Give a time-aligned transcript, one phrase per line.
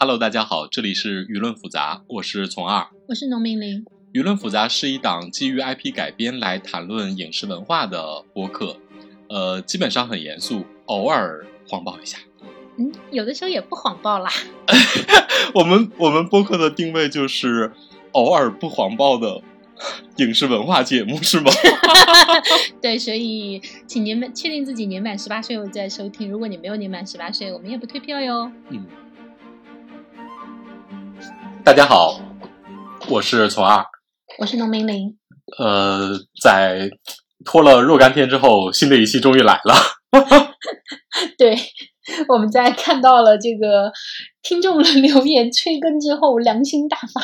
[0.00, 2.86] Hello，大家好，这里是舆论复杂，我是从二。
[3.08, 3.84] 我是农民林。
[4.12, 8.76] 舆论复杂是一档基于 IP 改编来谈论影视文化的播客，
[9.28, 12.16] 呃，基本上很严肃，偶尔谎报一下。
[12.76, 14.30] 嗯，有的时候也不谎报啦。
[15.52, 17.72] 我们我们播客的定位就是
[18.12, 19.42] 偶尔不谎报的
[20.18, 21.50] 影视文化节目，是吗？
[22.80, 26.30] 对，所以请年满确定自己年满十八岁后再收听。
[26.30, 28.52] 如果你没有年满十八岁，我们也不退票哟。
[28.68, 28.86] 嗯。
[31.68, 32.18] 大家好，
[33.10, 33.84] 我是从二，
[34.38, 35.18] 我是农民林。
[35.58, 36.88] 呃，在
[37.44, 39.74] 拖了若干天之后，新的一期终于来了。
[41.36, 41.54] 对，
[42.26, 43.92] 我们在看到了这个
[44.40, 47.20] 听众的留言催更之后，良心大发。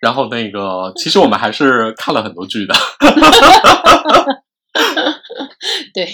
[0.00, 2.74] 然后那个，其实我们还是看了很多剧的。
[5.94, 6.08] 对。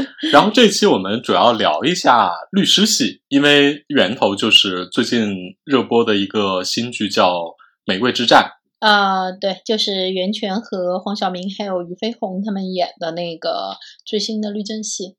[0.32, 7.34] 然后这期我们主要聊一下律师戏，因为源头就是最近热播的一个新剧叫
[7.84, 8.42] 《玫瑰之战》。
[8.80, 15.16] 呃，对，就是袁泉和黄晓明还有俞飞鸿他们演的那个最新的律政戏。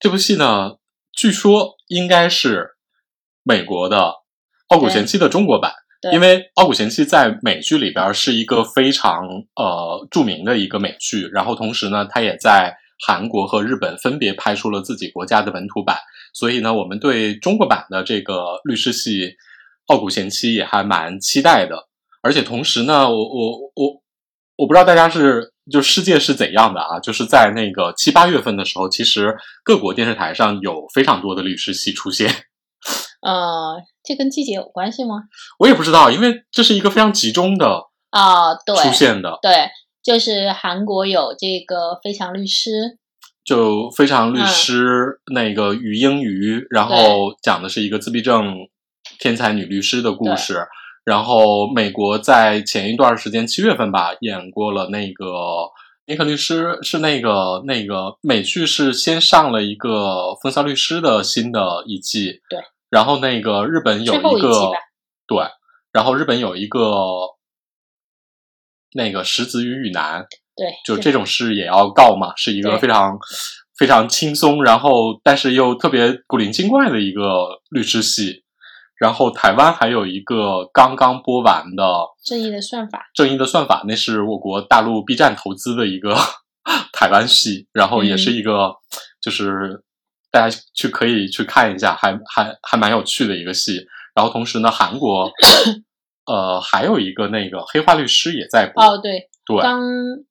[0.00, 0.76] 这部戏呢，
[1.12, 2.70] 据说应该是
[3.42, 3.98] 美国的
[4.68, 5.72] 《傲骨贤妻》的中国版，
[6.12, 12.76] 因为《傲骨贤妻》在美剧里边是一个非常呃著名的一个美剧，然后同时呢，它也在。
[13.04, 15.98] 韩国和日本分别拍出了自己国家的本土版，
[16.32, 19.20] 所以呢，我们对中国版的这个律师戏
[19.86, 21.88] 《傲骨贤妻》也还蛮期待的。
[22.22, 24.02] 而且同时呢，我我我
[24.56, 26.98] 我不知道大家是就世界是怎样的啊？
[26.98, 32.28] 就是在那个七八月份的时候，其实各国电视台上有非常多的律师戏出现。
[33.20, 35.22] 呃，这跟季节有关系吗？
[35.58, 39.68] 我也不知道，因为这是一个非常集中的啊，对，出现的对。
[40.06, 42.70] 就是韩国有这个《非常律师》，
[43.44, 48.54] 就《非常律师》那个于英瑜，然后讲的是一个自闭症
[49.18, 50.64] 天才女律师的故事。
[51.04, 55.24] 然后美国在前一段时间七月份吧，演过了那个
[56.06, 59.88] 《尼克律师》，是那个那个美剧是先上了一个
[60.40, 62.60] 《风骚律师》的新的一季，对。
[62.90, 64.70] 然后那个日本有一个，
[65.26, 65.38] 对，
[65.92, 66.80] 然后日本有一个。
[68.94, 70.24] 那个石子与雨男，
[70.56, 73.18] 对，就这种事也要告嘛，是一个非常
[73.78, 78.42] 非常轻松，然后但是又特别古灵精怪的一个律师戏。
[78.98, 81.84] 然后台湾还有一个刚刚播完的
[82.24, 86.16] 《正义的算法》，正义的算法，那是我国大陆 B 站投资的一个
[86.94, 88.74] 台湾戏，然后也是一个
[89.20, 89.82] 就是
[90.30, 93.84] 大家去可以去看一下，还还还蛮有趣的一个戏。
[94.14, 95.30] 然后同时呢，韩国。
[96.26, 99.80] 呃，还有一个那个黑化律师也在播哦，对对，刚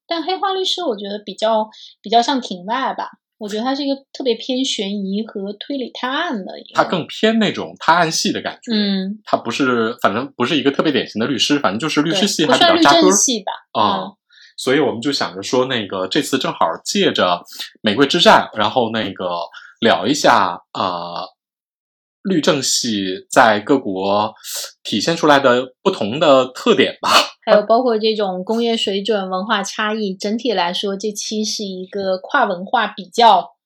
[0.06, 1.68] 但黑化律师我觉得比较
[2.02, 3.08] 比较像庭外吧，
[3.38, 14.12] 我觉得它是一个特别偏悬疑和推理探案的，它更偏那种探案戏的感觉，嗯，它不是，反正不是一个特别典型的律师，反正就是律师系还比较扎根戏吧，啊，
[14.58, 17.24] 所以我们就想着说，那个这次正好借着
[17.80, 19.24] 《玫瑰之战》，然后那个
[19.80, 21.24] 聊一下啊。
[22.28, 24.34] 律政系在各国
[24.82, 27.08] 体现出来的不同的特点吧，
[27.46, 33.56] 还有包括这种工业水准、文化差异，整体来说，这期是一个跨文化比较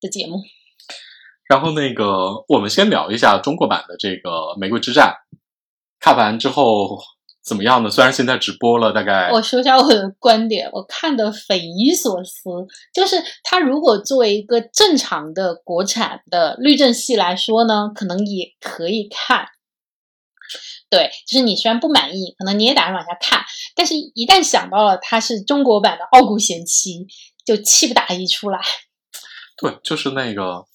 [0.00, 0.40] 的节目。
[1.48, 5.14] 然后，那个我们先聊一下中国版的这个《玫瑰之战》，
[6.00, 6.98] 看完之后。
[7.42, 7.90] 怎么样呢？
[7.90, 12.42] 虽然现在直播了，大概我说一下我的观点，我看的匪夷所思。
[12.92, 19.46] 就是他如果作为一个正常的国产的律政戏来说呢，可能也可以看。
[20.90, 23.42] 对，就是你虽然不满意，可能你也打算往下看，
[23.74, 27.00] 但是一旦想到了它是中国版的《傲骨贤妻》，
[27.46, 28.60] 就气不打一处来。
[29.56, 30.66] 对，就是那个，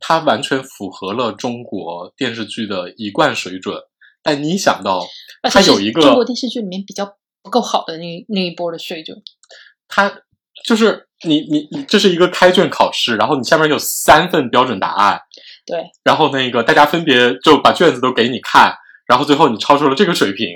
[0.00, 3.76] 它完全符合了中国电视剧的一贯水准。
[4.22, 5.06] 但你想到。
[5.50, 9.20] 它有一个中国电视剧里面比较不够好的那那一波的水准，
[9.88, 10.22] 它
[10.64, 15.20] 就是你你你这是一个开卷考试，然后你下面有三份标准答案，
[15.66, 18.72] 对，然后那个大家分别就把卷子都给你看，
[19.08, 20.46] 然后最后你超出了这个水平，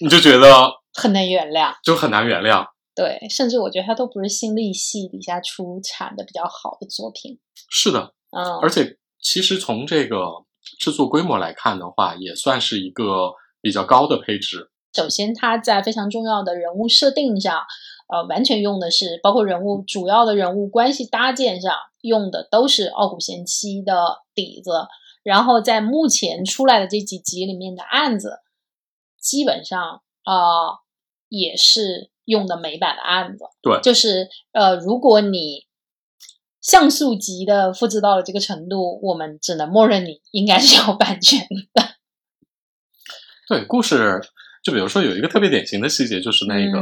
[0.00, 2.64] 你就觉得很难原谅，就很难原谅。
[2.94, 7.40] 对，甚至我觉得它都不是新力系底下出产的比较好的作品。
[7.68, 10.16] 是的，嗯，而且其实从这个
[10.78, 13.32] 制作规模来看的话，也算是一个。
[13.62, 14.70] 比较高的配置。
[14.92, 17.64] 首先，它在非常重要的人物设定上，
[18.06, 24.86] 呃，完全用的是包括人物主要的人物关系搭建上用的都是《傲骨贤妻》的底子。
[25.24, 28.38] 然后，在目前出来的这几集里面的案子，
[29.20, 30.78] 基本上啊
[31.28, 33.46] 也是用的美版的案子。
[33.62, 35.65] 对，就是呃，如果你
[36.66, 41.90] 像素级的复制到了这个程度，我们只能默认你应该是有版权的。
[43.48, 44.20] 对，故事
[44.64, 46.80] 就比如说有一个特别典型的细节，就是那个、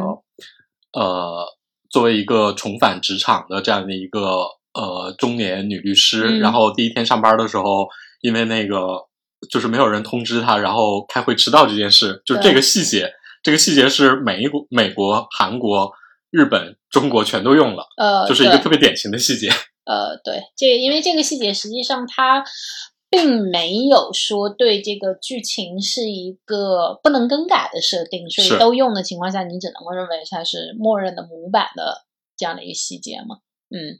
[0.98, 1.46] 呃，
[1.90, 7.86] 作为一个重返职场的这样的一个呃中年女律师，嗯然后第一天上班的时候，
[8.22, 9.06] 因为那个
[9.50, 15.92] 就是没有人通知她，然后开会迟到这件事，就是这个细节，这个细节是美国、美国、韩国、
[16.30, 19.50] 日本、中国全都用了，呃，就是一个特别典型的细节。
[19.84, 22.44] 呃，对，这因为这个细节实际上它
[23.10, 32.04] 并没有说对这个剧情是一个不能更改的设定，所以都用的情况下，你只能够认为它是默认的模板的
[32.36, 33.38] 这样的一个细节嘛。
[33.70, 33.98] 嗯，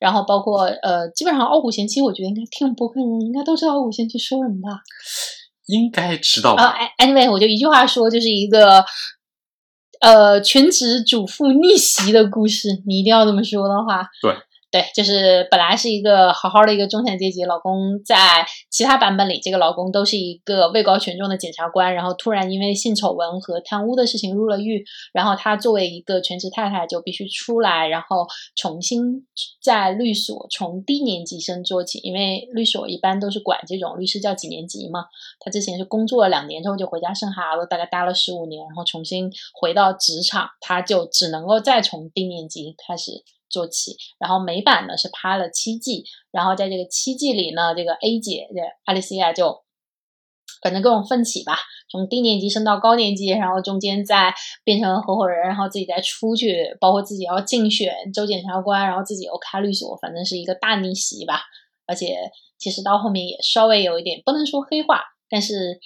[0.00, 4.82] 然后包括呃，基本上傲骨贤妻，我觉得应该听播客的人应该都知道傲骨贤妻说什么吧。
[5.68, 8.82] 应该知道啊，anyway，我就一句话说，就是一个
[10.00, 12.82] 呃全职主妇逆袭的故事。
[12.86, 14.34] 你一定要这么说的话，对
[14.70, 24.84] 对，就是本来是一个好好的一个中产阶级，老公在其他版本里，这个老公都是一个位高权重的检察官，然后突然因为性丑闻和贪污的事情入了狱，
[25.14, 28.26] 然后她作为一个全职太太就必须出来，然后
[28.56, 29.26] 重新
[29.62, 35.06] 在律所从低年级生做起，因为律所一般都是管这种律师叫几年级嘛。
[35.40, 43.12] 她之前是工作了两年之后就回家生孩子，大概待了十五年，然后重新回到职场，她就只能够再从低年级开始
[43.48, 43.96] 做起。
[44.18, 49.62] 然后美版呢是拍了七季，然后在这个七季里呢，这个 A 姐这阿丽西亚就
[50.62, 51.56] 反正各种奋起吧，
[51.88, 54.34] 从低年级升到高年级，然后中间再
[54.64, 61.42] 变成合伙人，然后自己再出去，包括自己要竞选州检察官，然后自己又开律所，反正是一个大逆袭吧。
[61.86, 65.78] 而且其实到后面也稍微有一点不能说黑化，但是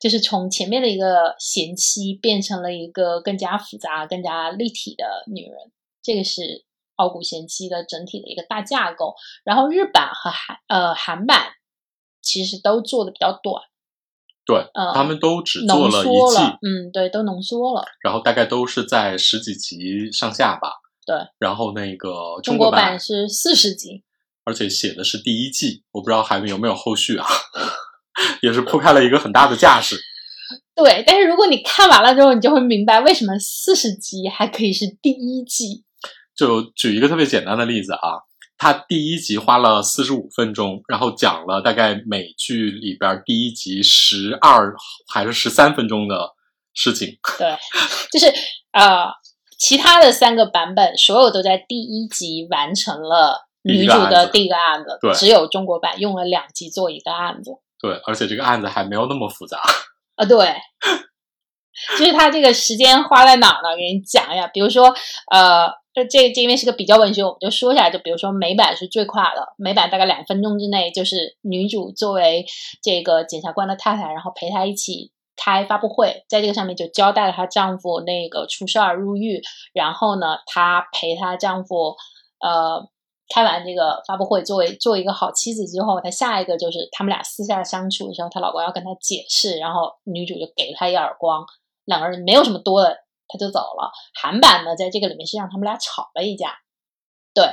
[0.00, 5.72] 就是从前面的一个贤妻变成了一个更加复杂、更加立体的女人。
[6.02, 6.64] 这个是
[7.00, 9.14] 傲骨贤妻的整体的一个大架构。
[9.44, 11.52] 然后日版和韩呃韩版
[12.20, 13.62] 其实都做的比较短，
[14.44, 17.84] 对，呃他们都只做了一季，了，嗯，对，都浓缩了。
[18.02, 20.72] 然后大概都是在十几集上下吧。
[21.06, 24.04] 对，然后那个中国版是四十集，
[24.44, 27.26] 而且写的是第一季，我不知道还有没有后续啊，
[28.42, 29.96] 也是铺开了一个很大的架势。
[30.76, 31.02] 对。
[31.06, 35.84] 但是如果你看完了之后，你就会明白为什么四十集还可以是第一季。
[36.40, 38.24] 就举一个特别简单的例子啊，
[38.56, 44.74] 它第一集花了四十五分钟，然后讲了大概美剧里边第一集十二
[45.06, 46.30] 还是十三分钟的
[46.72, 47.18] 事情。
[47.36, 47.54] 对，
[48.10, 48.32] 就是
[48.72, 49.12] 呃，
[49.58, 57.50] 其他的三个版本所有都在第一集完成了女主的第一个案子，对只有中国版用了两集做一个案子。
[57.78, 59.60] 对，而且这个案子还没有那么复杂。
[60.16, 60.54] 啊，对，
[61.98, 63.76] 就是他这个时间花在哪儿呢？
[63.76, 64.94] 给你讲一下，比如说，
[65.30, 67.90] 呃，这这这因为是个比较文学，我们就说一下。
[67.90, 72.46] 就比如说美版是最快的，美版大概两分钟之内，就是女主作为
[72.82, 79.42] 这个检察官的太太，然后陪她一起开发布会，在这个上面就交代了她丈夫那个出事儿入狱，
[79.72, 81.96] 然后呢，她陪她丈夫，
[82.40, 82.88] 呃。
[83.32, 91.46] 开完这个发布会，作为做一个好妻子之后，她下一个就是他们俩私下相处的时候，她老公要跟她解释，然后女主就给了她一耳光，
[91.84, 92.96] 两个人没有什么多的，
[93.30, 93.92] 她就走了。
[94.14, 96.54] 韩版呢，在这个里面是让他们俩吵了一架。
[97.32, 97.44] 对，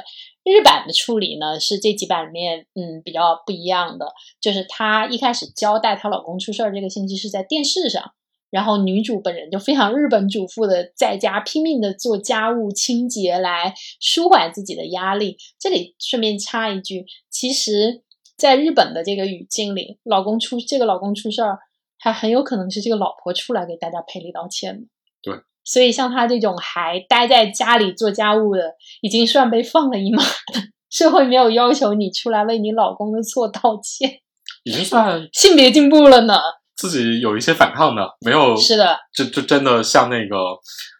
[0.43, 8.13] 日版的处理呢是这几版里面嗯比较不一样的，就是她一开始交代她老公出事儿这个信息是在电视上。
[8.49, 15.37] 然后女主本人就非常日本主妇的，在家拼命的做家务清洁来舒缓自己的压力。
[15.59, 18.03] 这里顺便插一句，其实，
[18.37, 21.59] 在日本的这个语境里，老公出这个老公出事儿，
[21.99, 24.87] 还很有可能是这个老婆出来给大家赔礼道歉的。
[25.67, 28.63] 对，所以像他这种还待在家里做家务的，
[29.01, 30.61] 已经算被放了一马的。
[30.89, 34.09] 社会没有要求你出来为你老公的错道歉，
[34.63, 36.39] 已经算 性别进步了呢。
[36.77, 40.37] 自己有一些反抗的，没有是的，就就真的像那个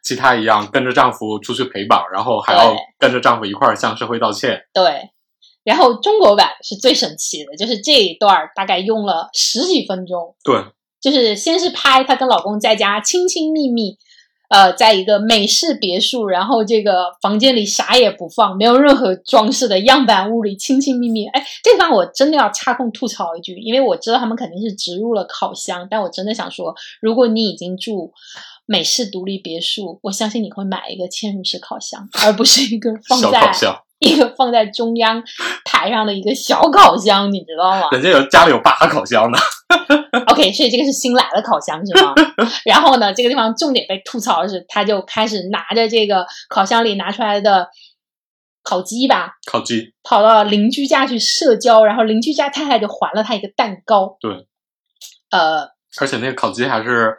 [0.04, 4.60] 其他一样，跟着丈夫出去陪绑，然后还要跟着丈夫一块儿向社会道歉。
[4.74, 5.12] 对，
[5.64, 10.62] 然后中国版是最神奇的，就是这一段儿大概用了十几分钟，对，
[11.00, 13.98] 就是先是拍她跟老公在家亲亲密密，
[14.50, 21.26] 呃，在一个美式别墅，然后这个房间里啥也不放，没有任何装饰的样板屋里亲亲密密。
[21.28, 28.14] 哎，这地方我真的要插空吐槽一句，因为我知道他们肯定是植入了烤箱，但我真的想说，如果你已经住
[28.66, 33.52] 美式独立别墅，我相信你会买一个嵌入式烤箱，而不是一个放小在
[34.00, 35.24] 一个放在中央
[35.66, 37.90] 台上的一个小烤箱，你知道吗？
[37.92, 39.38] 人家有家里有八个烤箱呢。
[40.28, 42.14] OK，所以这个是新来的烤箱是吗？
[42.66, 47.68] 然后呢，这个地方重点被吐槽的是，他就开始拿着这个烤箱里拿出来的
[48.64, 54.18] 烤鸡吧，烤鸡，跑到邻居家去社交，然后邻居家太太就还了他一个蛋糕。
[54.20, 54.48] 对，
[55.32, 57.16] 呃，而且那个烤鸡还是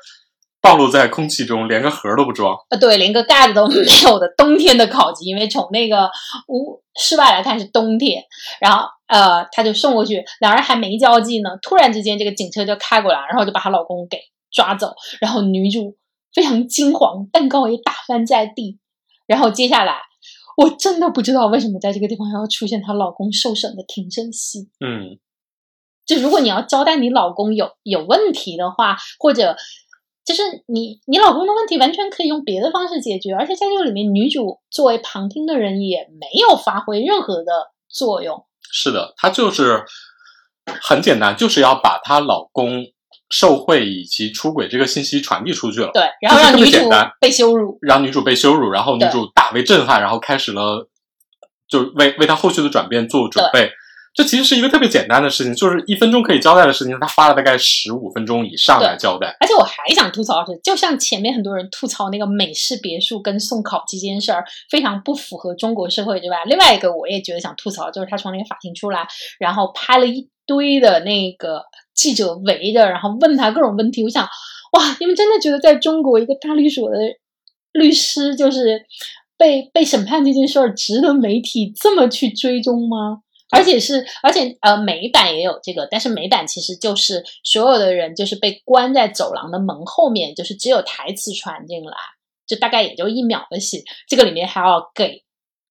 [0.61, 2.57] 暴露在空气中，连个盒都不装。
[2.71, 6.11] 呃，对，连个盖子都 没有的冬天的烤鸡，因为从那个
[6.49, 8.23] 屋室外来看是冬天，
[8.61, 14.19] 然后呃，他就送过去，两人还没交际呢，突然之间这个警车就开过来，然后就把她老公给
[14.51, 15.97] 抓走，然后女主
[16.35, 18.79] 非常惊慌，蛋糕也打翻在地，
[19.27, 20.01] 然后接下来
[20.57, 24.69] 我真的不知道为什么在这个地方要出现她老公受审的庭审戏。
[24.85, 25.19] 嗯，
[26.05, 29.57] 就如果你要交代你老公有有问题的话，或者
[30.29, 38.45] 就是你你老公的问题完全可以用别的方式解决，而且在这个里面，女主作为旁听的人也没有发挥任何的作用。
[38.71, 39.83] 是的，她就是
[40.83, 42.85] 很简单，就是要把她老公
[43.31, 45.91] 受贿以及出轨这个信息传递出去了。
[45.95, 46.79] 对，然后让女主
[47.19, 47.79] 被羞辱。
[47.81, 50.91] 让女主被羞辱，然后女主大为震撼，然后开始了，
[51.67, 53.71] 就为为她后续的转变做准备。
[54.19, 59.29] 这其实是一个特别简单的事情，就是一分钟可以交代的事情，他花了大概十五分钟以上来交代。
[59.39, 69.07] 而且我还想吐槽的是，就像前面很多人吐槽那个美式别墅跟送烤鸡这件事儿非常不符合中国社会之外，另外一个我也觉得想吐槽，就是他从那个法庭出来，
[69.39, 71.63] 然后拍了一堆的那个
[71.95, 74.03] 记者围着，然后问他各种问题。
[74.03, 74.25] 我想，
[74.73, 76.97] 哇，你们真的觉得在中国一个大律所的
[77.71, 78.85] 律师就是
[79.37, 83.21] 被被审判这件事儿值得媒体这么去追踪吗？
[83.51, 91.97] 而且是，而且呃，美版也有这个，但是美版其实就是所有的人就是被关在走廊的门后面，就是只有台词传进来，
[92.47, 93.85] 就大概也就一秒的戏。
[94.07, 95.25] 这个里面还要给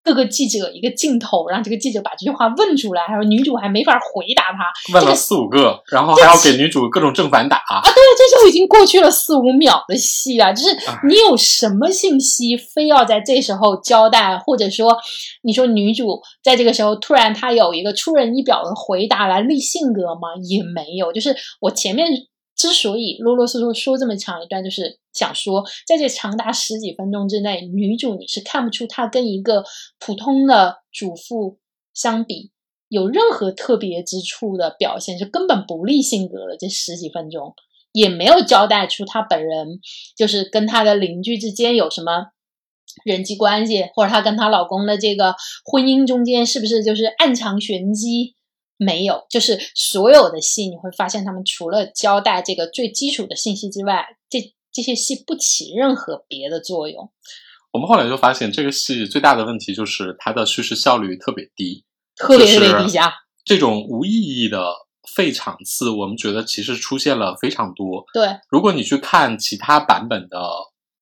[0.07, 7.57] 各个记者一个镜头，让这个记者把这句话问出来，还有女主还没法回答他问了四五个，然后还要给女主各种正反打。
[7.57, 7.83] 啊。
[7.83, 14.97] 对，这就已经过去了四五秒的戏啊，就是哎你有什么信息非要在这时候交代，或者说
[15.43, 20.29] 你说女主在这个时候突然她有一个出人意表的回答来立性格吗？
[20.47, 21.11] 也没有。
[21.11, 22.07] 就是我前面
[22.57, 29.63] 之所以啰啰嗦嗦说这么长一段，就是想说，在这长达十几分钟之内，女主你是看不出她跟一个
[29.99, 31.59] 普通的主妇
[31.93, 32.51] 相比。
[32.89, 37.53] 有任何特别之处的表现是根本不立性格的，这十几分钟
[37.91, 39.81] 也没有交代出她本人
[40.15, 42.27] 就是跟她的邻居之间有什么
[43.03, 45.35] 人际关系，或者她跟她老公的这个
[45.65, 48.35] 婚姻中间是不是就是暗藏玄机？
[48.77, 54.39] 没有，就是所有的戏你会发现，他们除了交代这个最基础的信息之外，这
[54.71, 57.11] 这些戏不起任何别的作用。
[57.71, 61.83] 我们后来就发现，这个戏最大的问题就是它的叙事效率特别低，
[62.15, 64.71] 特别特别就是低下，这种无意义的
[65.15, 68.05] 废场次，我们觉得其实出现了非常多。
[68.13, 70.37] 对，如果你去看其他版本的《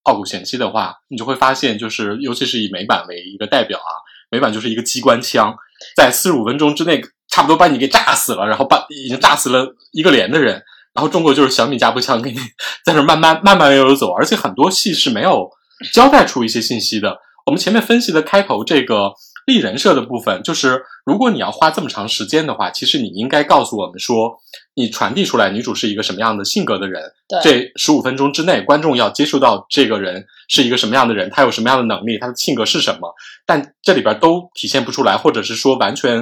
[0.04, 3.92] 傲骨贤妻》的话，你就会发现，就是尤其是以美版为一个代表啊，
[4.30, 5.56] 美版就是一个机关枪，
[5.96, 7.02] 在四十五分钟之内，
[7.36, 10.54] 差不多把你给炸死了，然后把已经炸死了一个连的人。
[10.94, 12.38] 然后中国就是小米加步枪，给你
[12.86, 15.50] 在那慢慢慢慢悠悠走，而且很多戏是没有
[15.92, 17.18] 交代出一些信息的。
[17.46, 19.12] 我们前面分析的开头这个
[19.46, 24.38] 立人设的部分，就是如果你要花这么长时间的话，其实你应该告诉我们说，
[24.74, 27.40] 你传递出来女主是一个什么样的性格的人，对。
[27.44, 33.14] 这十五分钟之内，观众要接触到这个人是一个什么样的人，他有什么样的能力，他的性格是什么，
[33.46, 36.18] 但这里边都体现不出来，或者是说完全，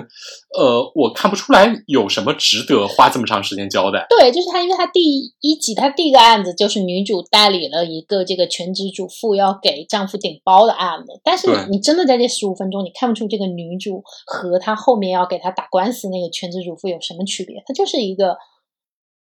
[0.57, 4.05] 呃，我看不出来有什么值得花这么长时间交代。
[4.09, 18.37] 对，就是他，因为他第一集他第一个案子就是女主代理了一个这个全职主妇要给丈夫顶包的案子，但是你真的在这十五分钟，你看不出这个女主和她后面要给他打官司那个全职主妇有什么区别，他就是一个，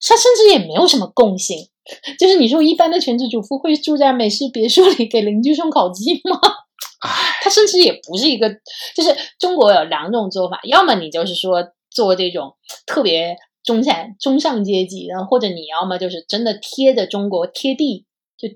[0.00, 1.69] 他甚至也没有什么共性。
[2.19, 6.38] 就是你说一般的全职主妇会住在美式别墅里给邻居送烤鸡吗？
[7.40, 8.50] 他，甚至也不是一个，
[8.95, 18.05] 就是中国有两种做法，要么你就是说做这种特别中产、中上阶级然后，或者你要么就是真的贴着中国贴地，
[18.37, 18.49] 就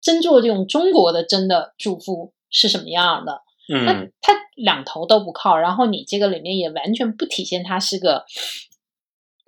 [0.00, 3.42] 真做这种中国的真的主妇是什么样的。
[3.68, 8.24] 那嗯，他两头都不靠，然后你这个里面也完全不体现他是个，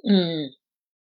[0.08, 0.50] 嗯，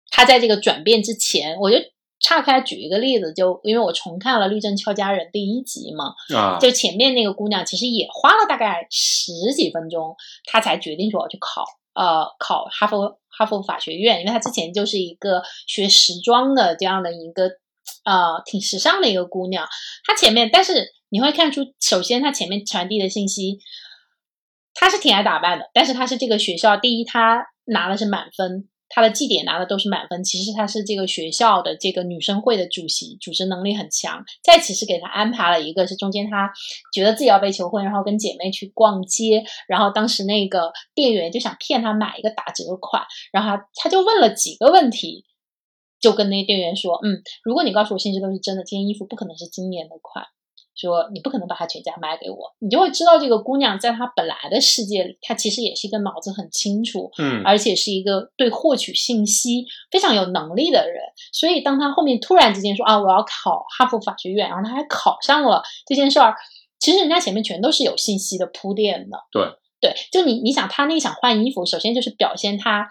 [0.09, 1.77] 他在这个转变之前，我就
[2.19, 17.49] 岔开举一个例子，就因为我重看了《律政俏佳人》第一集嘛，啊，就前面那个姑娘其实也花了大概十几分钟，她才决定说我去考，呃，考哈佛哈佛法学院，因为她之前就是一个学时装的这样的一个，
[18.05, 19.67] 呃，挺时尚的一个姑娘。
[20.05, 23.59] 她前面，但是你会看出，首先他前面传递的信息，
[24.73, 28.67] 他是挺爱打扮的，但是他是这个学校第一，他拿的是满分。
[28.89, 34.25] 他的绩点拿的都是满分，其实他是这个学校的这个女生会的主席，组织能力很强。
[34.43, 36.51] 再其实给他安排了一个是中间他
[36.93, 45.23] 觉得自己要被求婚，然后跟姐妹去逛街，然后当时那个店员就想骗他买一个打折款，然后他他就问了几个问题，
[46.01, 50.25] 就跟那店员说，嗯，如果你告诉我信息都是真的，这件衣服不可能是今年的款。
[50.75, 61.01] 说你不可能把她全家卖给我，你就会知道这个姑娘在她本来的世界里，她其实也是一个脑子很清楚，嗯，而且是一个对获取信息非常有能力的人。
[61.31, 66.35] 所以当她后面突然之间说啊，我要考哈佛法学院，然后她还考上了这件事儿，
[66.79, 69.17] 其实人家前面全都是有信息的铺垫的。
[69.31, 69.43] 对
[69.81, 72.87] 对，就你你想她那想换衣服，首先就是表现她。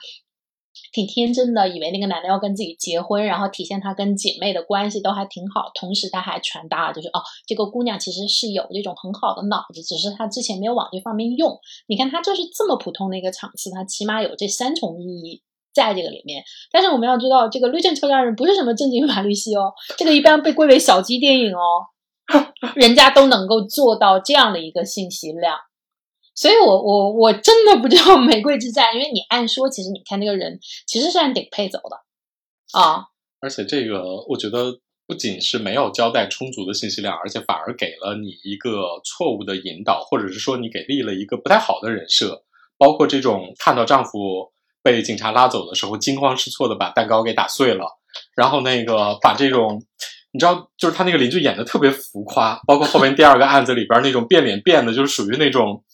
[0.94, 5.72] 挺天真的，以为那个男的要跟自己结婚，然后体现他跟姐妹的关系都还挺好。
[5.74, 11.58] 同时，他还传达了就是哦，这个姑娘其实是有这种很好的脑子，只是她之前没有往这方面用。
[11.88, 15.42] 你看，他就是这么普通的一个场次，他起码有这三重意义
[15.74, 16.44] 在这个里面。
[16.70, 21.90] 但是我们要知道，这个律政邱家人不是什么正经法律系哦，这个一般被归为小鸡电影哦，
[22.76, 25.58] 人家都能够做到这样的一个信息量。
[26.34, 33.06] 所以，我我我真的不知道玫瑰之战，因为你按说，其实你看那个人其实是按顶配走的啊。
[33.40, 42.42] 而且这个，我觉得不仅是没有交代充足的信息量，而且反而给了你一个错误的引导，或者是说你给立了一个不太好的人设。
[42.76, 47.86] 包括这种看到丈夫被警察拉走的时候，惊慌失措的把蛋糕给打碎了，
[48.34, 49.80] 然后那个把这种，
[50.32, 52.60] 你知道，就是他那个邻居演的特别浮夸。
[52.66, 55.84] 包括后面第二个案子里边那种变脸变的，就是属于那种。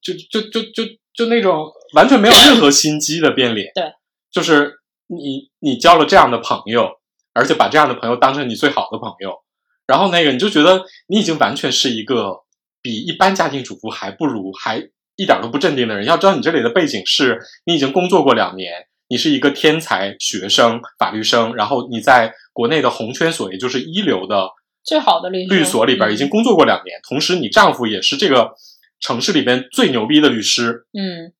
[0.00, 3.84] 就就就就就那种完全没有任何心机的变脸，对，
[4.30, 4.74] 就是
[5.08, 6.88] 你你交了这样的朋友，
[7.34, 9.32] 而且把这样的朋友当成你最好的朋友，
[9.86, 12.44] 然后那个你就觉得你已经完全是一个
[12.80, 14.78] 比一般家庭主妇还不如，还
[15.16, 16.06] 一点都不镇定的人。
[16.06, 18.72] 要知道你这里的背景是你已经工作过两年，
[19.08, 24.48] 你是一个天才学生，法律生，然后你在国内的红圈所，也就是一流的
[24.84, 28.52] 最好的律律所里边已经工作过两年，同时你丈夫也是这个。
[29.00, 31.32] 城市里边最牛逼的律师，嗯，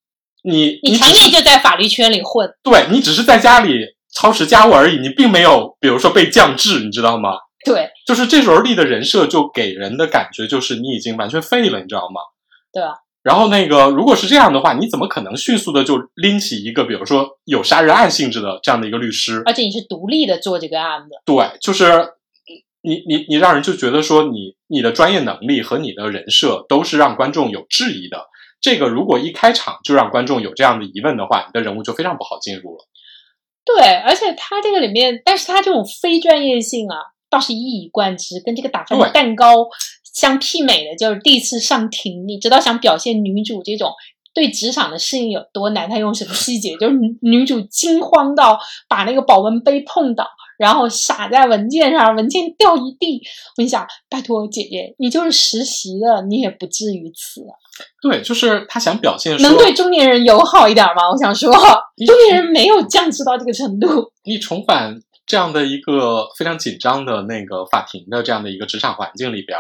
[0.43, 7.31] 你你常年就在法律圈里混，对你只是在家里操持家务而已，你并没有，比如说被降智，你知道吗？
[7.65, 12.21] 对，就是这时候立的人设就给人的感觉就是你已经完全废了，你知道吗？
[12.73, 12.95] 对啊。
[13.23, 19.43] 然后那个如果是这样的话，你怎么可能迅速的就拎起一个比如说有杀人案性质的这样的一个律师？
[19.45, 22.15] 而且你是独立的做这个案子，对，就是。
[22.81, 28.27] 你你你让人就觉得说你你的专业能力和你的人设都是让观众有质疑的。
[28.61, 32.85] 这个如果一开场就让观众有这样的疑问的话，你的人物就非常不好进入了。
[33.65, 36.97] 对，而且他这个里面，但是他这种非专业性啊，
[37.29, 39.69] 倒是一以贯之，跟这个打翻蛋糕
[40.15, 43.93] 相媲美的，就是第一次上庭，你知道想表现女主这种
[44.35, 46.77] 对职场的适应有多难，他用什么细节？
[46.79, 50.27] 就是女主惊慌到把那个保温杯碰倒。
[50.59, 53.17] 然后洒在文件上，文件掉一地。
[53.17, 57.41] 我跟你讲，拜托姐姐，你就是实习的，你也不至于此。
[58.03, 61.09] 对，就是他想表现能对中年人友好一点吗？
[61.11, 64.13] 我想说，中年人没有降智到这个程度。
[64.25, 69.59] 你重返这样的一个非常紧张的那个法庭的这样的一个职场环境里边，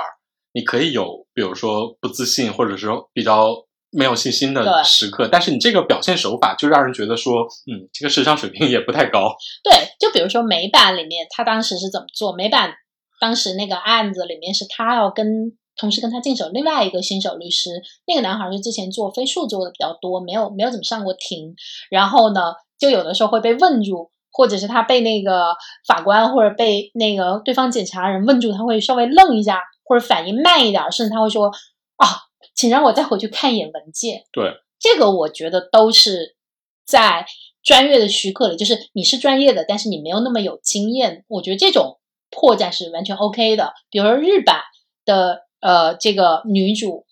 [0.52, 3.67] 你可以有，比如说不自信，或者说比较。
[3.90, 9.34] 没有信心的时刻，但是你这个表现手法就让人觉得说，嗯，这个智商水平也不太高。
[9.64, 12.34] 对，就比如说美版里面，他当时是怎么做？
[12.34, 12.74] 美版
[13.18, 17.70] 当时那个案子里面是他要跟同时跟他竞手另外一个新手律师，
[18.06, 21.54] 那个男孩是之前做非诉做的比较多，没有没有怎么上过庭，
[21.90, 25.54] 然后呢，就有的时候会被问住，或者是他被那个
[25.86, 31.46] 法官或者被那个对方检察人问住，他会稍微愣一下，或者反应慢一点，甚至他会说
[31.96, 32.27] 啊。
[32.58, 34.24] 请让我再回去看一眼文件。
[34.32, 36.34] 对，这个我觉得都是
[36.84, 37.24] 在
[37.62, 41.24] 专业的许可里，就是你是专业的，但是你没有那么有经验。
[41.28, 43.74] 我觉得这种破绽是完全 OK 的。
[43.90, 44.62] 比如说日版
[45.04, 47.06] 的呃这个女主，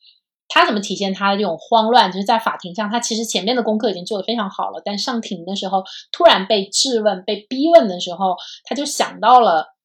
[0.49, 2.11] 她怎么体现她的这种慌乱？
[2.11, 9.76] 就是在法庭上，她其实前面的功课已经做得非常好了，但上庭的时候突然被质问、被逼问的时候，她就想到了。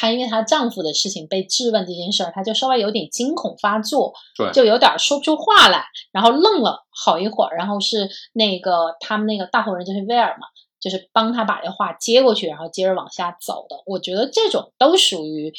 [0.00, 10.46] 她因为她丈夫的事情被质问这件事儿，她就稍微有点惊恐发作，对，就有点说不出话来，然后愣了好一会儿，然后是那个他们那个大活人就是威尔嘛，
[10.80, 13.82] 就是帮他把这话接过去，然后接着往下走的。
[13.86, 15.52] 我觉得这种都属于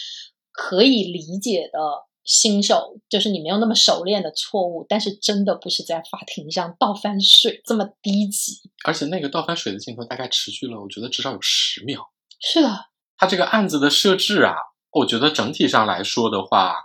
[0.54, 1.80] 可以理解的
[2.24, 8.62] 新手，就是你没有那么熟练的错误，但是真的不是在法庭上倒翻水这么低级。
[8.86, 12.02] 而且那个倒翻水的镜头大概持续了，我觉得至少有十秒。
[12.40, 12.89] 是的。
[13.20, 14.56] 它这个案子的设置啊，
[14.92, 16.76] 我觉得整体上来说的话，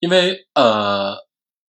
[0.00, 1.18] 因为呃，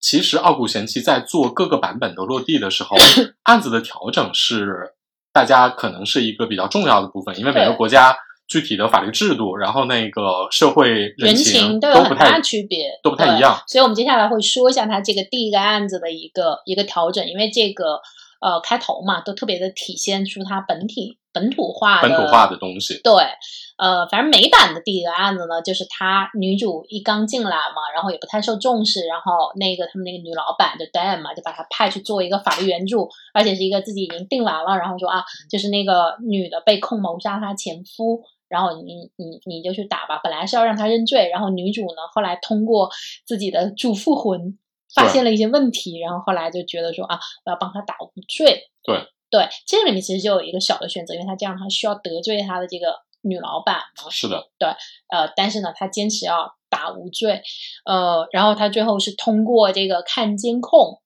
[0.01, 2.97] 其实傲骨贤妻在做各个版本的落地的时候，
[3.43, 4.95] 案子的调整是
[5.33, 8.17] 大家可能是一个比较重要的部分，因为每个国家
[8.47, 13.61] 具体的法律制度，然后那个社会人情都有很大区别，都不太一样。
[13.67, 18.01] 所以我们接下来会说一下它这个第一个案子的一个一个调整，因为这个
[18.41, 23.01] 呃开头嘛，都特别的体现出它本体本土化本土化的东西。
[23.03, 23.13] 对，
[23.77, 38.23] 呃，反正美版的第一个案子呢，就是她女主一刚进来嘛，然后也不太受重视，然后那个他们那个女老板就 Dan 嘛，就把她派去做一个法律援助，而且是一个自己已经定完了，然后说啊，就是那个女的被控谋杀她前夫。
[38.49, 42.89] 然后你你你就去打吧，本来是要让她认罪，然后女主呢后来通过
[43.27, 44.57] 自己的主妇魂
[44.95, 48.71] 发现了一些问题，然后后来就觉得说啊，我要帮她打无罪。
[48.85, 48.97] 对
[49.29, 52.95] 对，这个里面其实就有一个小的选择，因为他这样他需要得罪他的这个
[53.27, 54.11] 女老板嘛。
[54.11, 54.69] 是的，对
[55.11, 57.43] 呃，但是呢，他坚持要打无罪，
[57.85, 61.01] 呃，然后他最后是通过这个看监控，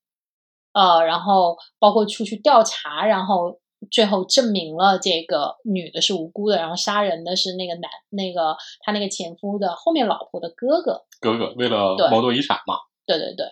[0.73, 11.05] 呃，然后包括出去调查，然后最后证明了这个女的是无辜的，然后杀人的是那个男那个他那个前夫的后面老婆的哥哥。
[11.21, 13.47] 哥哥为了对谋夺遗产嘛，对对对。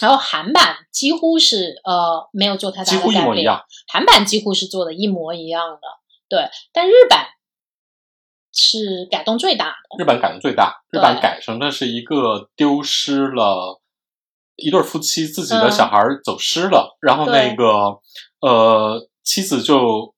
[0.00, 3.62] 然后韩版几乎是呃没有做太大几乎一的改变，模一样。
[3.86, 5.80] 韩版几乎是做的一模一样的，
[6.30, 7.26] 对，但日版
[8.52, 11.02] 是改动最大的，日本改动最大，日对。
[11.02, 13.80] 本改成的是一个丢失了
[14.56, 15.70] 一对夫妻自己的嗯。
[15.72, 17.98] 小孩儿走失了，然后那个
[18.40, 20.14] 呃妻子就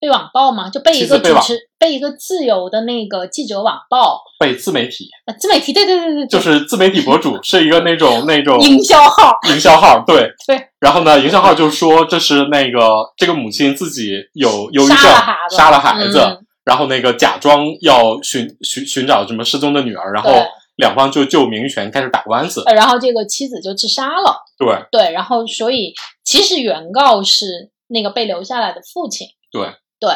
[0.00, 10.68] 被网暴嘛，就被一个主持被一个自由的那个记者网暴，被自媒体，呃，自媒体，对对对对对，就是自媒体博主，是一个那种那种营销号，营销号，对 对。
[10.78, 20.30] 然后呢，营销号就说这是那个这个母亲自己有忧郁症，杀了孩子，杀了孩子，嗯然后那个假装要寻寻寻找什么失踪的女儿，然后
[20.76, 22.62] 两方就就名誉权开始打官司。
[22.66, 29.62] 呃然后这个妻子就自杀了，对对，然后所以其实原告是那个被留下来的父亲，对，
[29.98, 30.10] 对，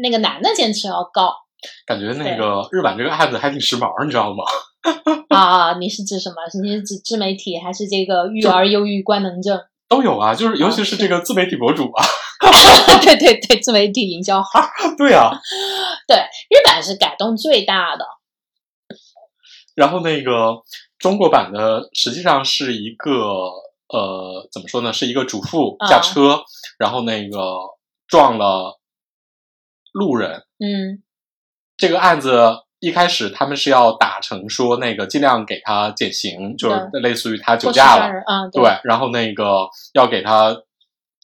[0.00, 1.34] 那个男的坚持要告
[1.86, 4.44] 感觉那个日版这个案子还挺时髦，你知道吗？
[5.28, 6.36] 啊，你是指什么？
[6.62, 9.60] 你是指自媒体还是这个育儿忧郁官能症？
[9.88, 12.04] 都有啊，就是尤其是这个自媒体博主啊，
[13.02, 14.60] 对对对，自媒体营销号。
[14.98, 15.30] 对啊。
[16.08, 18.04] 对，日版是改动最大的。
[19.74, 20.62] 然后那个
[20.98, 23.12] 中国版的实际上是一个
[23.88, 24.92] 呃，怎么说呢？
[24.92, 26.42] 是一个主妇啊驾车，
[26.78, 27.38] 然后那个
[28.06, 28.80] 撞了
[29.92, 30.44] 路人。
[30.58, 31.02] 嗯
[31.76, 40.56] 这个案子一开始他们是要打成说那个尽量给他减刑，就是类似于他酒驾了，杀人啊，对，然后那个要给他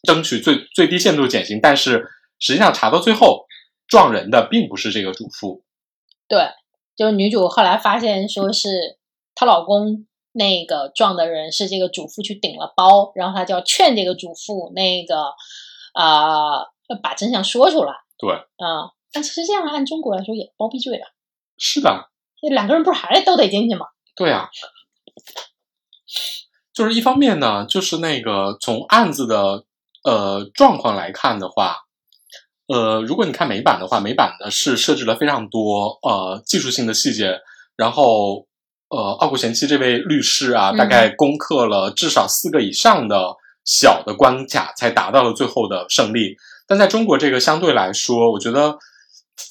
[0.02, 3.46] 争取最最低限度减刑，但是实际上查到最后，
[3.86, 5.62] 撞人的并不是这个主妇，
[6.28, 6.48] 对，
[6.96, 8.98] 就是女主后来发现说是
[9.34, 15.34] 她老公那个撞的人是这个主妇去顶了包，然后她就要劝这个主妇那个
[15.92, 21.06] 啊、呃把真相说出来，对，嗯，但其实这样按中国来说也包庇罪了，
[21.56, 22.10] 是的，
[22.40, 23.86] 这两个人不是还都得进去吗？
[24.14, 24.50] 对啊，
[26.74, 29.64] 就是一方面呢，就是那个从案子的
[30.04, 31.76] 呃状况来看的话，
[32.66, 37.40] 呃，如果你看美版的话，美版的是设置了非常多呃技术性的细节，
[37.76, 38.46] 然后
[38.88, 43.34] 呃奥古贤妻这位律师啊，嗯大概攻克了至少四个以上的
[43.64, 46.36] 小的关卡，才达到了最后的胜利。
[46.66, 48.78] 但在中国这个相对来说，我觉得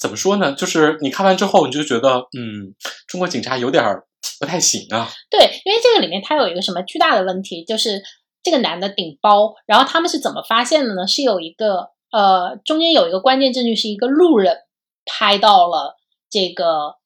[0.00, 0.52] 怎么说呢？
[0.52, 2.74] 就是你看完之后，你就觉得，嗯，
[3.06, 4.04] 中国警察有点儿
[4.40, 5.08] 不太行啊。
[5.30, 8.02] 对，因为这个里面它有一个什么巨大的问题，就是
[8.42, 11.06] 这个男的顶包，然后他们是怎么发现的呢？
[11.06, 14.56] 是有一个呃，中间有一个关键证据，是一个路人
[15.04, 15.96] 拍到了
[16.28, 16.96] 这个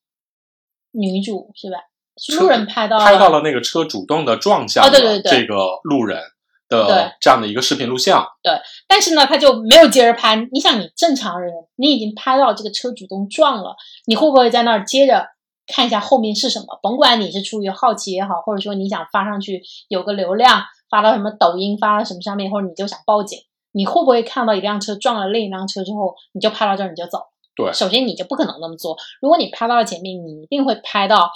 [0.92, 1.78] 女主，是吧？
[2.18, 6.18] 是路人拍到了，拍到了那个车主动的撞向哦对对对这个路人
[6.66, 8.26] 的这样的一个视频录像。
[8.42, 10.34] 对但是呢，他就没有接着拍。
[10.50, 15.26] 你想，你正常人，你已经拍到这个车主动撞了，你会不会在那儿接着
[15.66, 16.80] 看一下后面是什么？
[16.82, 23.38] 甭管你是出于好奇也好，或者说你想发上去有个流量，发到什么抖音，发到什么上面，或者你就想报警，
[23.72, 27.18] 你会不会看到一辆车撞了另一辆车之后，你就拍到这儿你就走？
[27.54, 28.96] 对首先你就不可能那么做。
[29.20, 31.30] 如果你拍到了前面，你一定会拍到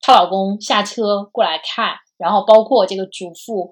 [0.00, 3.70] 她老公下车过来看，然后包括这个主妇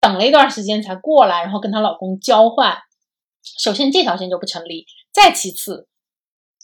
[0.00, 2.78] 等了一段时间才过来，然后跟她老公交换。
[3.58, 5.86] 首先这条线就不成立，再其次，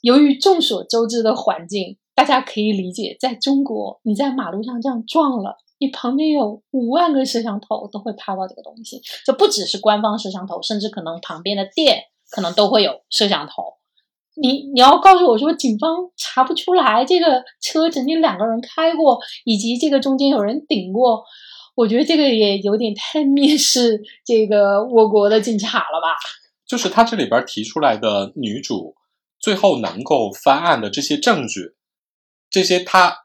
[0.01, 13.65] 由于众所周知的环境，大家可以理解，在中国你在马路上这样撞了，你旁边有五万个摄像头都会拍到这个东西，就不只是官方摄像头，甚至可能旁边的店可能都会有摄像头。
[14.41, 21.25] 你你要告诉我说，警方查不出来这个车曾经两个人开过，以及这个中间有人顶过，
[21.75, 26.17] 我觉得这个也有点太蔑视这个我国的警察了吧？
[26.65, 28.95] 就是他这里边提出来的女主
[29.41, 31.75] 最后能够翻案的这些证据，
[32.49, 33.22] 这些他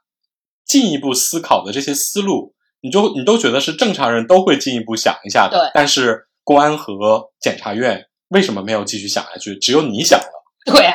[0.68, 5.58] 进一步思考的这些思路，你就你都觉得是正常人都会进一步想一下的。
[5.58, 9.56] 对但是公安和检察院为什么没有继续想下去？
[9.56, 10.44] 只有你想了。
[10.66, 10.94] 对啊，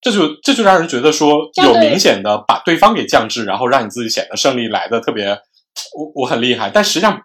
[0.00, 5.26] 这就这就让人觉得说有明显的把对方给降智，然后让你自己显得胜利来的特别，
[5.94, 7.20] 我我很厉害，但实际上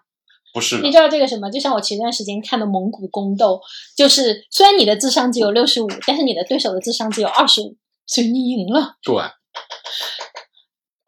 [0.52, 0.90] 不是你。
[0.90, 1.50] 知道这个什么？
[1.50, 3.58] 就像我前段时间看的蒙古宫斗，
[3.96, 8.96] 就是虽然你的智商只有六十五，但是你的对手的智商只有二十五，所以你赢了。
[9.02, 9.14] 对，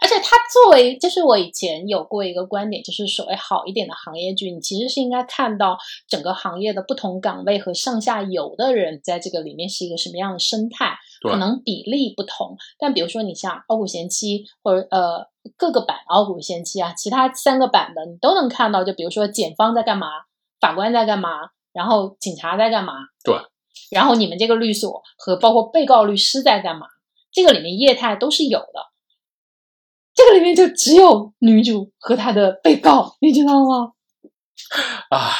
[0.00, 12.56] 而且它作为，就是我以前有过一个观点，就是所谓好一点的行业剧，你其实是应该看到整个行业的不同岗位和上下游的人在这个里面是一个什么样的生态，对可能比例不同。
[12.78, 20.06] 但比如说你像《傲骨贤妻》或者呃各个版《傲骨贤妻》啊，其他三个版的你都能看到，就比如说检方在干嘛，
[20.60, 22.92] 法官在干嘛，然后警察在干嘛，
[23.24, 23.34] 对，
[23.90, 26.86] 然后你们这个律所和包括被告律师在干嘛，
[27.32, 28.86] 这个里面业态都是有的。
[30.18, 33.92] 这个里面就只有女主和她的被告，你知道吗？
[35.10, 35.30] 唉，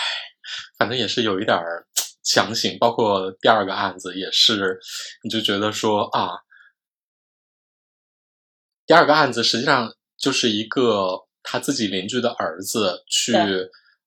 [0.79, 1.85] 反正也是有一点儿
[2.23, 4.79] 强行，包括第二个案子也是，
[5.25, 6.31] 你就觉得说啊，
[8.87, 13.35] 第二个案子实际上就是一个他自己邻居的儿子去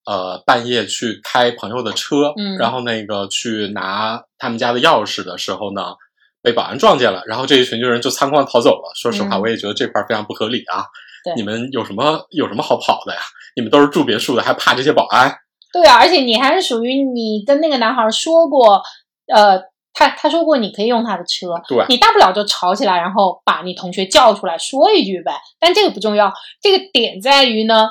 [0.06, 5.98] 呃半夜去开朋友的车，嗯然后那个去拿他们家的钥匙的时候呢。
[6.42, 8.92] 被保安撞见了，然后这一群人就仓皇逃走了。
[8.96, 10.86] 说实话，嗯我也觉得这块儿非常不合理啊！
[11.24, 13.20] 对你们有什么有什么好跑的呀？
[13.56, 15.32] 你们都是住别墅的，还怕这些保安？
[15.72, 18.82] 对啊，而且你还是属于你跟那个男孩说过，
[19.28, 19.62] 呃，
[19.94, 25.32] 他他说过你可以用他的车，对你大不了就吵起来，然后把你同学叫出来说一句呗。
[25.60, 27.90] 但这个不重要，这个点在于呢，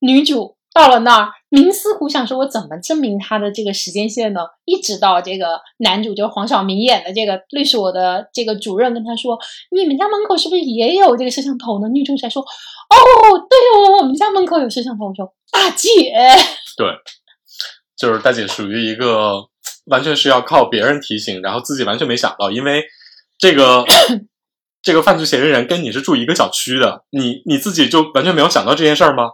[0.00, 4.42] 女主到了那儿，冥思苦想说，我怎么证明他的这个时间线呢？
[4.64, 9.36] 一直到这个男主就是黄晓明演的这个律师，我的这个主任跟他说，
[9.72, 11.88] 你们家门口是不是也有这个摄像头呢？
[11.88, 12.46] 女主才说，哦，
[13.50, 15.06] 对哦，我们家门口有摄像头。
[15.06, 16.14] 我说大姐。
[16.76, 16.86] 对，
[17.96, 19.32] 就是大姐属于一个
[19.86, 22.84] 完全是要靠别人提醒，然后自己完全没想到，因为
[23.36, 23.84] 这个
[24.80, 29.24] 这个犯罪嫌疑人跟你是住一个小区的，你你自己就完全没有想到这件事儿吗？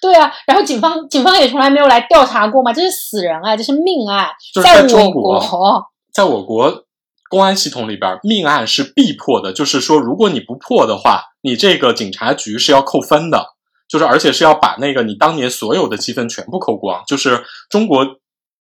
[0.00, 6.84] 对啊，然后警方警方也从来没有来调查过嘛，这是死人啊，这是命案，就是在中我国国，在我国
[7.30, 13.54] 公安系统里边，命案是必破的，就是说，如果你不破的话，你这个警察局是要扣分的，
[13.88, 17.02] 就是而且是要把那个你当年所有的积分全部扣光。
[17.06, 18.06] 就是中国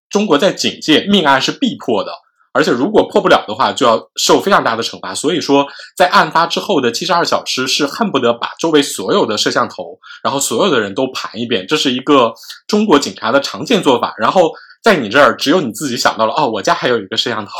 [0.09, 2.11] 中国在警界命案是必破的，
[2.55, 5.13] 而且如果破不了的话，就要受非常大的惩罚。
[5.13, 12.33] 所以说，在案发之后的七十二小时，是恨不得把周围所有的摄像头，然后所有的人都盘一遍，这是一个
[12.65, 14.13] 中国警察的常见做法。
[14.17, 14.49] 然后
[14.81, 17.51] 在你这儿，只有你自己想到了，哦，我家还有一个摄像头。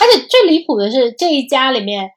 [0.00, 2.10] 而且最离谱的是这一家里面。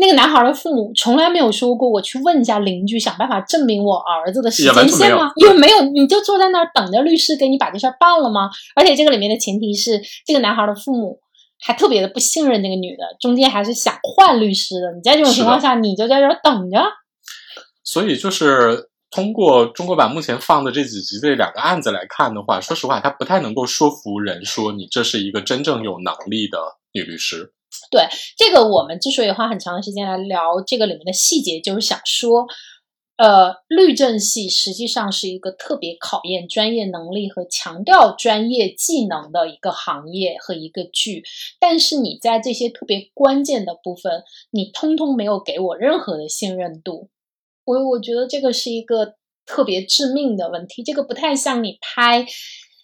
[0.00, 5.30] 那个男孩的父母从来没有说过，我去问一下邻居，想办法证明我儿子的时间线吗？
[5.36, 8.48] 也没有，你就坐在那儿等着律师给你把这事儿办了吗？
[8.74, 11.20] 而且这个里面的前提是，这个男孩的父母
[11.60, 14.90] 还特别的不信任那个女的，中间还是想换律师的。
[14.96, 16.82] 你在这种情况下，你就在这儿等着。
[17.84, 26.58] 所以就是通过中国版目前放的这几集这两个案子来看的话，说实话，他不太能够说服人说你这是一个真正有能力的
[26.92, 27.52] 女律师。
[27.90, 28.04] 对
[28.36, 32.46] 这个我们之所以花很长的时间来聊这个里面的细节，就是想说，
[33.16, 41.24] 呃，律政系实际上是一个特别考验专业能力和强调专业技能的一个行业和一个剧。
[41.58, 47.10] 但是你在这些特别关键的部分，你通通没有给我任何的信任度。
[47.64, 50.82] 我我觉得这个是一个特别致命的问题。
[50.82, 52.24] 这个不太像你拍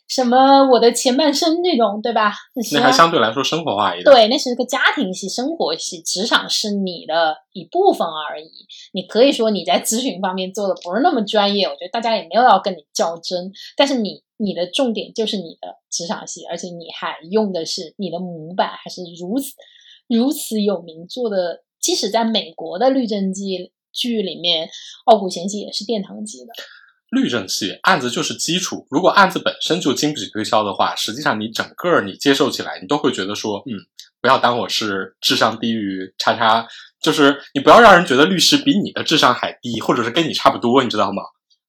[0.09, 2.33] 什么我的前半生那种，对吧？
[2.73, 4.05] 那还相对来说生活化一点。
[4.05, 8.51] 对，那是个家庭戏、生活戏，职场是你的一部分而已。
[8.93, 13.53] 你可以说你在咨询方面做的不是那么专业，我觉得大家也没有要跟你较真。
[13.77, 19.55] 但是你你的重点就是你的职场戏，而且你还用的是你的模板，还是如此
[20.09, 21.63] 如此有名做的。
[21.79, 24.67] 即使在美国的律政剧剧里面，
[25.05, 26.47] 《傲骨贤妻》也是殿堂级的。
[27.11, 33.79] 律政系案子就是基础，如果案子本身就经不起推敲的话，实际上你整个你接受起来，你都会觉得说，嗯，
[34.21, 36.67] 不要当我是智商低于叉叉，
[37.01, 41.23] 就是你不要让人觉得律师比你的智商还低，或者是跟你差不多，你知道吗？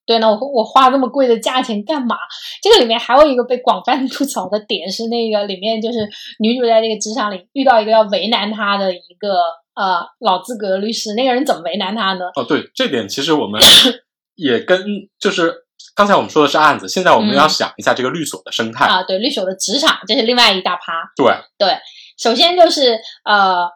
[0.08, 2.16] 对，那我我花这么贵的价钱干嘛？
[2.64, 6.00] 这个里面还有一个被广泛吐槽的点是，那个里面就是
[6.40, 9.36] 女主在这个职场里遇到一个要为难她的一个
[9.76, 12.26] 呃老资格的律师，那个人怎么为难她呢？
[12.36, 13.62] 哦，对，这点其实我们
[14.38, 14.82] 也跟
[15.20, 15.54] 就是
[15.94, 18.86] 刚才我们说的是案子，现在我们嗯要想一下这个律所的生态。
[18.86, 21.12] 啊，对，律所的职场这是另外一大趴。
[21.18, 21.26] 对
[21.58, 21.78] 对，
[22.18, 23.70] 首先就是呃，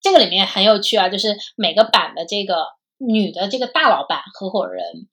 [0.00, 2.66] 这个里面很有趣啊，就是每个版的这个
[2.98, 5.08] 女的这个大老板合伙人，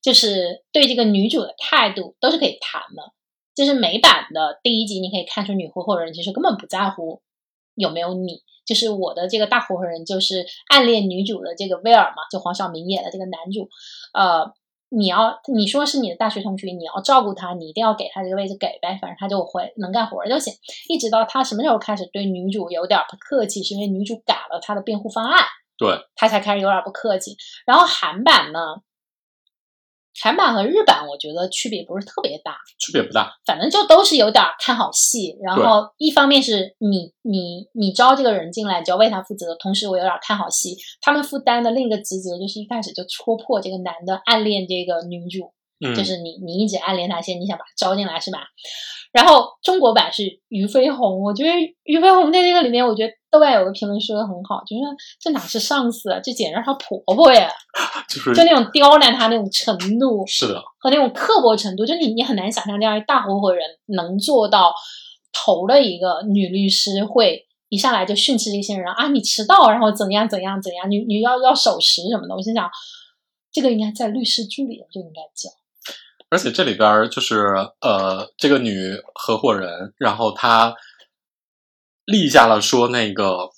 [0.00, 3.12] 就是对这个女主的态度都是可以谈的。
[3.54, 7.22] 就是美版的第一集，你可以看出女合伙人其实根本不在乎
[7.76, 8.42] 有没有你。
[8.64, 13.68] 就是我的这个大合伙人，就是暗恋女主的这个威尔嘛，就黄晓明演的这个男主。
[14.14, 14.50] 呃，
[14.88, 20.54] 你要你说是你的大学同学，你要照顾他，你一定要给他这个位置给呗，反正他就会能干活就行。
[20.88, 25.44] 一直到他什么时候开始对女主有点不客气，是因为女主改了他的辩护方案，
[25.76, 27.36] 对他才开始有点不客气。
[27.66, 28.60] 然后韩版呢？
[30.22, 35.36] 韩版和日版，我觉得区别不是特别大，区别不大，反正就都是有点看好戏。
[35.42, 40.76] 然后一方面是你你你招这个人进来就要为他负责，同时我有点看好戏。
[41.00, 45.52] 他们负担的另一个职责就是一开始就戳破这个男的暗恋这个女主，
[45.94, 48.38] 就是你你一直暗恋他，现在你想把他招进来是吧？
[49.12, 51.50] 然后中国版是俞飞鸿，我觉得
[51.84, 54.82] 俞飞鸿在这个里面，我觉得豆瓣有个评论说的很好，就是
[55.20, 57.48] 这哪是上司啊，这简直是她婆婆呀，
[58.10, 64.74] 就是就那种刁难她那种程度，是的，和那种刻薄程度，就你你很难想象这样一大合伙人能做到
[65.32, 72.68] 头的一个女律师会一上来就训斥这些人啊，你迟到，然后怎样怎样怎样，你你要要守时什么的，我心想
[73.52, 75.50] 这个应该在律师助理就应该教。
[76.30, 80.74] 而且这里边就是呃，这个女合伙人，然后她
[82.06, 83.50] 立下了说，那个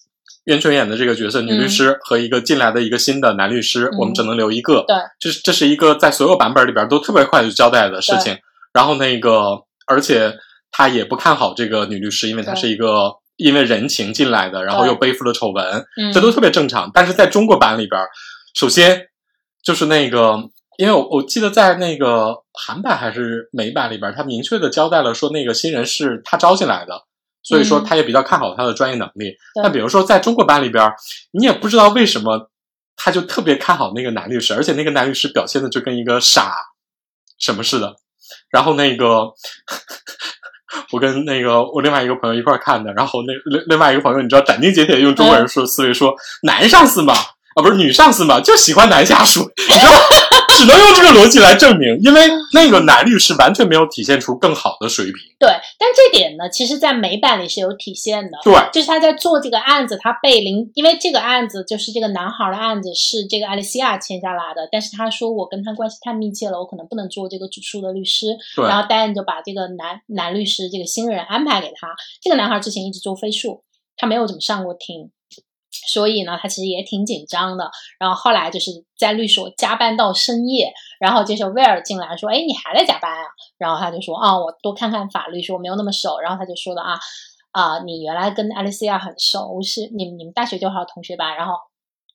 [0.45, 4.85] 袁泉演的这个角色女律师和一个进来的一个新的男律师，我们只能留一个。
[4.87, 8.37] 对，这这是一个在所有版本里边都特别快就交代的事情。
[8.75, 10.37] 然后那个，而且
[10.71, 16.91] 他也不看好这个女律师，因为她是一个因为人情进来的，然后又背负了丑闻，这都特别正常。
[16.93, 17.99] 但是在中国版里边，
[18.55, 19.07] 首先
[19.63, 20.51] 就是那个。
[20.79, 27.05] 因为我我记得在那个韩版还是美版里边，他明确的交代了说那个新人是他招进来的，
[27.43, 29.35] 所以说他也比较看好他的专业能力。
[29.63, 30.91] 但比如说在中国版里边，
[31.33, 32.51] 你也不知道为什么
[32.95, 36.55] 他就特别看好那个男律师，而且那个男律师表现的就跟一个傻
[37.39, 37.95] 什么似的。
[38.51, 39.33] 然后那个
[40.93, 49.93] 我跟那个我另外一个朋友一块看的，然后那另另外一个朋友你知道斩钉截铁用中国人说思维说男上司嘛啊不是女上司嘛就喜欢男下属，你知道。
[50.57, 52.21] 只能用这个逻辑来证明，因为
[52.53, 55.15] 那个男律师完全没有体现出更好的水平。
[55.39, 58.39] 对，但这点呢，其实，在美版里是有体现的。
[58.43, 64.69] 对，就是他在做这个案子，他被林，因为这个案子就是这个男孩的案子，是这个艾丽西亚签下来的。
[64.71, 68.27] 但是他说，我跟他关系太密切了，我可能不能做这个主诉的律师。
[68.55, 68.67] 对。
[68.67, 71.89] 然后戴恩就把这个男男律师这个新人安排给他。
[72.23, 73.63] 这个男孩之前一直做飞术，
[73.97, 75.11] 他没有怎么上过庭。
[75.87, 77.71] 所以呢，他其实也挺紧张的。
[77.99, 83.25] 然后后来就是在律所加班到深夜，然后这时候威尔进来说：“哎，你还在加班啊？”
[83.57, 86.99] 然后他就说：“啊，我多看看法律，说我没有那么熟。”然后他就说的：“啊
[87.53, 91.55] 啊，你原来跟艾丽西亚很熟，是你们你们大学就好同学吧？”然后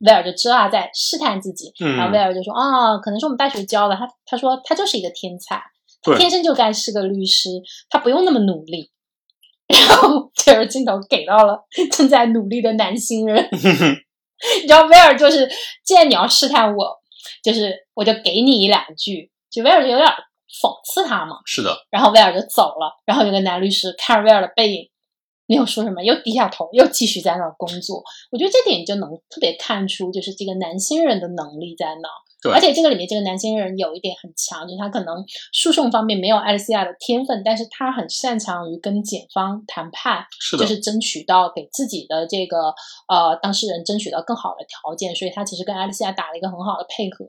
[0.05, 5.61] 威尔就知道他在试探自己，然后威尔就说：“啊，可能是我们大学教的。”他他说他就是一个天才，
[6.01, 7.49] 他天生就该是个律师，
[7.89, 8.91] 他不用那么努力。
[9.71, 15.49] 然后这个镜头给到了 正在努力的男新人， 你知道威尔就是，
[15.85, 16.99] 既然你要试探我，
[17.43, 20.07] 就是我就给你一两句，就威尔就有点
[20.61, 21.37] 讽刺他嘛。
[21.45, 21.75] 是的。
[21.89, 24.89] 然后威尔就走了，然后有个男律师看着威尔的背影，
[25.45, 28.03] 没有说什么，又低下头，又继续在那儿工作。
[28.31, 32.09] 我觉得这点就能特别看出，就是这个男新人的能力在哪。
[32.49, 35.23] 而且这个里面这个男新人有一点很强，就是他可能
[35.53, 40.25] 诉讼方面没有艾丽西亚的天分，但是他很擅长于跟检方谈判，
[40.57, 42.73] 就是争取到给自己的这个
[43.07, 47.25] 呃当事人争取到更好的条件，所以他其实跟艾丽西亚打了一个很好的配合。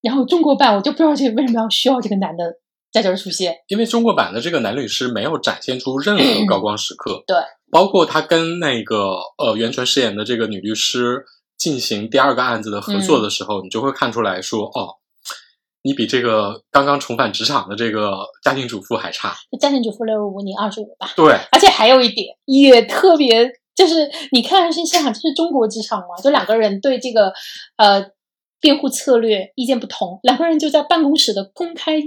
[0.00, 2.44] 然后中国版我就不知道这为什么要需要这个男的
[2.92, 7.36] 在这儿出现，因为中国版的这个男律师没有展现出任何高光时刻，对，
[7.72, 11.24] 包括他跟那个呃袁泉饰演的这个女律师。
[11.64, 14.96] 进行第二个案子的合作的时候，你就会看出来说，哦，
[15.80, 19.34] 你比这个刚刚重返职场的这个家庭主妇还差。
[19.58, 21.10] 家庭主妇六十五，你二十五吧？
[21.16, 21.32] 对。
[21.52, 26.20] 而且还有一点也特别，就是你看是现场，这是中国职场嘛？
[26.22, 27.32] 就两个人对这个
[27.78, 28.10] 呃
[28.60, 32.02] 辩护策略意见不同，两个人就在办公室的公开。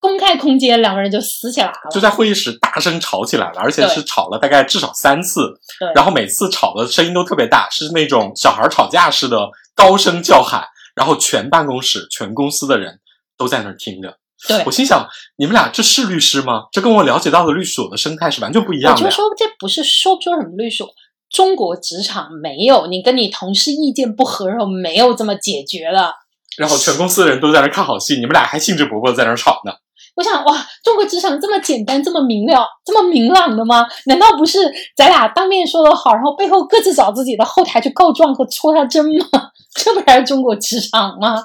[0.00, 5.52] 公开空间，两个人就撕起来了，就在会议室大声吵起来了，而且是吵了大概至少三次，
[5.94, 9.38] 然后每次吵的声音都特别大，是那种小孩吵架似的
[9.74, 12.98] 高声叫喊，然后全办公室、全公司的人
[13.36, 14.16] 都在那儿听着。
[14.48, 16.62] 对我心想，你们俩这是律师吗？
[16.72, 19.00] 这跟我了解到的律所的生态是完全不一样的。
[19.02, 20.88] 我就说这不是说不说什么律所，
[21.28, 26.14] 中国职场没有你跟你同事意见不合，然后没有这么解决了。
[26.56, 29.72] 然后全公司的人都在那看好戏，你们俩还兴致勃勃在那吵呢。
[30.20, 30.54] 我想哇，
[30.84, 33.86] 中国职场这么简单、这么明了、这么明朗的吗？
[34.04, 34.58] 难道不是
[34.94, 39.02] 咱俩当面说的好，然后背后各自找自己的后台去告状和戳他针
[39.32, 39.50] 吗？
[39.74, 41.42] 这不还是中国职场吗？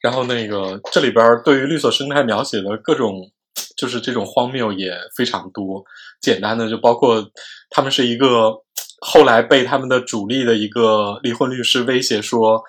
[0.00, 3.14] 然后那个这里边对于律所生态描写的各种
[3.76, 5.84] 就是这种荒谬也非常多。
[6.20, 7.24] 简单的就包括
[7.70, 8.50] 他们是一个
[9.02, 12.60] 后来被他们的主力的一个离婚律师威胁说，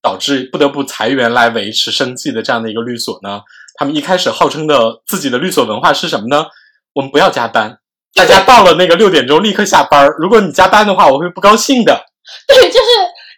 [0.00, 3.40] 导致不得不裁员来维持生计的这样的一个律所呢。
[3.80, 6.44] 他们一开始号称的自己的律所文化是什么呢？
[6.92, 7.78] 我们不要加班，
[8.14, 10.06] 大家到了那个六点钟立刻下班。
[10.18, 11.98] 如果你加班的话，我会不高兴的。
[12.46, 12.86] 对，就是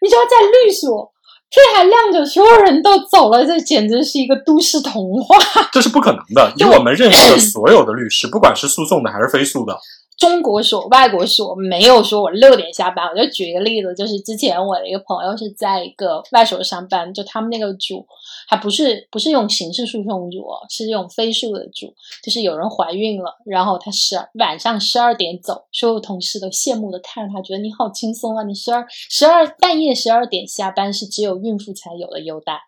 [0.01, 1.13] 你知道在律所。
[1.49, 5.37] 天还亮着，所有人都走了，这简直是一个都市童话。
[5.71, 9.79] 这是不可能的，以我们认识的所有的律师，不管是诉讼的还是非诉的。
[10.19, 13.07] 中国所、外国所没有说我六点下班。
[13.07, 18.07] 我就举一个例子，就是之前我的一个朋友是在一个外所上班，就他们那个组
[18.53, 21.95] 还不是不是用刑事诉讼主，是用非诉的主。
[22.23, 28.43] 就是有人怀孕了，然后他十晚上十二点走，所有同事都羡慕的看着他，觉得你好轻松啊！
[28.43, 32.61] 你十二十二半夜十二点下班是只有孕妇才有的优待，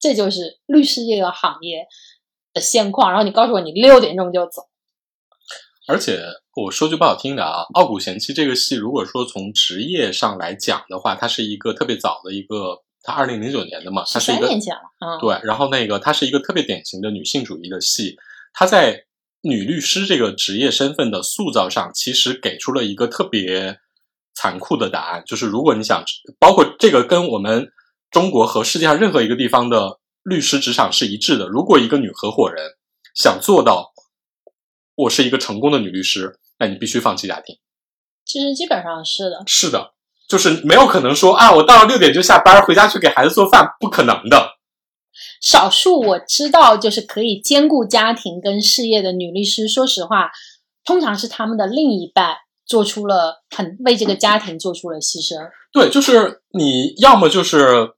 [0.00, 1.86] 这就是律师这个行业
[2.54, 3.10] 的现况。
[3.10, 4.62] 然后你告诉我你六点钟就走，
[5.86, 6.22] 而且。
[6.56, 15.40] 我说句不好听的啊，《傲骨贤妻》这个戏，如果说从职业上来讲的话，它是一个特别早的一个，它二零零九年的嘛，它是一个年前了，嗯，对。
[15.44, 18.16] 然后那个它是一个特别典型的女性主义的戏，
[18.52, 19.04] 它在
[19.42, 23.78] 女律师这个职业身份的塑造上，其实给出了一个特别
[24.34, 26.04] 残酷的答案，就是如果你想，
[26.38, 27.68] 包括这个跟我们
[28.10, 32.72] 中国和世界上任何一个地方的律师职场是一致的，如果一个女合伙人
[33.14, 33.92] 想做到，
[34.96, 36.38] 我是一个成功的女律师。
[36.58, 37.58] 那你必须放弃家庭，
[38.24, 39.92] 其实基本上是的，是的，
[40.28, 44.56] 就是没有可能说啊，我到了六点就下班，回家去给孩子做饭，不可能的。
[45.40, 50.30] 少数我知道就是可以兼顾家庭跟事业的女律师，说实话，
[50.84, 55.36] 通常是他们的另一半做出了很为这个家庭做出了牺牲。
[55.72, 57.92] 对，就是你要么就是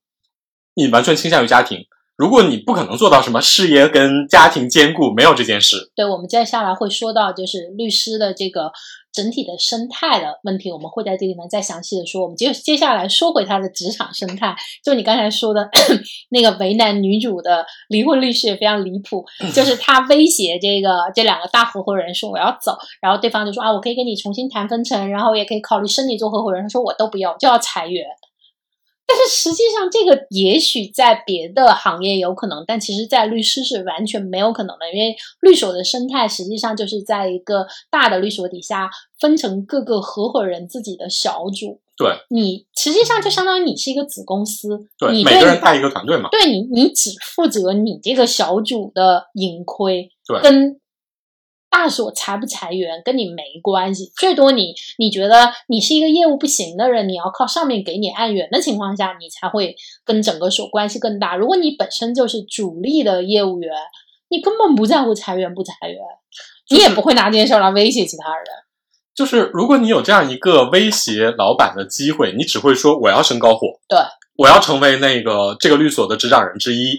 [0.74, 1.78] 你完全倾向于家庭。
[2.16, 5.92] 如果你不可能做到什么事业跟家庭兼顾，没有这件事。
[5.94, 8.72] 对，我们接下来会说到就是律师的这个
[9.18, 12.22] 整体的生态的问题，我们会在这里面再详细的说。
[12.22, 14.54] 我们接接下来说回他的职场生态，
[14.84, 15.68] 就你刚才说的
[16.30, 28.06] 那个为难女主的离婚律师也非常离谱，就是他威胁这个这两个大合伙人说我要走，然后对方就说啊我可以跟你重新谈分成，然后也可以考虑升你做合伙人，他说我都不要，就要裁员。
[29.10, 41.80] 但是实际上，这个也许在别的行业有可能，但其实，在律师是完全没有可能的，因为律所的生态实际上就是在一个大的律所底下分成各个合伙人自己的小组。
[41.96, 46.28] 对，你实际上就相当于你是一个子公司，对，你每个人带一个团队嘛。
[46.30, 50.78] 对你，你只负责你这个小组的盈亏，对，跟。
[51.70, 61.36] 大所裁不裁员跟你没关系，最多你你觉得你是一个业务不行的人，你要靠上面给你按员的情况下，你才会跟整个所关系更大。
[61.36, 63.72] 如果你本身就是主力的业务员，
[64.28, 65.98] 你根本不在乎裁员不裁员，
[66.70, 68.46] 你也不会拿这件事来威胁其他人。
[69.14, 73.98] 就是如果你有这样一个威胁老板的机会，你只会说我要升高火，对，
[74.36, 76.98] 我要成为那个这个律所的执掌人之一。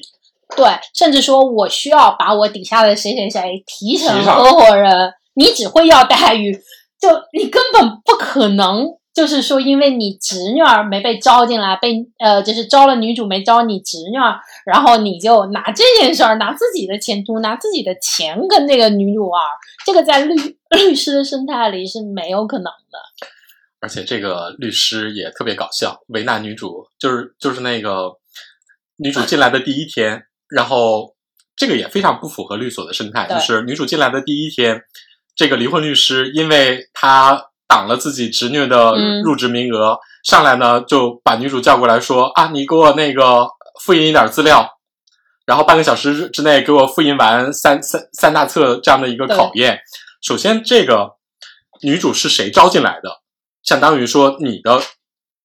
[0.57, 6.51] 对，甚至说我需要把我底下的谁谁谁提成合伙人，你只会要待遇，
[6.99, 19.39] 就你根本不可能，就是说因为你侄女儿没被招进来，被呃就是招了女主没招你侄女儿，然后你就拿这件事儿拿自己的前途拿自己的钱跟那个女主玩，
[19.85, 20.35] 这个在律
[20.71, 22.99] 律师的生态里是没有可能的。
[23.81, 28.17] 而且这个律师也特别搞笑，为难女主，就是就是那个
[28.97, 30.23] 女主进来的第一天。
[30.49, 31.15] 然后，
[31.55, 33.27] 这个也非常不符合律所的生态。
[33.27, 34.81] 就是女主进来的第一天，
[35.35, 43.47] 这个离婚律师，因为他挡了自己侄女的入职名额，上来呢就把女主叫过来说：“啊，你给我那个
[43.81, 44.67] 复印一点资料，
[45.45, 49.79] 然后半个小时之内给我复印完三三三大册这样的一个考验。”
[50.21, 51.11] 首先，这个
[51.81, 53.21] 女主是谁招进来的？
[53.61, 54.81] 相当于说你的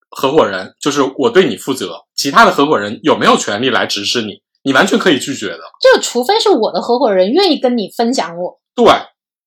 [0.09, 4.40] 合伙人就是我对你负责，其他的合伙人有没有权利来指使你？
[4.64, 8.86] 你完全可以拒绝的，这除非是我的合伙人愿意跟你分享我，对，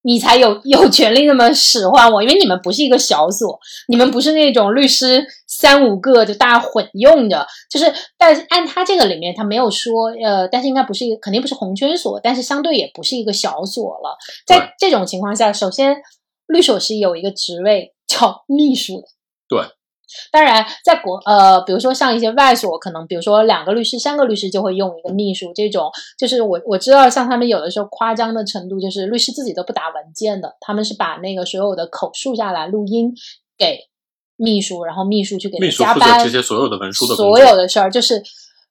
[0.04, 14.16] 你才有 有权利那么使唤我，因为你们不是一个小所，你们不是那种律师三五个就大家混用的，就是，但按他这个里面他没有说，呃，但是应该不是一个，肯定不是红圈所，但是相对也不是一个小所了，
[14.46, 15.98] 在这种情况下，首先
[16.46, 19.08] 律所是有一个职位叫秘书的，
[19.50, 19.77] 对。
[20.32, 25.52] 当然，在国呃，比如说像一些外所，可能比如说两个律师、三个律师就会用一个秘书。
[25.54, 33.14] 这种就是我我知道，像他们有的时候夸张的程度，就是律师自己都不打文件的，他们是把那个所有的口述下来录音
[33.58, 33.80] 给
[34.36, 38.22] 秘书，然后秘书去给加班这些所有的文书的所有的事儿，就是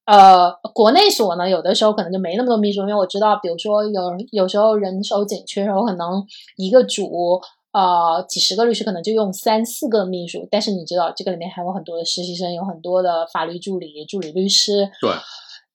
[0.05, 6.24] 呃，国内所呢，有的时候可能就没那么多秘书，因为我知道，比如说有有时候人手紧缺的时候，可能
[6.57, 7.41] 一个组
[7.77, 14.89] 呃几十个律师可能就用三四个秘书，但是你知道这个里面还有很多的实习生，有很多的法律助理、助理律师。
[14.99, 15.11] 对，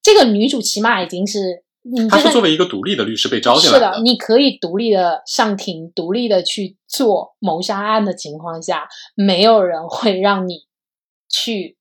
[0.02, 10.64] 这个女主起码已经是，你她是作为一个独立的律师被招进来是的，你可以独立的上庭，独立的去做谋杀案的情况下，没有人会让你
[11.30, 11.78] 去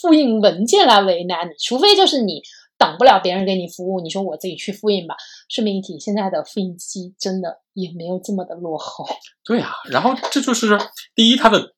[0.00, 2.42] 复印文件来为难你，除非就是你
[2.84, 5.14] 等不了别人给你服务，你说我自己去复印吧。
[5.48, 9.06] 顺便一提，现在的复印机真的也没有这么的落后。
[9.44, 10.78] 对啊，然后这就是
[11.14, 11.72] 第一，他的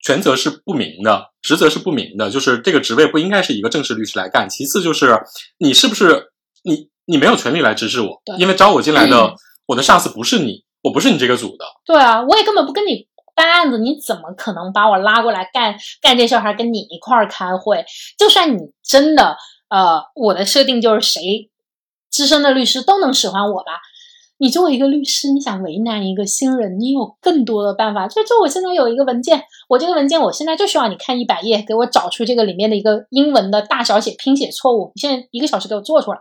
[0.00, 4.48] 权责是不明的，职责是不明的，就是这个职位不应该是一个正式律师来干。
[4.48, 5.18] 其次就是
[5.58, 6.30] 你是不是
[6.62, 9.34] 你你没有权利来指使我，因为招我进来的、
[9.66, 11.64] 我的上司不是你，我不是你这个组的。
[11.84, 17.84] 对啊，我也根本不跟你办案子，你怎么可能把我拉过来干干这事儿，还跟你一块儿开会？
[18.16, 19.36] 就算你真的
[19.74, 21.50] 呃，我的设定就是谁
[22.08, 23.80] 资深的律师都能使唤我吧。
[24.38, 28.06] 你作为一个律师，你想为难一个新人，你有更多的办法。
[28.06, 36.18] 就就我现在有一个文件，我这个文件我现在就需要你看一百页，给我找出这个里面的一个英文的大小写拼写错误，你现在一个小时给我做出来。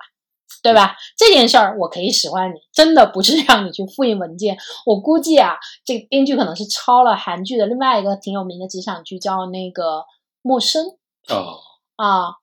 [0.64, 0.96] 对吧？
[1.18, 4.58] 这件事儿我可以使唤你，真的不是让你去复印文件。
[4.86, 9.84] 我估计啊，这个编剧可能是抄了韩剧的另外一个挺有名的职场剧，叫那个
[10.42, 10.86] 《陌生》
[11.30, 11.60] 哦，
[11.98, 12.43] 啊。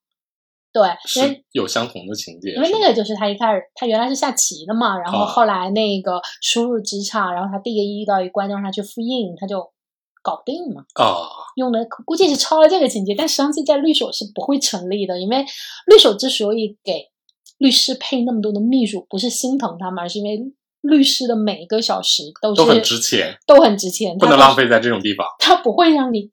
[0.72, 9.72] 对，因为是有相同的情节，因为那个就是他一开始他原来是下棋的嘛，然后哦后来那个输入职场，然后他第一个遇到一关，让他去复印，他就
[10.22, 10.84] 搞定了。
[10.94, 15.44] 啊、用的估计是抄了这个情节，但实际上是在律所是不会成立的，因为
[15.86, 17.08] 律所之所以给
[17.58, 20.40] 律师配那么多的秘书，不是心疼他们，而是因为
[20.82, 25.26] 律师的每一个小时都是都很值钱，都很值钱，不能浪费在这种地方。
[25.38, 26.30] 他不会让你，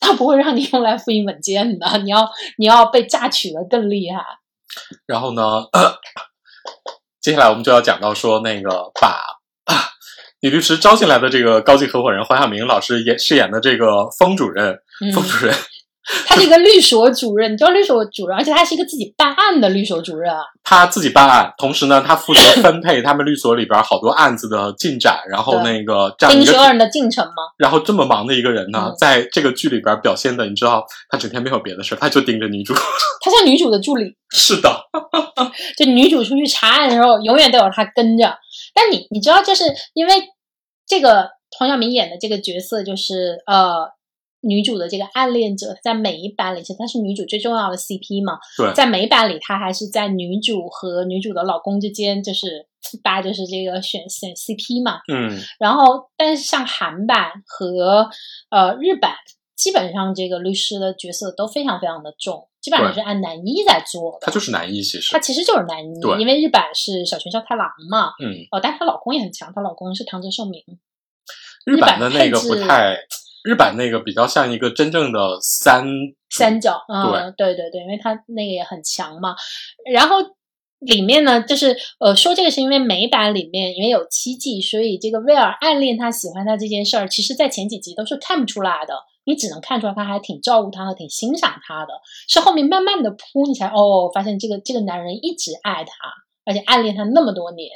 [0.00, 4.22] 他不会让你用来复印文件的，你要你要被榨取的更厉害。
[5.06, 5.42] 然后呢，
[7.20, 9.08] 接下来我们就要讲到说那个把、
[9.64, 9.74] 啊、
[10.40, 15.54] 女律师招进来的这个高级合伙人黄晓明老师演饰演的这个封主任，嗯封主任
[16.26, 20.40] 他是一个 律所主任，你知道律所主任，而且他是一个自己办案的律所主任啊。
[20.64, 27.42] 他自己办案，同时呢，他负责分配他们律所里边好多案子的进展，然后那个这样一个，人的进程吗？
[27.56, 32.74] 然后这么忙的一个人呢，嗯在这个剧里边表现的，你知道，他整天没有别的事，他就盯着女主。
[33.20, 34.70] 他像女主的助理，是的，
[35.76, 38.32] 就女主出去查案的时候，永远都有他跟着。
[38.74, 40.12] 但你你知道，就是因为
[40.86, 41.28] 这个
[41.58, 43.88] 黄晓明演的这个角色，就是呃
[44.40, 48.38] 女主的这个暗恋者，在每一版里，其实她是女主最重要的 CP 嘛。
[48.56, 52.66] 对，在每一版里，她还是在女主和女主的老公之间，就是
[53.02, 55.00] 大家就是这个选选 CP 嘛。
[55.12, 58.08] 嗯，然后，但是像韩版和
[58.50, 59.14] 呃日版，
[59.56, 64.26] 基本上这个律师的角色都非常非常的重，基本上是按男一在做的。
[64.26, 70.62] 他就是男一，其实他，其实就是男一，对因为日版是小泉孝太郎嘛，嗯，哦，但她老公也很强，她老公是唐泽寿明，
[71.66, 72.96] 日版的那个不太，
[73.44, 75.86] 日版那个比较像一个真正的三
[76.30, 79.34] 三角，嗯，对对对，因为他那个也很强嘛。
[79.90, 80.16] 然后
[80.80, 91.94] 里面呢，就是呃，说这个是因为美版里面因为有七季，所以这个威尔暗恋他、喜欢他这件事儿，其实在前几集都是看不出来的，你只能看出来他还挺照顾他和挺欣赏他的，
[92.28, 95.92] 是后面慢慢的铺，你才哦发现这个这个男人一直爱他。
[96.48, 97.68] 而且暗恋他那么多年，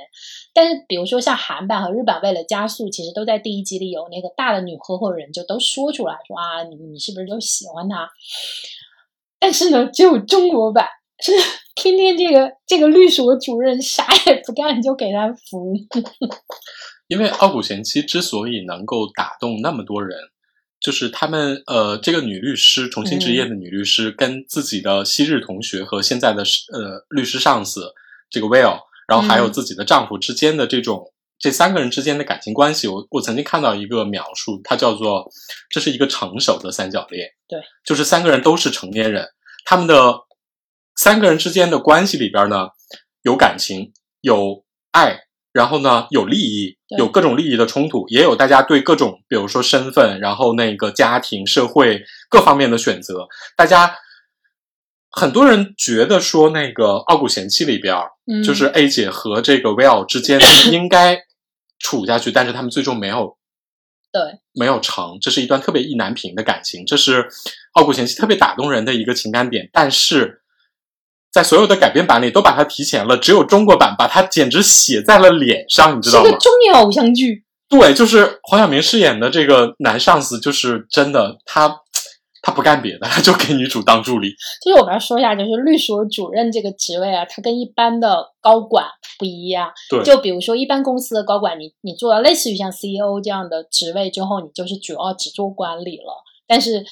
[0.55, 8.09] 但是比如说像韩版和日版，为了加速，其实都在第一集里有那个大的女合伙人就都说出来说啊，你你是不是就喜欢他？
[9.39, 10.89] 但是呢，只有中国版
[11.23, 11.33] 是
[11.75, 15.75] 天天这个这个律所主任啥也不干就给他服，
[17.09, 20.17] 因为傲骨贤妻之所以能够打动那么多人，
[20.81, 26.43] 就是他们呃，这个女律师重新职业的女律师，跟自己的昔日同学和现在的
[26.73, 27.93] 呃律师上司
[28.33, 35.31] 这个 Will，然后还有自己的丈夫之间的这种、这三个人之间的感情关系，我我曾经看到一个描述，它叫做
[35.71, 39.29] 这是一个成熟的三角恋，对，就是三个人都是成年人，
[39.65, 40.15] 他们的
[40.97, 42.69] 三个人之间的关系里边呢，
[43.23, 45.25] 有感情，有爱。
[45.53, 53.29] 然后呢，有利益，有各种利益的冲突，也有大家对各种，比如说身份，然后那个家庭、社会各方面的选择。
[53.55, 53.95] 大家
[55.13, 57.95] 很多人觉得说，那个《傲骨贤妻》里边
[58.43, 60.41] 就是 A 姐和这个 Will 之间
[60.73, 61.19] 应该
[61.79, 63.37] 处下去，但是他们最终没有
[64.11, 64.21] 对
[64.55, 67.25] 没有成，这是一段特别意难平的感情，这是
[67.73, 69.69] 《傲骨贤妻》特别打动人的一个情感点。
[69.73, 70.41] 但是
[71.31, 76.27] 在所有的改编版里都把它提前了，只有中国版把它简直写在了脸上，你知道吗？
[76.27, 81.82] 是个中年偶像剧，对，就是黄晓明饰演的这个男上司，就是真的，他
[82.45, 84.35] 他不干别的，他就给女主当助理。
[84.65, 88.85] 就是我们要说一下，就是律所主任这个职位啊，它跟一般的高管
[89.17, 89.71] 不一样。
[89.89, 96.25] 对，就比如说一般公司的高管，你你做了类似于像 CEO 这样的职位之后，你就是主要只做管理了。
[96.49, 96.85] 但是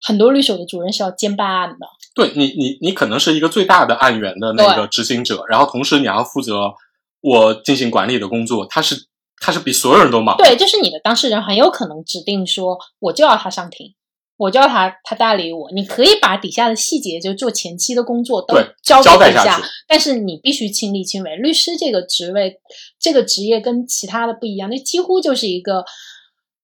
[0.00, 1.86] 很多律所的主任是要兼办案的。
[2.14, 6.72] 对你，你你可能是一个最大的案源的那个执行者，然后同时你要负责
[7.20, 9.08] 我进行管理的工作，他是
[9.40, 10.36] 他是比所有人都忙。
[10.36, 13.95] 对，就是你的当事人很有可能指定说，我就要他上庭。
[14.38, 15.70] 我叫他，他搭理我。
[15.72, 19.58] 你可以把底下的细节，就做前期的工作都交代一下，
[19.88, 21.36] 但是你必须亲力亲为。
[21.36, 22.60] 律师这个职位，
[23.00, 25.86] 这个职业跟其他的不一样，那几乎就是一个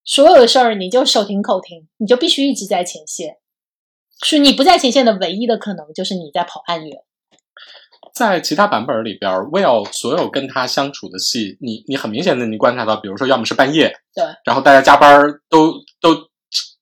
[0.04, 3.36] 所有的事儿你就手停口停，你就必须一直在前线。
[4.22, 6.98] 是你不在前线的唯一的可能，就是你在跑案源。
[8.14, 16.30] 在其他版本里边，Will 所有跟他相处的戏，你你很明显的你观察到，比如说要么是半夜，对，然后大家加班都都。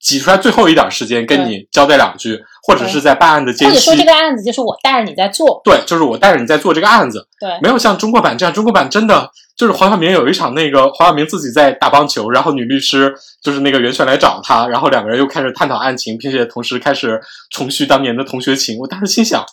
[0.01, 17.20] 挤出来最后一点时间跟你交代两句，或者是在办案的间隙，或者说这个案子就是我带着你在做，对，就是我带着你在做这个案子，对，没有像中国版这样，中国版真的就是黄晓明有一场那个黄晓明自己在打棒球，然后女律师就是那个袁泉来找他，然后两个人又开始探讨案情，并且同时开始
[17.51, 18.78] 重续当年的同学情。
[18.78, 19.44] 我当时心想，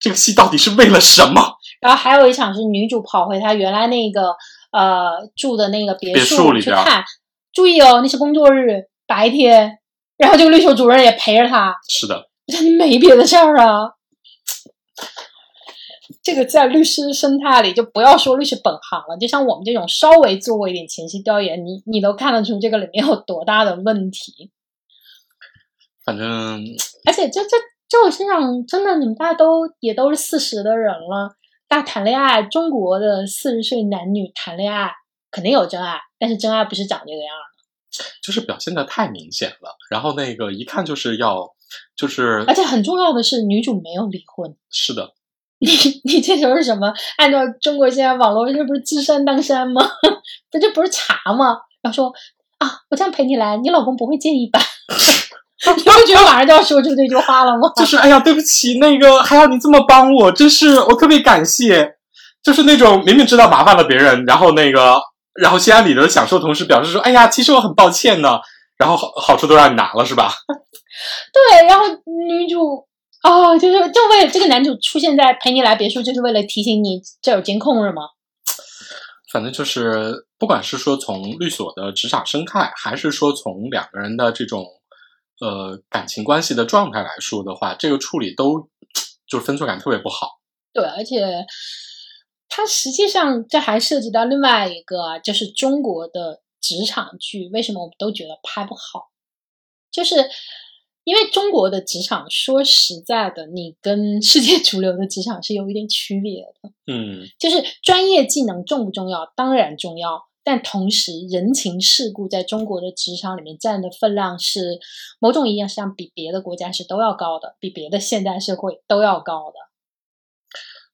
[0.00, 1.40] 这个戏到底是为了什么？
[1.80, 4.34] 然后还有一场是女主跑回她原来那个
[4.72, 7.04] 呃住的那个别墅里去看，
[7.52, 9.78] 注意哦，那是工作日白天。
[10.22, 12.28] 然后这个律所主任也陪着他，是的。
[12.46, 13.90] 你没别的事儿啊。
[16.22, 24.52] 这个在律师生态里就不要说律师本行了，就像我们这种稍微做过一点前期调研，你你都看得出这个里面有多大的问题。
[26.04, 26.62] 反正，
[27.04, 27.56] 而且这这
[27.88, 31.34] 在我身上真的，你们大家都也都是四十的人了，
[31.66, 34.92] 大谈恋爱，中国的四十岁男女谈恋爱
[35.32, 37.34] 肯定有真爱，但是真爱不是长这个样。
[38.22, 41.46] 就是表现的太明显了，然后那个一看就是要，
[41.96, 44.54] 就是，而且很重要的是，女主没有离婚。
[44.70, 45.12] 是的，
[45.60, 45.68] 你
[46.04, 46.92] 你这时候是什么？
[47.18, 49.82] 按照中国现在网络，这不是知山当山吗？
[50.50, 51.58] 这这不是茶吗？
[51.82, 52.12] 然后说
[52.58, 54.60] 啊，我这样陪你来，你老公不会介意吧？
[55.76, 57.70] 你不觉得马上就要说出这句话了吗？
[57.76, 61.96] 就是哎呀，对不起，那个还要你这么帮我，真是我特别感谢。
[62.42, 65.00] 就是那种明明知道麻烦了别人，然后那个。
[65.34, 68.38] 然后心安理得的享受，同时表示说：“哎呀，其实我很抱歉呢。”
[68.78, 70.32] 然后好好处都让你拿了，是吧？
[71.32, 71.66] 对。
[71.68, 71.86] 然后
[72.28, 72.84] 女主
[73.22, 78.02] 哦，就是就为了这个男主出现在陪你来别墅，就是为了提醒你这有监控，是吗？
[79.32, 84.66] 反正就是，不管是说从律所的职场生态，还是说从两个人的这种
[85.40, 88.68] 呃感情关系的状态来说的话，这个处理都
[89.28, 90.40] 就是分寸感特别不好。
[90.74, 91.46] 对，而且。
[92.54, 99.08] 它实际上这还涉及到另外一个，就是中国的职场剧为什么我们都觉得拍不好，
[99.90, 100.16] 就是
[101.04, 106.70] 因为中国的职场说实在的，你跟世界主流的职场是有一点区别的。
[106.92, 109.32] 嗯，就是专业技能重不重要？
[109.34, 114.78] 当然重要，但同时人情世故在中国的职场里面占的分量是
[115.18, 119.71] 某种意义上比别的国家是都要高的，比别的现代社会都要高的。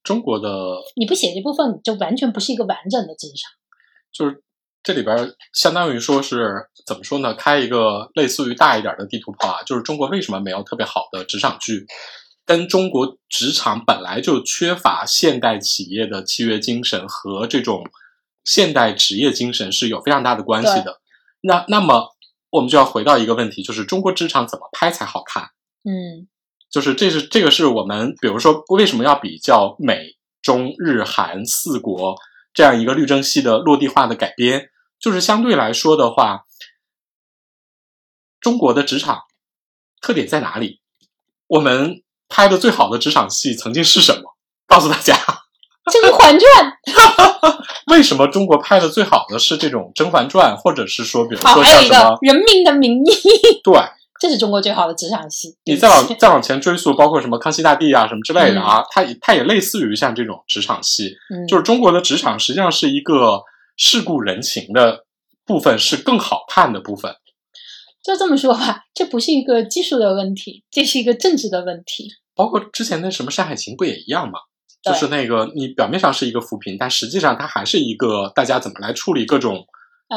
[0.03, 0.49] 中国的
[0.96, 3.51] 你不写这部分，就完全不是一个完整的职场。
[4.12, 4.42] 就是
[4.82, 7.34] 这里边相当于说是怎么说呢？
[7.34, 11.86] 开一个类似于大一点的地图炮啊，就是中国为什么没有特别好的职场剧？
[12.46, 17.84] 跟中国职场本来就缺乏现代企业的契约精神和这种
[18.42, 20.99] 现代职业精神是有非常大的关系的。
[21.42, 22.16] 那那么
[22.49, 25.51] 我们就要回到一个问题，就是中国职场怎么拍才好看？
[25.84, 26.28] 嗯。
[26.70, 32.16] 就是这是这个是我们，比如说为什么要比较美、中、日、韩四国
[32.52, 34.70] 这样一个律政系的落地化的改编？
[35.00, 36.44] 就是相对来说的话，
[38.40, 39.22] 中国的职场
[40.00, 40.80] 特点在哪里？
[41.46, 44.36] 我们拍的最好的职场戏曾经是什么？
[44.66, 45.14] 告诉大家，
[45.90, 46.72] 《甄嬛传》。
[47.90, 53.10] 为什么中国拍的最好的是这种《甄嬛传》，或者是说，比如说像什么《人民的名义》？
[53.64, 53.97] 对。
[54.20, 55.56] 这是中国最好的职场戏。
[55.64, 61.14] 你再往再往前追溯，包括什么康熙大帝啊，什么之类的啊，它它也类似于像这种职场戏。
[61.48, 63.42] 就是中国的职场实际上是一个
[63.76, 65.04] 世故人情的
[65.46, 67.14] 部分，是更好看的部分。
[68.02, 72.08] 就这么说吧，这不是一个技术的问题，这是一个政治的问题。
[72.34, 74.38] 包括之前那什么《山海情》不也一样吗？
[74.82, 79.64] 就是那个你表面上是一个扶贫，但实际上它还是一个大家怎么来处理各种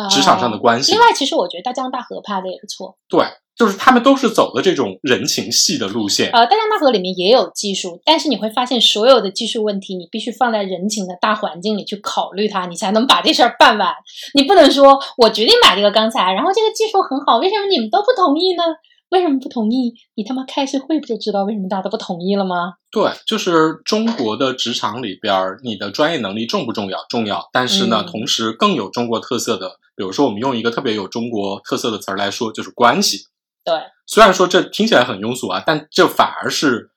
[0.10, 0.92] 职场上的关系。
[0.92, 2.98] 另外，其实我觉得大江大河拍的也不错。
[3.10, 3.26] 对。
[3.62, 6.32] 就是他们都是走的这种人情戏的路线。
[6.32, 13.94] 呃，大江大河里面也有技术，但是你会发现，所有的技术问题，你必须放在人情的大环境里去考虑它，你才能把这事儿办完。
[14.34, 18.64] 你不能说我决定买这个钢材，然后这个技术很好，为什么你们都不同意呢？
[19.12, 19.94] 为什么不同意？
[20.16, 22.74] 你他妈开次会不就知道为什么大家都不同意了吗？
[22.90, 26.98] 对，就是中国的职场里边儿，你的专业能力重不重要？
[27.10, 27.48] 重要。
[27.54, 33.28] 但是呢，嗯同时更有中国特色的，比如说我们用一个特别有中国特色的词儿来说，就是关系。
[33.64, 33.76] 对，
[34.08, 36.90] 虽然说这听起来很庸俗啊，但这反而是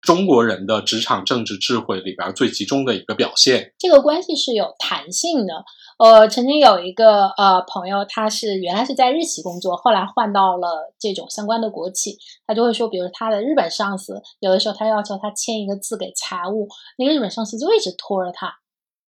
[0.00, 3.74] 中国人的职场政治智慧里边儿最集中的一个表现。
[3.78, 5.64] 这个关系是有弹性的。
[5.98, 18.54] 呃，曾经有一个呃朋友，他是原来是在日企工作，后来换到了这种相关的国企，他就会说，比如他的日本上司，有的时候他要求他签一个字给财务，那个日本上司就一直拖着他。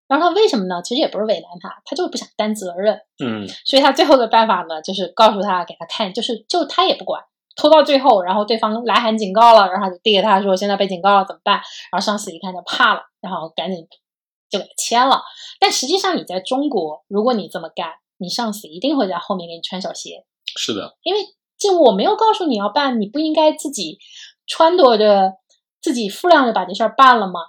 [0.07, 0.81] 然后他为什么呢？
[0.83, 2.99] 其实也不是为难他，他就是不想担责任。
[3.23, 7.23] 嗯，所以他最后的办法呢，就是告诉他给他看，就是就他也不管，
[7.55, 11.55] 拖到最后，然后对方来函警告了，然后他就递给他说现在被警告了怎么办？
[11.91, 13.87] 然后上司一看就怕了，然后赶紧
[14.49, 15.21] 就给他签了。
[15.59, 20.25] 但实际上你在中国，如果你这么干，你上司一定会在后面给你穿小鞋，
[20.57, 21.21] 是的，因为
[21.57, 23.97] 这我没有告诉你要办，你不应该自己
[24.47, 25.33] 撺掇着
[25.81, 27.39] 自己负量着把这事儿办了吗？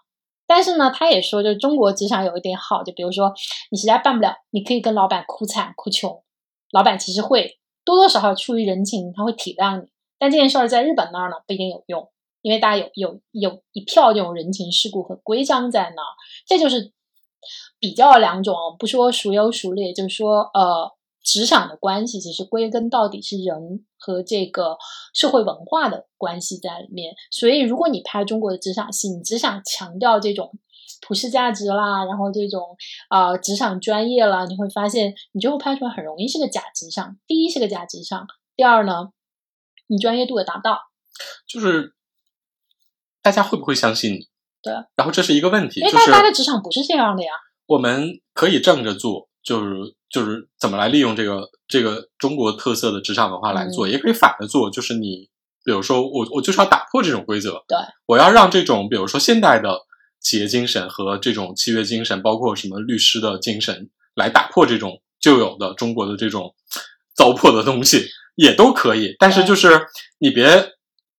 [0.47, 3.33] 但是呢，他也说，就是中国职场有一点好，就比如说
[3.71, 6.23] 你实在办不了，你可以跟老板哭惨哭穷，
[6.71, 9.89] 老板其实会多多少少出于人情，他会体谅你。
[10.19, 12.09] 但这件事儿在日本那儿呢不一定有用，
[12.43, 16.13] 因为大家有有有一票这种人情世故和规章在那儿，
[16.47, 16.93] 这就是
[17.79, 20.91] 比较两种，不说孰优孰劣，就是说呃，
[21.25, 24.77] 职场的关系其实归根到底是人和这个
[25.15, 27.15] 社会文化的关系在里面。
[27.31, 30.53] 所以，如果你拍中国的职场戏，你只想强调这种
[31.01, 32.77] 普世价值啦，然后这种
[33.09, 37.17] 呃职场专业啦，你会发现你最后拍出来很容易是个假职场。
[37.27, 39.09] 第一是个假职场，第二呢，
[39.87, 40.79] 你专业度也达不到。
[41.47, 41.95] 就是
[43.23, 44.29] 大家会不会相信你？
[44.63, 47.31] 对，然后这是一个问题，因为就是大家的职场不是这样的呀。
[47.67, 55.29] 我们可以正着做，就是就是怎么来利用这个这个中国特色的职场文化来做，嗯也可以反着做，就是你
[55.65, 57.77] 比如说我我就是要打破这种规则，对，
[58.07, 59.79] 我要让这种比如说现代的
[60.21, 66.55] 企业精神和这种契约精神，包括什么律师的精神，来打破这种旧有的中国的这种
[67.15, 69.15] 糟粕的东西，也都可以。
[69.19, 69.87] 但是就是
[70.19, 70.73] 你别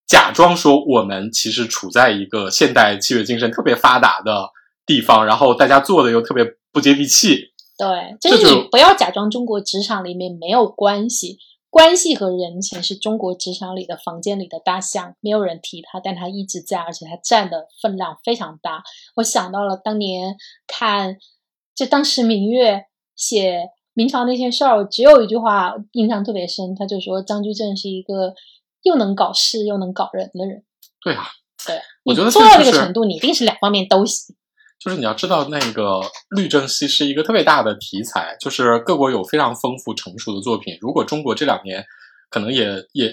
[0.08, 4.50] 假装说我们其实处在一个现代契约精神特别发达的
[4.84, 7.52] 地方，然后大家做的又特别不接地气。
[7.78, 18.82] 对，就是你不要假装中国职场里面没有关系，关系和人情是中国职场里的房间里的大象，没有人提它，但它一直在，而且它占的分量非常大。
[19.18, 21.18] 我想到了当年看，
[21.76, 22.86] 就当时明月
[23.18, 28.34] 写明朝那些事儿，只有一句话印象特别深，他就说张居正是一个
[28.84, 30.64] 又能搞事又能搞人的人。
[31.04, 31.26] 对啊，
[31.68, 34.34] 对，我觉得你做到这个程度，你一定是两方面都行。
[34.80, 36.02] 就是你要知道，那个
[36.36, 40.78] 律政系是一个特别大的题材，就是各国有非常丰富成熟的作品。
[40.80, 41.84] 如果中国这两年
[42.30, 43.12] 可能也也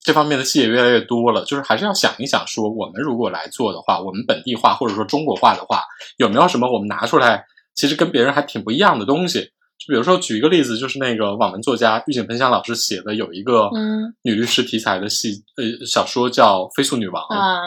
[0.00, 5.82] 这方面的戏也越来越多了，就是还是要想一想，说我们如果来做的话，我们本地化或者说中国化的话，
[6.16, 7.44] 有没有什么我们拿出来，
[7.74, 9.50] 其实跟别人还挺不一样的东西。
[9.78, 17.60] 就比如说举一个例子，就是那个网文作家玉井喷香老师写的有一个嗯女律师题材的戏，呃小说叫《飞速女王》啊，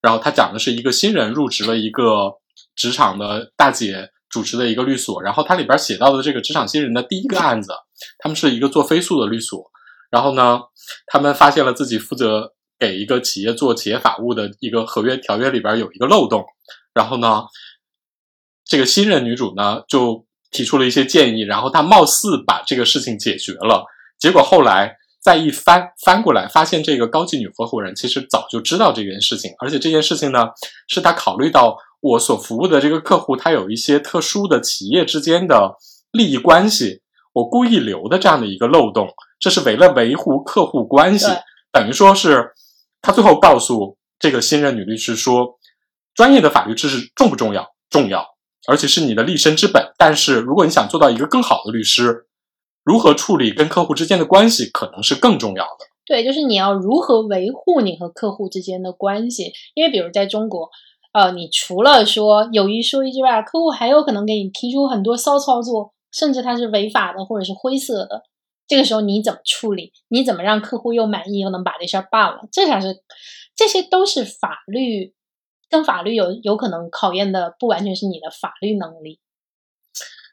[0.00, 2.32] 然后他讲的是一个新人入职了一个
[2.74, 7.72] 职场的大姐主持的一个律所，然后它里边写到的这个职场新人的第一个案子，
[8.18, 9.70] 他们是一个做飞速的律所，
[10.10, 10.60] 然后呢，
[11.06, 16.44] 他们发现了自己负责给一个企业做企业法务的一个合约条约里边有一个漏洞，
[16.94, 17.44] 然后呢，
[18.64, 23.84] 这个新人女主呢就提出了一些建议，然后她貌似把这个事情解决了，
[24.18, 30.46] 结果后来再一翻翻过来，发现这个高级女合伙人其实早就知道这件事情，而且这件事情呢，
[30.88, 35.76] 是她考虑到我所服务的这个客户，他有一些特殊的企业之间的
[36.10, 37.00] 利益关系，
[37.32, 41.28] 我故意留的这样的一个漏洞，这是为了维护客户关系，
[41.72, 42.50] 等于说是
[43.00, 45.58] 他最后告诉这个新任女律师说，
[46.14, 47.72] 专业的法律知识重不重要？
[47.88, 48.26] 重要。
[48.68, 49.92] 而且是你的立身之本。
[49.98, 52.26] 但是，如果你想做到一个更好的律师，
[52.84, 55.86] 如何处理跟客户之间的关系，可能是更重要的。
[56.06, 59.52] 对，就是你要如何维护你和客户之间的关系。
[59.74, 60.70] 因为比如在中国，
[61.12, 68.22] 呃，你除了说有一说一之外，客户还有可能给你提出很多骚操作，甚至它是违法的或者是灰色的。
[68.66, 69.92] 这个时候你怎么处理？
[70.08, 72.48] 你怎么让客户又满意又能把这事儿办了？
[72.50, 73.02] 这才是，
[73.54, 75.12] 这些都是法律
[75.68, 79.20] 跟法律有有可能考验的，不完全是你的法律能力，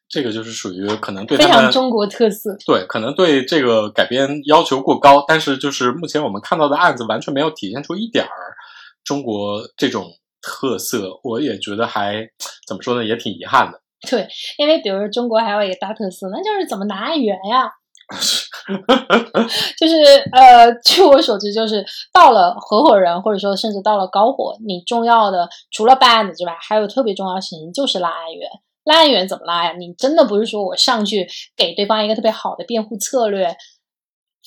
[0.07, 2.55] 这个就是属于可能对非常中国特色。
[2.65, 8.55] 对，可能对这个改编要求过高，但是就是目前我们看到的案子完全没有体现出一点儿
[9.03, 10.05] 中国这种
[10.41, 12.27] 特色，我也觉得还
[12.67, 13.81] 怎么说呢，也挺遗憾的。
[14.09, 14.27] 对，
[14.57, 17.69] 因为比如说中国还有一个大特色，那就是怎么拿案源呀。
[19.77, 19.95] 就是
[20.31, 28.49] 呃，据我所知，就是到了合伙人，或者说甚至到了高伙，你重要的除了办案子之外，还有特别重要的事情就是拉案源。
[28.83, 29.73] 拉案源怎么拉呀？
[29.73, 33.55] 你真的不是说我上去给对方一个特别好的辩护策略、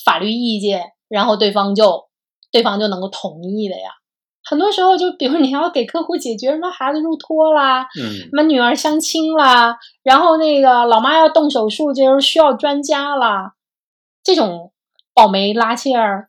[0.04, 2.08] 法律意见，然后对方就
[2.50, 3.90] 对方就能够同意的呀？
[4.44, 13.54] 很多时候，就比如你要给客户解决什么孩子入托啦，嗯，什么女儿相亲啦，然后那个老妈要动手术，就是需要专家啦，
[14.22, 14.72] 这种
[15.14, 16.28] 保媒拉线儿、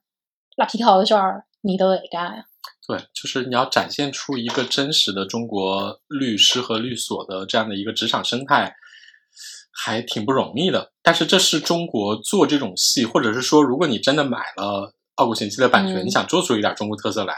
[0.55, 2.45] 拉皮条的事儿，你都得干呀。
[2.85, 8.75] 对，就是你要展现出一个真实的中国律师和律所的这样的一个职场生态，
[9.71, 10.91] 还挺不容易的。
[11.01, 17.33] 但是这是中国做这种戏，或者是说，如果你真的买了《傲骨贤妻》的版权，嗯你想做出一点中国特色来，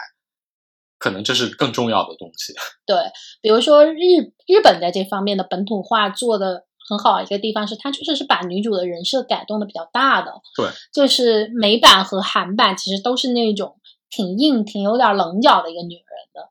[1.06, 2.51] 可能这是更重要的东西。
[2.88, 2.97] 对，
[3.43, 3.99] 比如说日
[4.47, 10.32] 日本在这方面的本土化做的很好的一个地方是，它确实是把女主的人设改动的比较大的。
[10.58, 13.80] 对，就是美版和韩版其实都是那种
[14.10, 16.03] 挺硬、挺有点棱角的一个女人
[16.34, 16.49] 的，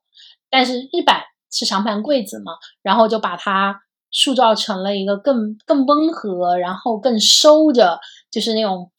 [0.49, 3.81] 但是日版是长盘贵子嘛，然后就把她
[4.13, 7.99] 塑造成了一个更更温和，然后更收着，
[8.31, 8.93] 就是那种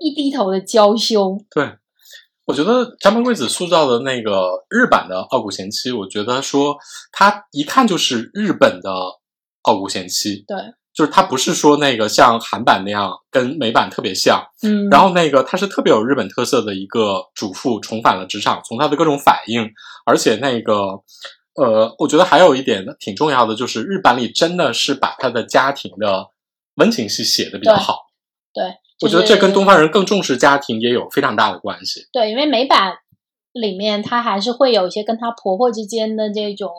[0.00, 1.38] 一低头的娇羞。
[1.54, 1.76] 对，
[2.50, 6.76] 我觉得张本贵子塑造的那个日版的傲骨贤妻，我觉得说
[7.12, 8.90] 她一看就是日本的
[9.62, 10.58] 傲骨贤妻，对，
[10.92, 14.44] 就是她不是说那个像韩版那样跟美版特别像。
[14.64, 19.70] 嗯，然后那个她是特别有日本特色的一个主妇，重返了职场，从她的各种反应，
[20.04, 20.74] 而且那个
[21.54, 26.26] 呃，我觉得还有一点挺重要的，就是日版里真的是把她的家庭的
[26.74, 27.96] 温情戏写的比较对好。
[28.52, 28.64] 对，
[29.00, 32.06] 我觉得这跟东方人更重视家庭也有非常大的关系。
[32.12, 32.94] 对，因为美版
[33.52, 36.70] 里面她还是会有一些跟她婆婆之间的这种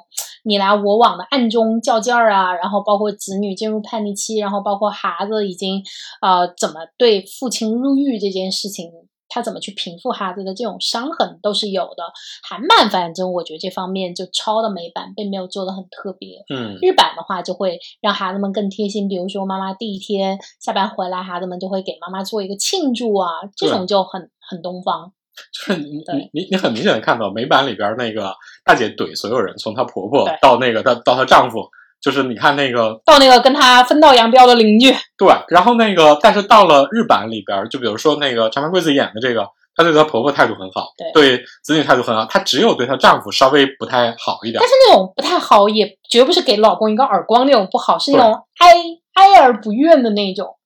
[0.43, 5.83] 你来我往的暗中较劲儿啊，然后包括子女进入叛逆期，然后包括孩子已经
[6.21, 8.91] 呃怎么对父亲入狱这件事情。
[9.33, 12.03] 他怎么去平复孩子的这种伤痕都是有的。
[12.43, 16.43] 韩版反正我觉得这方面就抄的美版并没有做的很特别。
[16.53, 25.13] 嗯，日版的话就会让孩子们更贴心，比如说妈妈第一天下班回来，孩子们就会给妈妈做一个庆祝啊，这种就很很东方。
[25.53, 31.69] 就是你你你你很明显的看到美版里边那个大姐怼所有人，从她婆婆对到那个到到她丈夫，
[32.01, 44.67] 就是你看那个到那个跟他分道扬镳的邻居，对，然后那个但是到了日版里边，就比如说那个长盘贵子演的这个，她对她婆婆态度很好，对子女态度很好，她只有对她丈夫稍微不太好一点但。
[44.67, 48.73] 是那种不太好，也绝不是给老公一个耳光那种不好，是那种哀
[49.13, 50.57] 哀而不怨的那种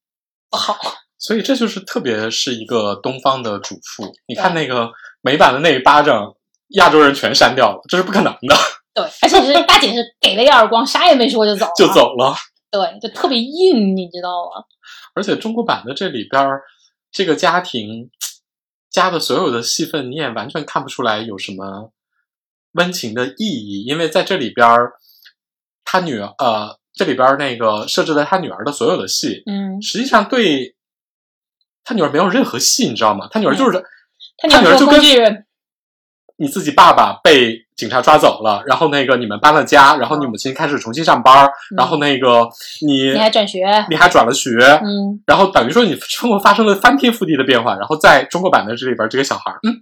[0.49, 0.77] 不好。
[1.19, 6.33] 所以这就是特别是一个东方的主妇，你看那个美版的那一巴掌，
[6.75, 8.55] 亚洲人全删掉了，这是不可能的，
[8.95, 11.87] 对，而且是大姐是给了一耳光，啥也没说就走了，就。
[11.93, 12.33] 走了。
[12.71, 14.63] 对，就特别硬，你知道吗？
[15.13, 16.61] 而且中国版的这里边儿，
[17.11, 18.09] 这个家庭
[18.89, 21.91] 加的所有的戏份，你也完全看不出来有什么
[22.73, 24.93] 温情的意义，因为在这里边儿，
[25.85, 30.75] 他女儿呃，这里边儿那个设置的他女儿的所有的戏，嗯，实际上对
[31.83, 33.27] 他女儿没有任何戏，你知道吗？
[33.31, 33.85] 他女儿就是
[34.37, 35.45] 他女儿说他女儿就跟
[36.37, 42.47] 你自己爸爸被警察抓走了，然后那个你们搬了家，然后你母亲开始重新上班，然后那个
[42.85, 49.75] 你你还转学，你还转了学，嗯，然后等于说你生活发生了翻天覆地的变化，然后在中国版的这里边，这个小孩儿，嗯，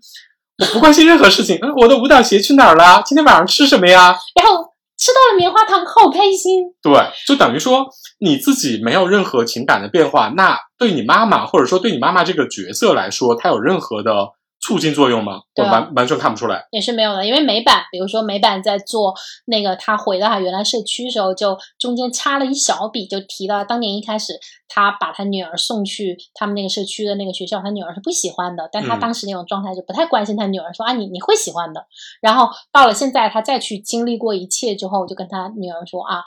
[0.60, 3.04] 我不关心任何事情，嗯，我的舞蹈鞋去哪儿了？
[3.06, 4.18] 今天晚上吃什么呀？
[4.34, 4.64] 然后
[4.98, 6.64] 吃到了棉花糖，好开心。
[6.82, 6.94] 对，
[7.28, 7.88] 就等于说
[8.20, 14.30] 你自己没有任何情感的变化，那对你妈妈或者说对你妈妈这个角色来说，她有任何的
[14.64, 15.41] 促进作用吗？
[15.57, 16.66] 我完完全看不出来。
[16.72, 19.14] 也是没有的，因为美版，比如说美版在做
[19.47, 24.39] 那个他回到他原来社区的时候，就中间插了一小笔，就提到当年一开始
[24.70, 31.86] 他把他女儿送去他们那个社区的那个学校，他女儿是不喜欢的，但他嗯当时那种状态就不太关心他女儿，说啊你你会喜欢的。
[32.22, 36.24] 然后到了现在，他再去经历过一切之后，就跟他女儿说啊，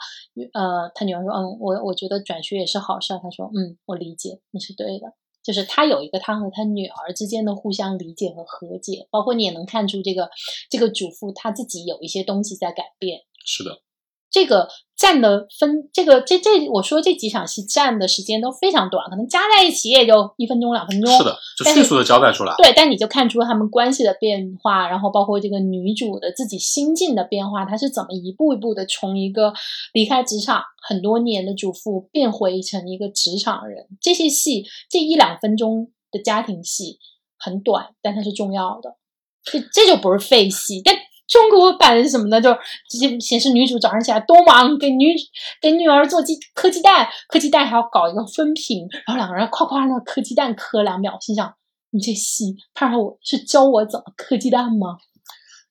[0.53, 3.19] 呃，他女儿说嗯，我我觉得转学也是好事儿。
[3.23, 5.07] 他说嗯，我理解，你是对的。
[5.47, 10.29] 就是他有一个他和他女儿之间的互相理解和和解，包括你也能看出这个
[10.69, 13.21] 这个主妇她自己有一些东西在改变。
[13.45, 13.81] 是的，
[14.29, 14.67] 这个
[14.97, 21.15] 占的分，这个这这我说这几场戏占的时间都非常短，可能加在一起也就一分钟两分钟。
[21.15, 22.55] 是的，就迅速的交代出来。
[22.57, 29.53] 对，但你就看出他们关系的变化，然后包括这个女主的自己心境的变化，她是怎么一步一步的从一个
[29.93, 33.85] 离开职场很多年的主妇变回成一个职场人。
[34.01, 36.97] 这些戏，这一两分钟的家庭戏
[37.37, 38.95] 很短，但它是重要的，
[39.43, 40.81] 这这就不是废戏。
[40.83, 40.95] 但
[41.27, 42.39] 中国版是什么呢？
[42.39, 42.53] 就
[42.89, 45.13] 直接显示女主早上起来多忙，给女
[45.61, 51.53] 给女儿做鸡磕鸡蛋，磕鸡蛋还要搞一个分屏，然后两个人夸夸那磕鸡蛋磕两秒，心想
[51.91, 54.97] 你这戏拍上我是教我怎么磕鸡蛋吗？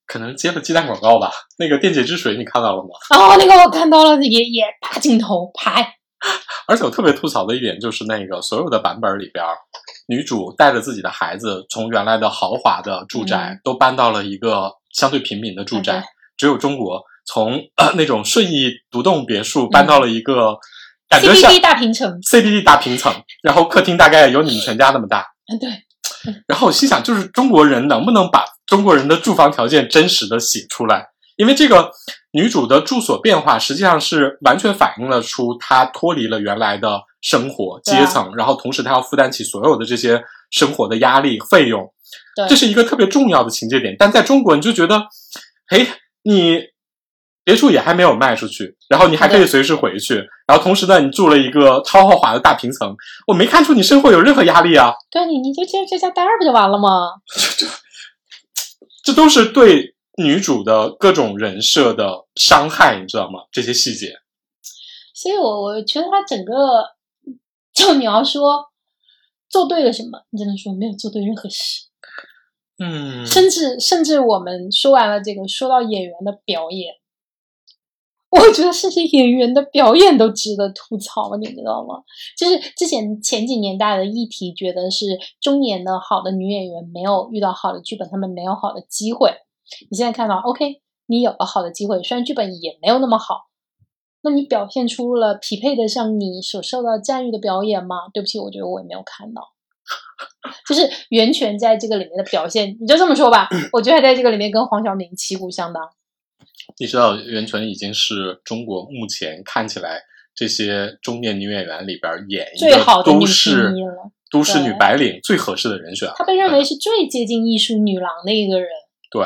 [0.07, 1.33] 可能接了鸡蛋广告吧。
[1.59, 2.91] 那个电解质水你看到了吗？
[3.17, 5.95] 哦，那个我看到了，也也大镜头拍。
[6.69, 9.45] 而且我特别吐槽的一点就是，那个所有的版本里边，
[10.09, 16.03] 女主带着自己的孩子，从原来的豪华的住宅都搬到了一个相对平民的住宅。
[16.37, 17.61] 只有中国从
[17.97, 20.59] 那种顺义独栋别墅搬到了一个
[21.09, 25.25] 感觉像 CBD 大平层，CBD 大平层，然后客厅大概有你们全家那么大。
[25.53, 25.69] 嗯，对。
[26.47, 31.07] 然后我心想，就是中国人能不能把中国人的住房条件真实的写出来？
[31.37, 31.91] 因为这个
[32.33, 41.93] 女主的住所变化，实际上是完全反映了出她脱离了原来的生活阶层，然后同时她要负担起所有的这些生活的压力费用，
[42.49, 43.95] 这是一个特别重要的情节点。
[43.99, 45.07] 但在中国，你就觉得，
[45.69, 45.87] 嘿，
[46.23, 46.61] 你
[47.45, 50.17] 别墅也还没有卖出去，然后你还可以随时回去，
[50.47, 54.93] 然后同时呢，你住了一个超豪华的大平层，我没看出你生活有任何压力啊。
[55.11, 56.89] 对你，你就接着在家待着不就完了吗？
[57.27, 57.73] 这这，
[59.05, 59.95] 这都是对。
[60.19, 63.41] 女主的各种人设的伤害，你知道吗？
[63.53, 64.15] 这些细节，
[65.15, 66.53] 所以我我觉得他整个，
[67.75, 68.65] 就你要说
[69.57, 71.87] 做对了什么，你只能说没有做对任何事。
[72.79, 76.97] 嗯，甚至甚至我们说完了这个，说到演员的表演，
[78.29, 82.03] 我觉得甚至演员的表演都值得吐槽，你知道吗？
[82.37, 85.07] 就是之前前几年大家的议题，觉得是
[85.41, 89.33] 中年的好的女演员没有遇到好的剧本，他们没有好的机会。
[89.91, 93.47] 你现在看到，OK，你有了好的机会，虽然剧本也没有那么好，
[94.27, 98.09] 那你表现出了匹配得上你所受到赞誉的表演吗？
[98.13, 99.53] 对不起，我觉得我也没有看到。
[100.69, 105.89] 就是袁泉在这个里面的表现，你就这么说吧，我觉得在这个里面跟黄晓明旗鼓相当。
[106.81, 110.03] 你知道袁泉已经是中国目前看起来
[110.35, 113.73] 这些中年女演员里边演最好的都市
[114.29, 116.11] 都市女白领最合适的人选。
[116.17, 118.69] 她被认为是最接近艺术女郎的一个人。
[119.09, 119.23] 对。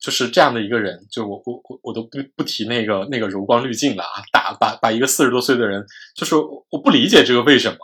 [0.00, 4.22] 就是这样的一个人，就我我我我都不不提那个那个柔光滤镜了啊！
[4.32, 5.84] 打把把一个四十多岁的人，
[6.16, 7.76] 就是我不理解这个为什么。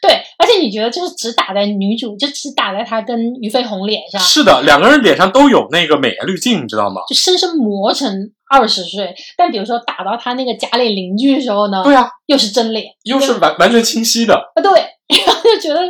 [0.00, 4.20] 对，而且你觉得就是只打在女主，就只打在她跟俞飞鸿脸上。
[4.20, 7.02] 是的，两个人脸上都有那个美颜滤镜，你知道吗？
[7.08, 8.10] 就深深磨成
[8.48, 9.14] 二十岁。
[9.36, 11.82] 但比如说打到他那个假脸邻居的时候呢？
[11.84, 14.34] 对啊，又是真脸，又是完完全清晰的。
[14.34, 14.70] 啊，对，
[15.26, 15.80] 然后就觉得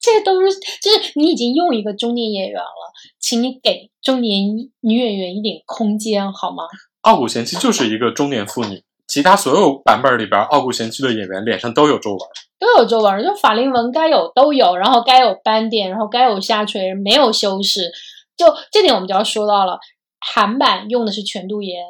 [0.00, 0.48] 这都是
[0.80, 2.92] 就是你已经用一个中年演员了，
[3.24, 3.90] 请你给。
[4.02, 6.64] 中年女演员一点空间好吗？
[7.00, 12.18] 傲骨贤妻就是一个中年妇女，其他所有版本里边，傲骨贤妻的演员脸上都有皱纹，
[12.58, 17.90] 都有皱纹，就法令纹该有都有，然后该有斑点，然后该有下垂没有修饰，
[18.36, 19.78] 就这点我们就要说到了。
[20.20, 21.82] 韩版用的是全度妍，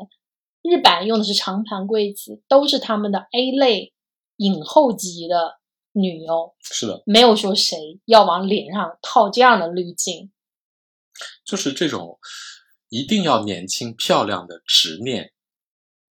[0.62, 3.92] 日版用的是长盘贵子，都是他们的 A 类
[4.36, 5.58] 影后级的
[5.90, 10.30] 女优，是的，没有说谁要往脸上套这样的滤镜。
[11.44, 12.18] 就是这种
[12.88, 15.32] 一定要年轻漂亮的执念，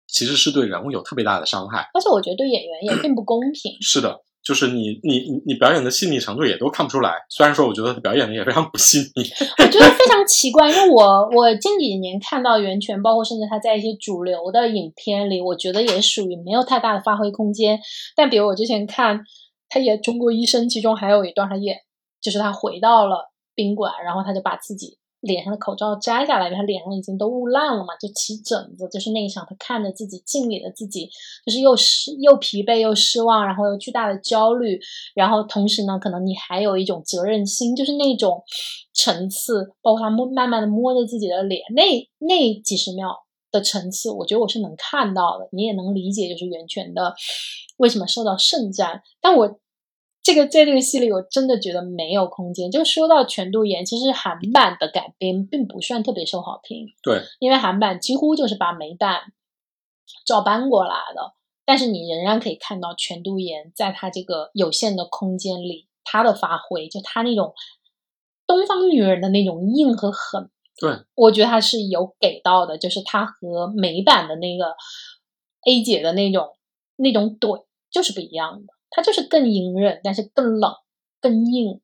[0.07, 3.77] 其实是对人物有特别大的伤害，而且我觉得对演员也并不公平。
[3.81, 7.13] 是的，就是你你你表演的细腻程度也都看不出来。
[7.29, 9.23] 虽然说我觉得他表演的也非常不细腻，
[9.59, 10.71] 我觉得非常奇怪。
[10.71, 17.79] 因为我我近几年看到袁泉，包括甚至他在一些主流的影片里，我觉得也属于没有太大的发挥空间。
[18.17, 19.21] 但比如我之前看
[19.69, 21.77] 他演《中国医生》，其中还有一段他演，
[22.21, 24.99] 就是他回到了宾馆，然后他就把自己。
[25.21, 28.89] 脸上的口罩摘下来，他脸上已经都雾烂了嘛，就起疹子。
[28.91, 31.09] 就是那一场，他看着自己镜里的自己，
[31.45, 34.81] 就是又失又疲惫又失望，然后又巨大的焦虑，
[35.15, 38.43] 然后同时呢，可能你还有一种责任心，就是那种
[38.95, 41.83] 层次，包括他摸慢慢的摸着自己的脸，那
[42.27, 43.15] 那几十秒
[43.53, 47.15] 的层次，我觉得我是能看到的，你也能理解，就是袁泉的
[47.77, 49.61] 为什么受到盛赞，但我。
[50.23, 52.71] 这个在这个戏里，我真的觉得没有空间。
[52.71, 56.89] 就说到全度妍，其实韩版的改编并不算特别受好评。
[57.03, 59.33] 对，因为韩版几乎就是把美版
[60.27, 61.35] 照搬过来的。
[61.65, 67.55] 但是你仍然可以看到全度妍在她这个有限的空间里，她的发挥，就她那种
[68.47, 70.51] 东方女人的那种硬和狠。
[70.77, 74.75] 对，我觉得她是有给到的，就是她和美版的那个
[75.67, 76.57] A 姐的那种
[76.97, 78.75] 那种怼就是不一样的。
[78.91, 80.73] 他就是更隐忍，但是更冷、
[81.21, 81.81] 更硬。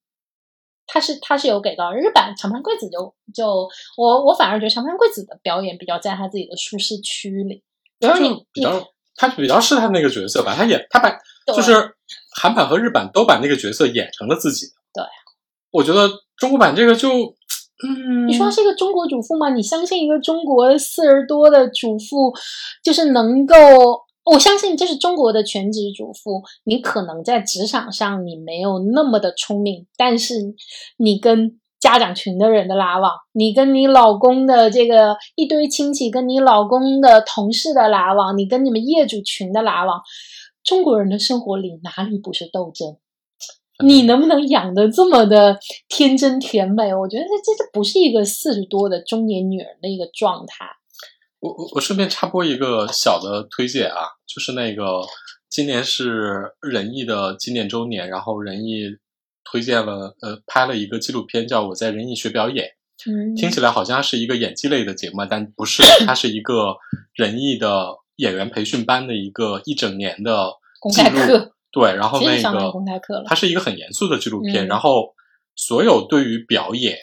[0.89, 7.65] 他是他是有给到日版长盘贵子就就我我反而觉得长盘贵子的表演比较在他自己的舒适区里。
[7.99, 8.87] 比如你比较
[9.17, 11.11] 他比较适他那个角色吧，他演他把
[11.47, 11.73] 就是
[12.37, 14.67] 韩版和日版都把那个角色演成了自己。
[14.95, 15.03] 对，
[15.73, 17.09] 我觉得中国版这个就
[17.83, 19.51] 嗯你说她是一个中国主妇吗？
[19.51, 22.33] 你相信一个中国四十多的主妇，
[22.85, 23.55] 就是能够？
[24.27, 26.43] 我相信这是中国的全职主妇。
[26.65, 30.35] 你可能在职场上你没有那么的聪明，但是
[30.99, 40.03] 你跟家长群的人的来往，你跟你老公的这个一堆亲戚，跟你老公的同事的来往，你跟你们业主群的来往，
[40.65, 42.97] 中国人的生活里哪里不是斗争？
[43.85, 46.95] 你能不能养的这么的天真甜美？
[46.95, 50.65] 我觉得这这这不是一个四十多的中年女人的一个状态。
[51.41, 55.03] 我我我顺便插播一个小的推荐啊，就是那个
[55.49, 58.97] 今年是仁义的纪念周年，然后仁义
[59.45, 62.67] 推荐了呃拍了一个纪录片，叫《我在仁义学表演》。
[63.09, 66.77] 嗯，听起来好像是一个演技类的节目，但不是，它是一个
[67.15, 71.11] 仁义的演员培训班的一个一整年的公记录。
[71.11, 75.15] 开课，对，然后那个公开课了它是一个很严肃的纪录片，嗯然后
[75.55, 76.97] 所有对于表演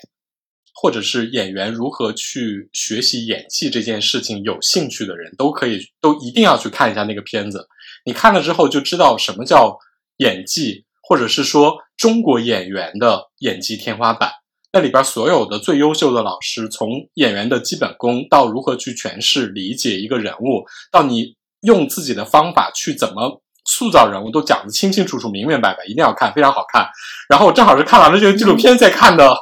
[0.73, 7.67] 或者是演员如何去学习演技这件事情有兴趣的人，都可以都一定要去看一下那个片子。
[8.05, 9.77] 你看了之后就知道什么叫
[10.17, 14.31] 演技，或者是说中国演员的演技天花板。
[14.75, 26.89] 那里边所有的最优秀的老师，从演员的基本功到如何去诠释、理解一个人物，到你用自己的方法去怎么塑造人物，都讲得清清楚楚、明明白白，一定要看，非常好看。
[27.29, 29.37] 然后我正好是看完了这个纪录片，再看的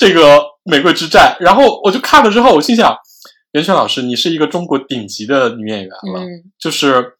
[0.00, 2.96] 这个《玫瑰之战》，然后我就看了之后，我心想，
[3.52, 7.18] 袁泉老师，你是一个中国顶级的女演员了，嗯，就是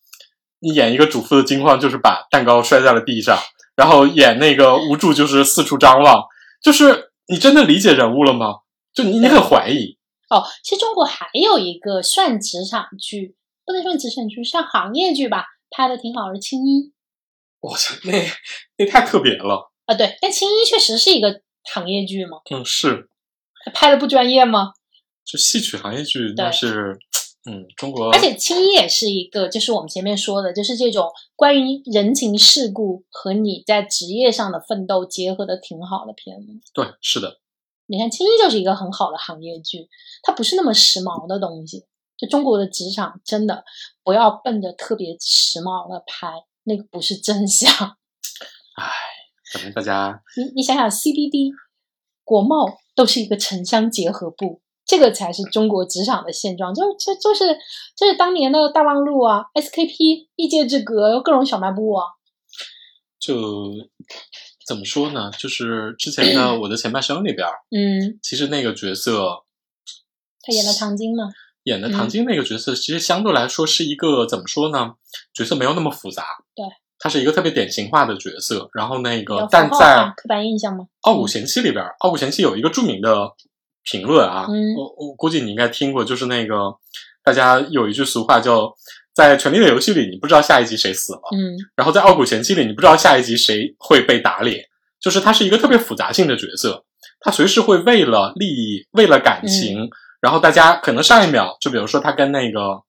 [0.61, 3.39] 你演一个主妇的惊慌，就是把蛋糕摔在了地上，
[3.77, 6.25] 然后演那个无助就是四处张望，
[6.63, 8.61] 就是你真的理解人物了吗？
[8.95, 9.99] 就你你很怀疑，
[10.31, 16.81] 哦，其实中国还有一个算职场剧，不能算职场剧，算行业剧吧，拍的挺好的，《青衣》
[17.61, 18.25] 我操，那
[18.79, 23.09] 那太特别了，啊，对，但《青衣》确实是一个行业剧吗，嗯，是，
[23.75, 24.73] 拍的不专业吗？
[25.25, 26.99] 就戏曲行业剧那是，
[27.49, 36.53] 嗯，中国，而且《青衣》也是一个，就是我们前面说的，就是这种关于人情世故和你在职业上的奋斗结合的挺好的片子。
[36.75, 37.39] 对，是的，
[37.87, 39.89] 你看，《青衣》就是一个很好的行业剧，
[40.23, 41.87] 它不是那么时髦的东西。
[42.17, 43.65] 就中国的职场，真的
[44.05, 47.97] 不要奔着特别时髦的拍，那个不是真相。
[49.55, 51.53] 唉，反正大家你你想想，CBD、
[52.25, 56.75] 国贸都是一个城乡结合部，这个才是中国职场的现状。
[56.75, 57.57] 就就就是
[57.97, 62.05] 就是当年的大望路啊，SKP、异界之隔，各种小卖部啊。
[63.19, 63.73] 就
[64.67, 65.31] 怎么说呢？
[65.39, 69.45] 就是之前的 《我的前半生》里边儿，嗯，其实那个角色
[70.41, 71.25] 他演的唐晶嘛，
[71.65, 74.95] 演的嗯唐晶那个角色，其实相对来说是一个怎么说呢？
[75.35, 76.25] 角色没有那么复杂，
[76.55, 76.65] 对，
[77.01, 78.69] 他是一个特别典型化的角色。
[78.73, 80.85] 然后那个，但在刻板印象吗。
[81.01, 83.29] 《傲骨贤妻》里边，《傲骨贤妻》有一个著名的
[83.83, 86.57] 评论啊，嗯我我估计你应该听过，就是那个
[87.25, 88.73] 大家有一句俗话叫
[89.15, 94.63] “在《权力的游戏》里，你不知道下一集谁死了”，嗯然后在《傲骨贤妻》里，你不知道下一集谁会被打脸，
[95.01, 96.85] 就是他是一个特别复杂性的角色，
[97.21, 99.89] 他随时会为了利益、为了感情，
[100.21, 102.83] 然后大家可能上一秒，就比如说他跟那个，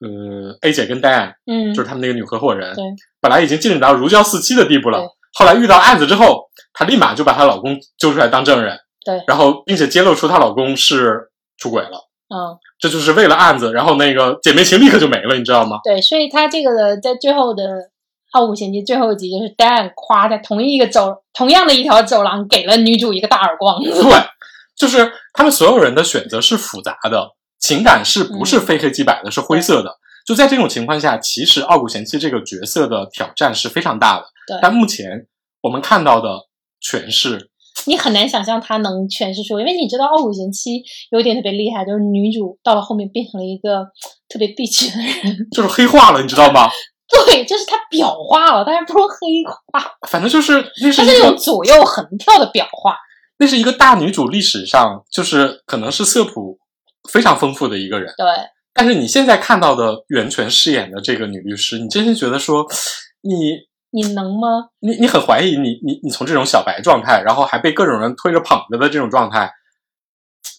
[0.00, 2.84] 呃，A 姐跟 Dan，嗯，就是他们那个女合伙人，对
[3.20, 5.00] 本来已经进展到如胶似漆的地步了，
[5.34, 15.78] 后来遇到案子之后，她立马就把她老公揪出来当证人，对然后并且揭露出她老公是出轨了，嗯，这就是为了案子，然后那个姐妹情立刻就没了，你知道吗？
[15.82, 17.64] 对，所以她这个的在最后的
[18.32, 23.82] 《傲骨贤妻》最后一集，就是 Dan 夸在同一个走同样的一条走廊给了女主一个大耳光。
[23.82, 23.92] 对，
[24.76, 29.98] 就是他们所有人的选择是复杂的，情感是不是非黑即白的，是灰色的。
[30.26, 34.26] 就在这种情况下，其实傲骨贤妻这个角色的挑战是非常大的。
[34.46, 35.26] 对但目前
[35.62, 36.28] 我们看到的
[36.82, 37.50] 诠释，
[37.86, 40.70] 你很难想象他能诠释出，因为你知道《傲骨贤妻》
[41.10, 43.86] 有一点特别厉害，就是女主到了后面变成了一个
[44.28, 45.48] 特别 bitch 的人。
[45.50, 46.68] 就是黑化了，你知道吗？
[47.08, 49.16] 对，就是她表化了，但是不说黑
[49.72, 52.94] 化，反正就是那是它是那种左右横跳的表化。
[53.38, 56.58] 那是一个大女主历史上就是可能是色谱
[57.08, 58.12] 非常丰富的一个人。
[58.16, 58.26] 对，
[58.72, 62.64] 但是你现在看到的袁泉饰演的这个女律师，你真心觉得说
[63.22, 63.58] 你
[63.90, 64.68] 你能吗？
[64.80, 69.50] 你你很怀疑你你你从这种小白状态，然后还被各种人推着捧着的这种状态，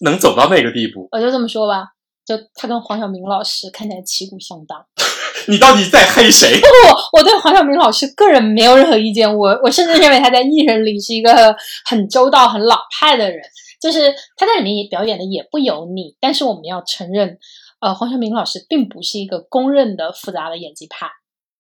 [0.02, 1.90] 能走到那个地步，我就这么说吧，
[2.26, 4.86] 就他跟黄晓明老师看起来旗鼓相当。
[5.48, 6.54] 你到底在黑谁？
[6.60, 11.56] 不不，我对黄晓明老师个人没有任何意见，我我甚至认为他在艺人里是一个
[11.86, 13.40] 很周到、很老派的人，
[13.80, 17.38] 就是他在里面也表演的也不油腻，但是我们要承认，
[17.80, 21.08] 呃，黄晓明老师并不是一个公认的复杂的演技派，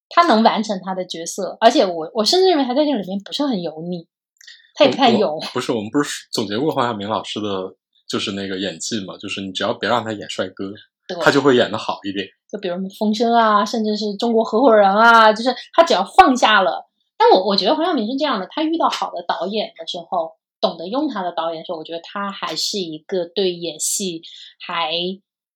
[0.09, 4.07] 他能完成他的角色，而且我我甚至认为他在这里面不是很油腻，
[4.75, 5.39] 他也不太油。
[5.53, 7.47] 不是，我们不是总结过黄晓明老师的，
[8.09, 9.17] 就是那个演技嘛？
[9.17, 10.73] 就是你只要别让他演帅哥，
[11.21, 12.27] 他就会演的好一点。
[12.51, 16.89] 就比如什么《风声》啊，甚至是中国合伙人啊，就是他只要放下了。
[17.17, 20.31] 但我我觉得黄晓明是这样的，他遇到好的导演的时候，
[20.61, 24.21] 懂得用他的导演的时候，我觉得他还是一个对演戏
[24.65, 24.91] 还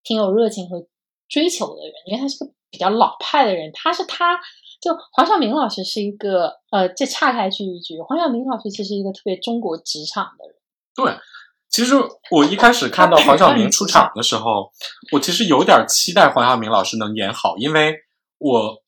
[0.04, 0.86] 挺有热情和
[1.28, 3.72] 追求的人，因为他是个比较老派的人。
[3.74, 4.38] 他是他，
[4.82, 10.56] 就黄晓明老师是一个呃，这岔开去一句，黄晓明老师其实一个特别中国职场的人。
[10.96, 11.22] 对。
[11.70, 11.96] 其实
[12.30, 14.72] 我一开始看到黄晓明出场的时候，
[15.12, 17.96] 我其实有点期待黄晓明老师能演好，因为
[18.38, 18.84] 我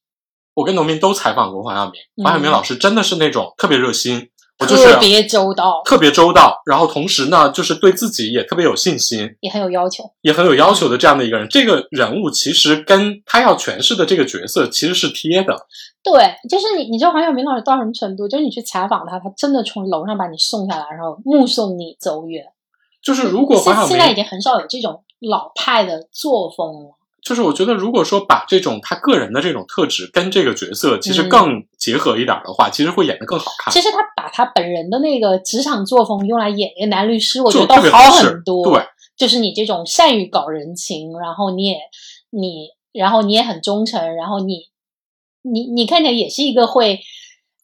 [0.54, 11.45] 我跟农民都采访过黄晓明，黄晓明老师真的是那种特别热心，我就是特别周到，特别周到，然后同时呢，就是对自己也特别有信心，也很有要求，也很有要求的这样的一个人。
[11.49, 15.53] 这个人物其实跟他要诠释的这个角色其实是贴的。
[16.02, 18.30] 对，就是你，你知道黄晓明老师到什么程度？
[18.30, 22.45] 就是你去采访他，他真的从楼上把你送下来，然后目送你走远。
[23.03, 26.95] 就是如果黄晓明现在已经很少有这种老派的作风了。
[27.26, 33.73] 就是我觉得，如果说把这种他个人的这种特质跟这个角色其实更结合一点的话，其实会演得更好看。
[33.73, 38.64] 其实他把他本人的那个职场作风用来演一个男律师，我觉得都好很多。
[38.64, 38.84] 对，
[39.18, 41.77] 就是你这种善于搞人情，然后你也
[42.30, 44.68] 你，然后你也很忠诚，然后你
[45.41, 46.99] 你你看起来也是一个会。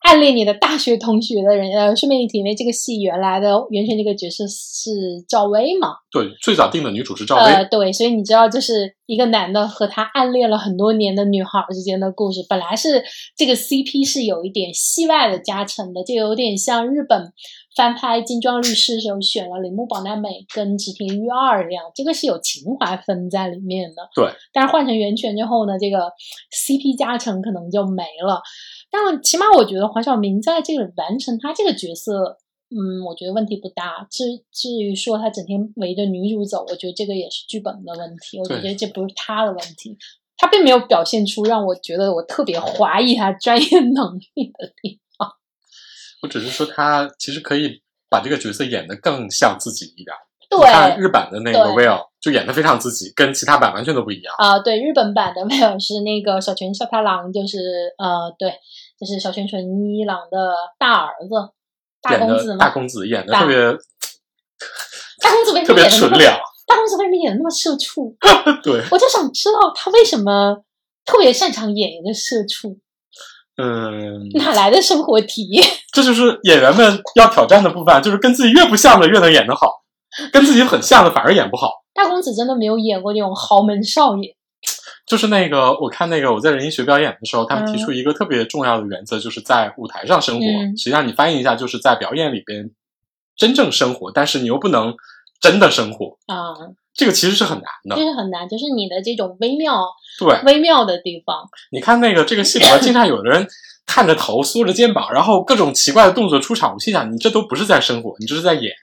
[0.02, 4.90] 暗恋你的大学同学的人，呃，顺便一提，因为这个戏原来的袁泉这个角色是
[5.28, 5.90] 赵薇嘛？
[6.11, 7.44] 对，最早定的女主是赵薇。
[7.44, 12.44] 呃，对，所以你知道，就是一个男的和他暗恋了很多年的女孩之间的故事。
[12.49, 13.03] 本来是
[13.38, 17.32] 这个 CP 是有一点戏外的加成的，就有点像日本
[17.76, 24.10] 翻拍《金装律师》时候选了铃木保奈美跟吉田裕二一样，这个是有情怀分在里面的。
[24.15, 26.11] 对，但是换成源泉之后呢，这个
[26.52, 28.41] CP 加成可能就没了。
[28.91, 32.38] 但起码我觉得黄晓明在这个完成他这个角色，
[32.69, 34.05] 嗯，我觉得问题不大。
[34.11, 38.38] 至至于说他整天围着女主走，我觉得这个也是剧本的问题。
[38.39, 39.97] 我觉得这不是他的问题，
[40.38, 45.30] 他并没有表现出让我觉得我特别怀疑他专业能力的地方。
[46.22, 50.15] 我只是说他其实可以把这个角色演得更像自己一点。
[50.49, 54.59] 对，看日版的那个 Will 就演得非常自己，跟其他版完全都不一样啊。
[54.59, 57.57] 对，日本版的 Will 是那个小泉孝太郎，就是
[57.97, 58.53] 呃，对，
[59.02, 61.34] 就是小泉纯一郎的大儿子，
[62.03, 63.56] 大公子大公子演的特别，
[65.19, 68.15] 大公子为什么演的那么大公子为什么演的那么社畜？
[68.64, 70.56] 对，我就想知道他为什么
[71.03, 72.78] 特别擅长演一个社畜。
[73.57, 75.65] 嗯，哪来的生活体验？
[75.91, 79.82] 这就是演员们要挑战的部分，就是跟自己越不像的越能演得好。
[80.32, 81.72] 跟自己很像的反而演不好。
[81.94, 84.36] 大公子真的没有演过那种豪门少爷。
[85.07, 90.45] 就是那个，我看那个我在人艺学表演的时候，他们提出一个特别重要的原则，就是在舞台上生活。
[90.78, 92.69] 实际上你翻译一下，就是在表演里边
[93.36, 94.94] 真正生活，但是你又不能
[95.41, 96.53] 真的生活啊。
[96.94, 99.82] 这个其实是很难的，就是很难，就是你的这种微妙，
[100.19, 101.49] 对微妙的地方。
[101.72, 103.48] 你看那个这个戏里边，经常有的人
[103.86, 106.73] 探着头、缩着肩膀，然后各种奇怪的动作出场。
[106.73, 108.73] 我心想，你这都不是在生活，你这是在演。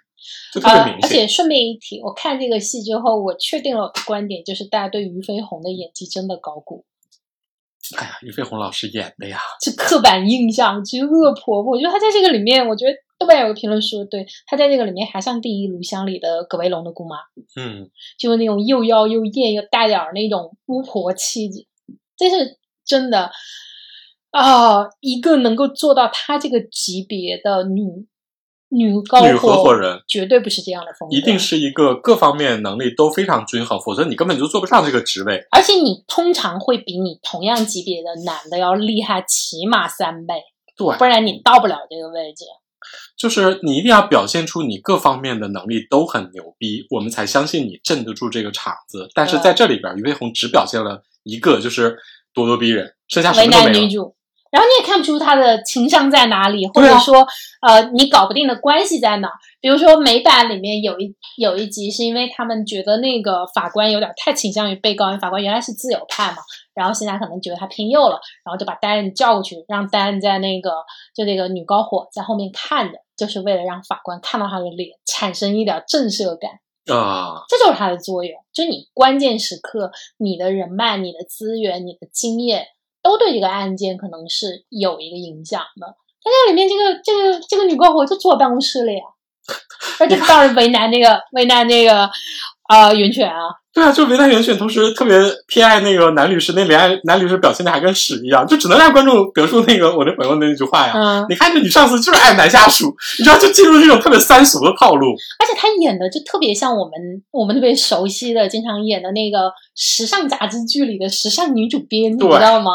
[0.62, 6.84] 呃，而且顺便一提，我看这个戏之后，我确定了我的观点，就是大家对于飞鸿的演技真的高估。
[7.96, 17.16] 哎呀，俞飞鸿老师演的呀，这刻板印象，这恶婆婆，我觉得她在这个里面，我觉得豆瓣有个评论说，对她在这个里面还像《第一炉香》里的葛薇龙的姑妈，
[17.56, 17.88] 嗯，
[18.18, 21.66] 就是那种又妖又艳又带点那种巫婆气质，
[22.16, 23.30] 这是真的
[24.30, 28.06] 啊，一个能够做到她这个级别的女。
[28.70, 35.46] 女高女合伙人绝对不是这样的风格，一定是一个各方面能力都非常均衡，否则你根本就做不上这个职位。
[35.50, 40.34] 而且你通常会比你同样级别的男的要厉害起码三倍，
[40.76, 42.44] 对，不然你到不了这个位置。
[43.18, 49.08] 就是你一定要表现出你各方面的能力都很牛逼，我们才相信你镇得住这个场子。
[49.14, 51.98] 但是在这里边，俞飞鸿只表现了一个，就是
[52.32, 54.14] 咄咄逼人，剩下什么都没有。
[54.50, 57.26] 然后你也看不出他的情商在哪里，或者说，
[57.60, 59.30] 呃，你搞不定的关系在哪？
[59.60, 66.38] 比如说美版里面有一有一集，是因为他们觉得那个法官有点太倾向于被告，因为法官原来是自由派嘛，
[66.74, 70.70] 然后现在可能觉得他偏右了，然后就把丹人叫过去，让丹在那个
[71.14, 76.52] 就那个女高火在后面看着，就是为了让法官看到他的脸，产生一点震慑感
[76.96, 82.66] 啊，这就是他的作用，就你关键时刻，你的人脉、你的资源、你的经验。
[83.08, 85.86] 都对这个案件可能是有一个影响的。
[86.22, 89.00] 他这里面，这个这个这个女高火就坐办公室了呀，
[89.98, 92.10] 而且倒是为难那个为难那个
[92.68, 95.16] 啊，袁泉啊，对啊，就为难袁泉，同时特别
[95.46, 100.92] 偏爱那个男律师，那恋爱男律师表现的还跟屎一样，就只能让观众得出那个我的朋友那句话呀。
[100.94, 105.06] 嗯，你看这女上司就是爱男下属，你知道就进入这种特别三俗的套路。
[105.38, 106.92] 而且她演的就特别像我们
[107.30, 112.72] 我们特别熟悉的，经常演的那个时尚杂志剧里的时尚女主编，你知道吗？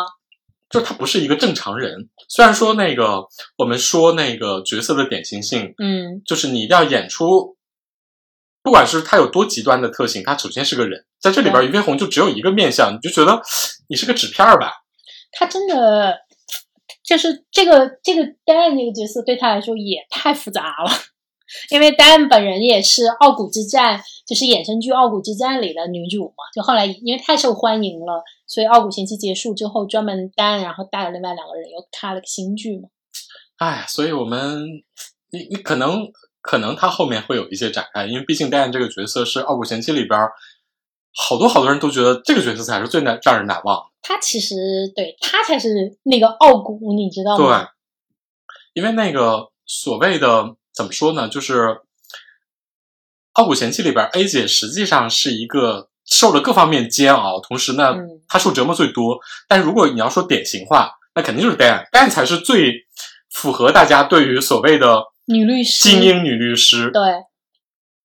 [0.73, 2.09] 就他不是一个正常人。
[2.27, 3.27] 虽然说那个
[3.57, 7.55] 我们说那个角色的典型性，嗯，就是你一定要演出。
[8.63, 13.41] 不管是他有多极端的特性，他首先是个人，在这里边，俞飞鸿就只有一个面相，你就觉得
[13.89, 14.71] 你是个纸片儿吧？
[15.33, 16.17] 他真的
[17.03, 20.91] 就是这个这个丹安这个角色对他来说也太复杂了，
[21.71, 32.89] 因为丹安本人也是《傲骨之战》就是衍生剧《傲骨之战》里的女主嘛，就后来因为太受欢迎了，所以《傲骨贤妻》结束之后，专门单然后带了另外两个人又开了个新剧嘛。
[33.57, 34.63] 哎，所以我们
[35.31, 36.11] 你你可能。
[36.45, 40.19] 可能他后面会有一些展开，因为毕竟戴安这个角色是《傲骨贤妻》里边
[41.15, 43.81] 好多好多人都觉得这个角色才是最难让人难忘。
[44.01, 47.63] 他其实对他才是那个傲骨，你知道吗？
[47.63, 47.69] 对，
[48.73, 51.61] 因为那个所谓的怎么说呢，就是
[53.31, 57.95] 《傲骨贤妻》里边 A 姐实际上是一个受了各方面煎熬，同时呢，
[58.27, 59.19] 她受折磨最多。
[59.47, 62.73] 但如果你要说典型化，那肯定就是 Dan，Dan 才是最
[63.31, 65.03] 符合大家对于所谓的。
[65.25, 67.01] 女律师，精英女律师，对，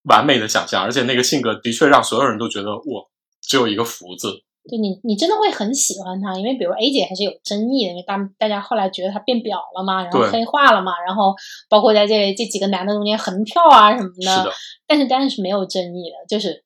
[0.05, 3.10] 完美的想象，而且那个性格的确让所有人都觉得，我
[3.43, 4.30] 只有一个福字。
[4.70, 11.35] 就你，你真的会很喜欢她，因为比如 A 姐还是有争议的，因为大大家后来觉得她变婊了嘛，然后黑化了嘛，然后
[11.68, 14.30] 包括在这这几个男的中间横跳啊什么的。
[14.30, 14.52] 是的。
[14.86, 16.62] 但是当然是没有争议的，就是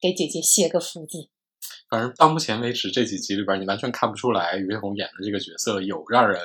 [0.00, 1.28] 给姐姐写个福字。
[1.88, 6.40] 反正到目前为止这几集里边，你完全看不出来于飞鸿演的这个角色有让人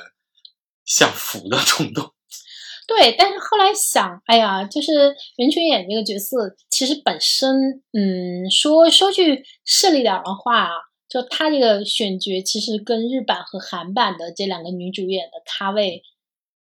[0.86, 2.14] 享福的冲动。
[2.88, 10.72] 对，但是后来想，哎呀，就是袁泉演这个角色，其实本身，嗯，说说句势利点的话啊，
[11.08, 16.04] 就她这个选角，其实跟日版和韩版的这两个女主演的咖位，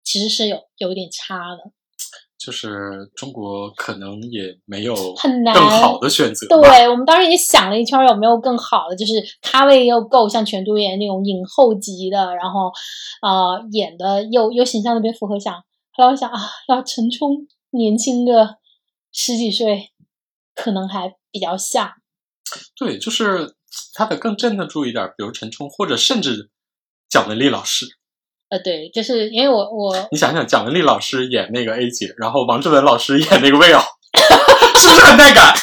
[0.03, 1.71] 其实是有有点差的。
[2.43, 6.47] 就是中国可能也没有很难更好的选择。
[6.47, 9.13] 对我们当时也想了一圈，有没有更好的，就是
[9.43, 12.71] 咖位又够，像全度妍那种影后级的，然后，
[13.21, 15.53] 呃，演的又又形象特别符合想。
[15.91, 18.55] 后来我想啊，要陈冲年轻个
[19.11, 19.91] 十几岁，
[20.55, 21.91] 可能还比较像。
[22.75, 23.55] 对，就是
[23.93, 26.49] 他得更镇得住一点，比如陈冲，或者甚至
[27.07, 27.85] 蒋雯丽老师。
[28.51, 33.81] 呃，对，就是因为我我你想想，蒋雯丽老师演那个 A 姐，然后王志文老师演那个 Will，，
[34.77, 35.53] 是不是很带感？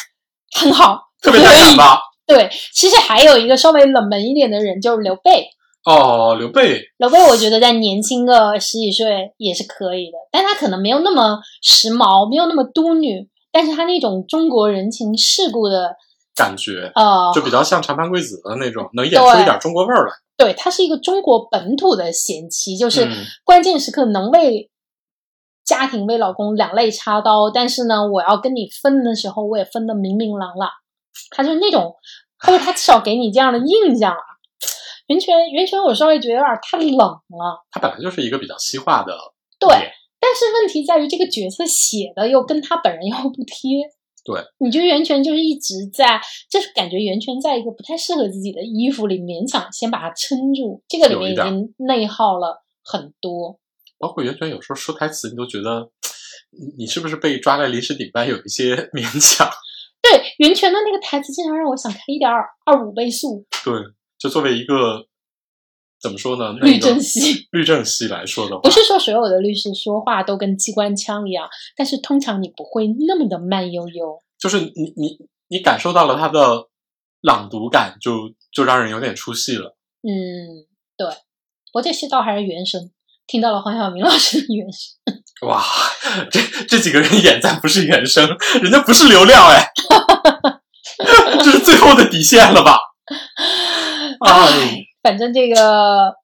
[0.59, 2.01] 很好，特别带感吧？
[2.27, 5.49] 对，其实还有一个稍微冷门一点的人，就是刘备。
[5.85, 15.95] 哦，刘备，刘备，我觉得在年轻个十几岁也是可以的，但他可能没有那么时髦，没有那么都女，但是他那种中国人情世故的
[16.39, 20.13] 感觉，呃，就比较像长盘贵子的那种，能演出一点中国味儿来。
[20.37, 23.09] 对，他是一个中国本土的贤妻，就是
[23.45, 24.71] 关键时刻能为
[25.65, 30.71] 家庭、为老公两肋插刀，但是呢，我要跟你分的时候，我也分的明明朗朗。
[31.31, 31.95] 他就是那种，
[32.39, 34.23] 或者他至少给你这样的印象啊。
[35.09, 37.65] 袁泉，袁泉，我稍微觉得有点太冷了。
[37.71, 39.13] 他本来就是一个比较西化的，
[39.59, 39.69] 对。
[40.21, 43.89] 但是问题在于这个角色写的又跟他本人又不贴。
[44.29, 53.59] 对，你觉得袁泉就是一直在，就是感觉袁泉在一个不太适合自己的衣服里勉强先把它撑住，这个里面已经内耗了很多。
[53.99, 55.91] 包括袁泉有时候说台词，你都觉得
[56.77, 59.49] 你是不是被抓在临时顶班有一些 勉强？
[60.03, 62.31] 对，袁泉的那个台词经常让我想开一点
[62.67, 63.47] 二五倍速。
[63.65, 63.73] 对。
[64.19, 65.07] 就作为一个
[66.01, 66.53] 怎么说呢？
[66.61, 74.19] 律政系 律政系来说的话，不是说所有的律师说话都跟机关枪一样，但是通常你不会那么的慢悠悠。
[74.39, 75.19] 就是你你
[75.49, 76.69] 你感受到了他的
[77.23, 79.77] 朗读感，就就让人有点出戏了。
[80.03, 80.65] 嗯，
[80.97, 81.09] 对，
[81.73, 82.91] 我这戏倒还是原声，
[83.27, 84.95] 听到了黄晓明老师的原声。
[85.49, 85.63] 哇，
[86.31, 88.29] 这这几个人演咱不是原声，
[88.63, 89.69] 人家不是流量哎，
[91.43, 92.79] 这是最后的底线了吧？
[94.25, 96.15] 哎，反正这个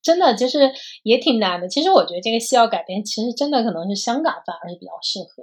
[0.00, 0.70] 真的就是
[1.02, 1.66] 也挺难的。
[1.66, 5.42] 其实我觉得这个戏要改编，其实真的可能是香港反而是比较适合。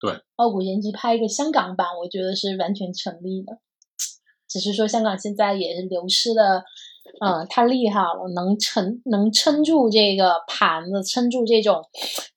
[0.00, 3.58] 对，《傲骨贤妻》拍一个香港版，我觉得是完全成立的。
[4.48, 6.64] 只是说香港现在也是流失的，
[7.24, 11.84] 嗯，太厉害了，能撑能撑住这个盘子，撑住这种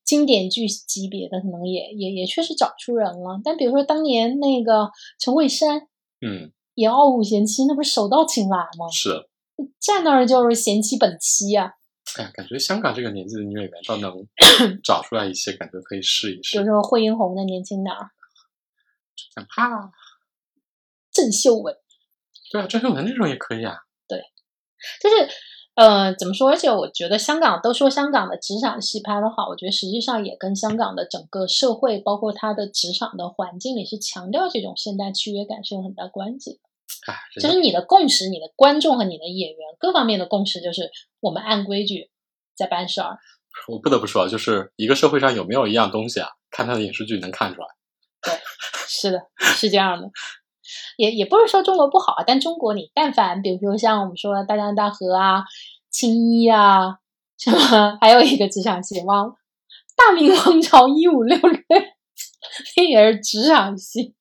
[0.05, 3.41] 经典剧级别的，可能也也也确实找出人了。
[3.43, 5.79] 但比如说当年那个陈慧珊，
[6.21, 6.53] 嗯。
[6.77, 8.85] 演傲骨贤妻，那不是手到擒来吗？
[8.93, 9.27] 是，
[9.79, 11.73] 站那儿就是贤妻本妻呀。
[12.17, 14.11] 哎呀，感觉香港这个年纪的女演员倒能
[14.83, 16.57] 找出来一些，感觉可以试一试。
[16.57, 18.11] 比如说惠英红的年轻点儿，
[19.35, 19.91] 哪怕
[21.11, 21.75] 郑秀文。
[22.51, 23.75] 对啊，郑秀文这种也可以啊。
[24.07, 24.23] 对，
[25.01, 25.15] 就是
[25.75, 26.49] 呃，怎么说？
[26.49, 36.59] 而且我觉得香港都说香港的职场戏拍的好，我觉得实际上也跟香港的整个社会，包括它的职场的环境里是强调这种现代契约感是有很大关系的。
[37.07, 42.11] 哎，就是你的共识，你的观众和你的演员各方面的共识，就是我们按规矩
[42.55, 43.17] 在办事儿。
[43.67, 47.67] 我不得不说，就是一个社会上有没有一样东西啊，看他的影视剧能看出来。
[48.21, 48.33] 对，
[48.87, 50.11] 是的，是这样的。
[50.97, 55.43] 也也不是说中国不好啊，但中国你但凡比如说像我们说大江大河啊、
[55.89, 56.97] 青衣啊，
[57.37, 59.31] 什么还有一个职场戏忘了，
[59.95, 61.57] 《大明王朝一五六六》，
[62.75, 64.13] 那也是职场戏。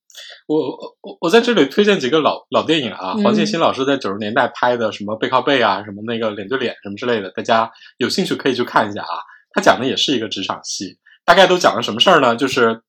[0.46, 0.58] 我
[1.02, 9.18] 我我在这里推荐几个老老电影啊，黄建新老师在九十年代拍的什么背靠背啊，什么那个脸对脸什么之类的，大家有兴趣可以去看一下啊。
[9.52, 12.36] 他讲的也是一个职场戏，大概都讲了什么事儿呢？
[12.36, 12.82] 就是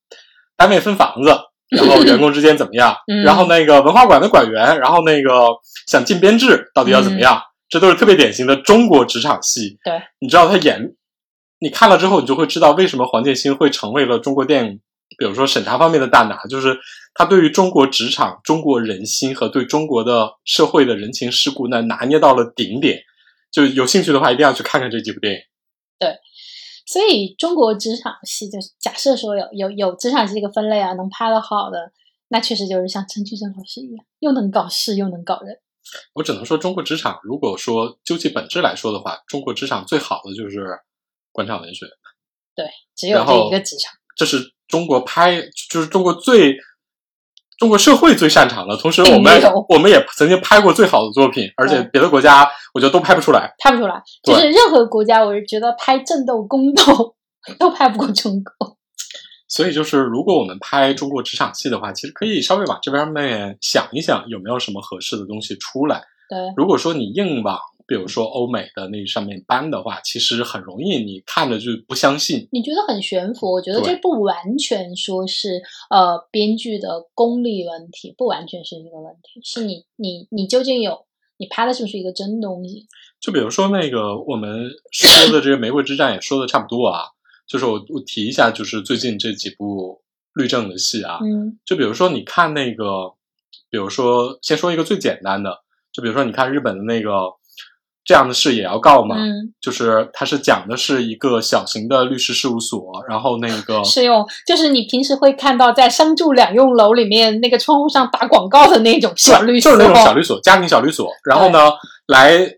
[0.56, 1.30] 单位分房子，
[1.70, 2.94] 然后员工之间怎么样，
[3.24, 5.48] 然后那个文化馆的馆员，然后那个
[5.86, 9.78] 想进编制到底要怎么样，这都是特别典型的中国职场戏。
[9.82, 10.94] 对，你知道他演，
[11.58, 14.80] 你看了之后，你就会知道为什么黄建新会成为了中国电影。
[15.16, 16.78] 比如说审查方面的大拿，就是
[17.14, 23.00] 他对于中国职场、中国人心和对中国的社会的人情世故，那拿捏到了顶点。
[23.50, 25.40] 就有兴趣的话，一定要去看看这几部电影。
[25.98, 26.14] 对，
[26.86, 31.90] 所以中国职场戏，就是假设说有有有职场戏这个分类啊，能拍的好的，
[32.28, 35.58] 那确实就是像陈巨正老师一样，又能搞事又能搞人。
[36.12, 40.78] 我只能说，中国职场如果说究其本质来说的话，中国职场最好的就是
[41.32, 41.86] 官场文学。
[42.54, 43.94] 对，只有这一个职场。
[44.14, 44.52] 这是。
[44.68, 46.56] 中国拍就是中国最
[47.58, 54.00] 中国社会最擅长的，同时我们 我们也曾经拍过最好的作品，而且别的国家我觉得都拍不出来，拍不出来。
[54.22, 57.16] 就是任何国家，我是觉得拍正斗宫斗
[57.58, 58.76] 都拍不过中国。
[59.48, 66.02] 所以，就是如果我们拍中国职场戏的话，其实可以稍微往这边面想一想，有没有什么合适的东西出来。
[66.28, 67.58] 对，如果说你硬往。
[67.88, 72.46] 比如说欧美的那上面搬的话，其实很容易，你看着就不相信。
[72.52, 73.50] 你觉得很悬浮？
[73.50, 81.06] 我觉得这不完全说是呃编剧的功力问题，不完全是一个问题，是你你你究竟有
[81.38, 82.86] 你拍的是不是一个真东西？
[83.18, 87.04] 就比如说那个我们说的这个《玫瑰之战》也说的差不多啊，
[87.46, 90.02] 就是我我提一下，就是最近这几部
[90.34, 93.14] 律政的戏啊，嗯，就比如说你看那个，
[93.70, 97.38] 比如说先说一个最简单的，就比如说你看日本的那个。
[98.08, 99.16] 这样的事也要告吗？
[99.18, 111.10] 嗯，就是他是讲的是一个小型的律师事务所，然后那个 是用，就是你平时会看到在商住两用楼里面那个窗户上打广告的那种小律所，就是那种小律所，家庭小律所。
[111.22, 111.70] 然后呢，
[112.06, 112.50] 来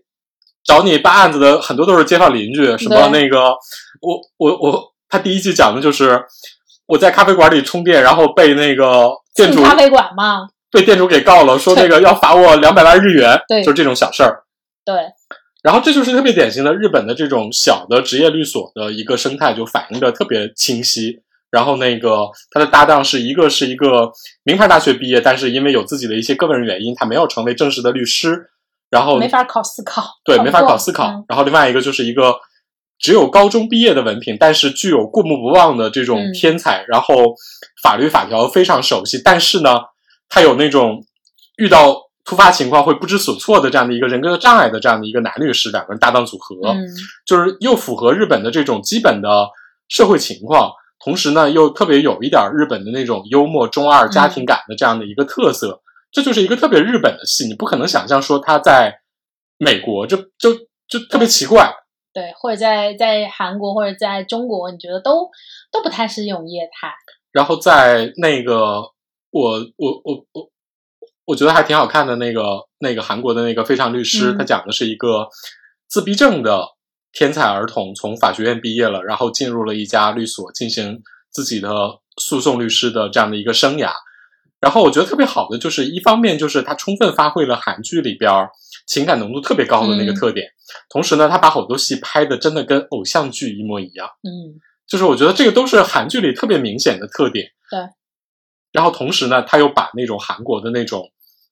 [0.63, 3.49] 找你办案子的很多都是街坊邻居，什么那个，
[3.99, 6.23] 我我我，他第一季讲的就是
[6.85, 14.43] 我在咖啡馆里充电，然后被那个店主咖啡馆嘛，被店主给告了，说那个要罚我两百万日元，对，就是这种小事儿，
[14.85, 14.95] 对。
[15.61, 21.21] 然后这就是特别典型的日本的这种小的职业律所的一个生态，就反映的特别清晰。
[21.51, 24.09] 然后那个他的搭档是一个是一个
[24.43, 28.49] 名牌大学毕业，但是因为有自己的一些个人原因，他没有成为正式的律师，
[28.89, 31.23] 然后没法考司考， 对，没法考司考。
[31.27, 32.35] 然后另外一个就是一个
[32.97, 37.35] 只有高中毕业的文凭，但是具有过目不忘的这种天才，然后
[37.83, 39.77] 法律法条非常熟悉，但是呢，
[40.27, 41.05] 他有那种
[41.57, 42.10] 遇到。
[42.31, 46.55] 突发情况会不知所措的这样的一个人格障碍的这样的一个男律师，两个人搭档组合，
[47.25, 49.49] 就是又符合日本的这种基本的
[49.89, 50.71] 社会情况，
[51.03, 59.01] 同时呢又特别有一点日本的那种幽默中二家庭感的这样的一个特色，这就是一个特别日本的戏，你不可能想象说他在
[59.57, 60.53] 美国，就就
[60.87, 61.69] 就特别奇怪，
[62.13, 65.29] 对，或者在在韩国或者在中国，你觉得都
[65.69, 66.93] 都不太是这种业态。
[67.33, 68.79] 然后在那个
[69.31, 70.50] 我我我我。
[71.31, 72.43] 我觉得还挺好看的，那个
[72.79, 75.29] 那个韩国的那个非常律师，他讲的是一个
[75.87, 76.61] 自闭症的
[77.13, 81.69] 天才儿童，从法学院毕业了，然后进入了一家律所，进行自己的
[82.17, 83.93] 诉讼律师的这样的一个生涯。
[84.59, 88.29] 然后我觉得特别好的就是，一方面就是他充分发挥了韩剧里边
[88.85, 90.45] 情感浓度特别高的那个特点，
[90.89, 94.05] 同时呢，他把好多戏拍的真的跟偶像剧一模一样。
[94.23, 97.45] 嗯，就是我觉得这个都是韩剧里特别明显的特点。
[97.69, 97.79] 对。
[98.73, 101.09] 然后同时呢，他又把那种韩国的那种。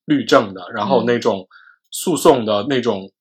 [0.09, 1.47] 律政的，然后那种
[1.91, 3.11] 诉讼的那种，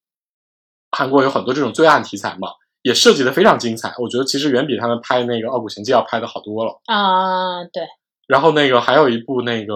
[0.91, 2.49] 韩国有很多这种罪案题材嘛，
[2.83, 3.95] 也设计的非常精彩。
[3.99, 7.63] 我觉得其实远比他们拍那个《傲骨贤妻》要拍的好多了啊。
[7.73, 7.87] 对。
[8.27, 9.75] 然后那个还有一部那个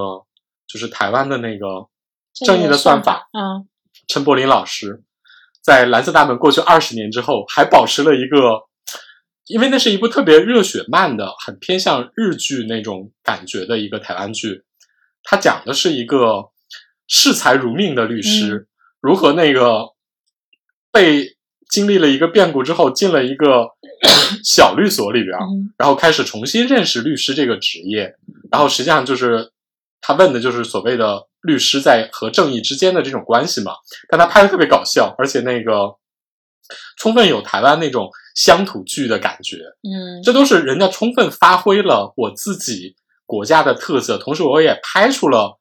[0.67, 1.67] 就是台湾的那个
[2.45, 3.69] 《正义的算法》，嗯，
[4.09, 5.03] 陈柏霖老师
[5.63, 8.67] 在《蓝色大门》过去二十年之后，还保持了一个，
[9.47, 14.65] 因为那是一部特别热血漫的，很偏向日剧那种感觉的一个台湾剧，
[15.23, 16.52] 它讲的是一个。
[17.07, 18.23] 视财如命的律嗯。
[18.23, 18.69] 师，
[19.01, 19.91] 如何那个
[20.91, 21.37] 被
[21.69, 23.69] 经历了一个变故之后，进了一个
[24.45, 25.73] 小律所里边，嗯。
[25.79, 28.15] 然后开始重新认识律师这个职业，
[28.51, 29.51] 然后实际上就是
[30.01, 33.73] 他问的就是所谓的律师在和正义之间的这种关系嘛，
[34.09, 35.97] 但他拍的特别搞笑，而且那个
[36.97, 40.23] 充分有台湾那种乡土剧的感觉，嗯。
[40.23, 45.59] 这都是人家充分发挥了我自己国家的特色，同时我也拍出了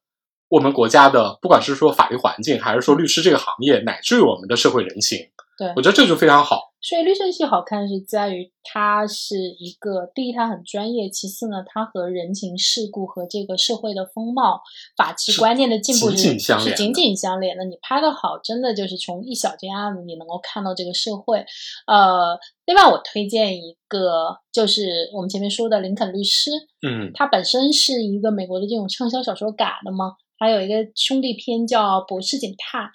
[0.52, 5.18] 我们国家的，不管是说法律环境，还是说律师这个行业，乃至于我们的社会人情，
[5.58, 6.70] 对我觉得这就非常好。
[6.84, 14.60] 所以律政系好看是在于它是一个，第一它很专业，其次呢，它和人情世故和这个社会的风貌、
[14.98, 17.64] 法治观念的进步紧是紧相连的是紧紧相连的。
[17.66, 21.46] 你拍的好，真的就是从一小件案子你能够看到这个社会。
[21.86, 26.50] 呃，另外我推荐一个，就是我们前面说的林肯律师，
[26.82, 32.86] 嗯他本身是一个美国的这种畅销小说改的嘛，还有一个兄弟篇叫《博士警探》，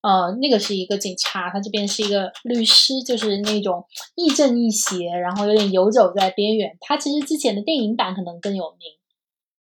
[0.00, 3.84] 呃，那个是一个警察，他这边是一个律师，就是那种
[4.16, 6.76] 亦正亦邪，然后有点游走在边缘。
[6.80, 8.90] 他其实之前的电影版可能更有名，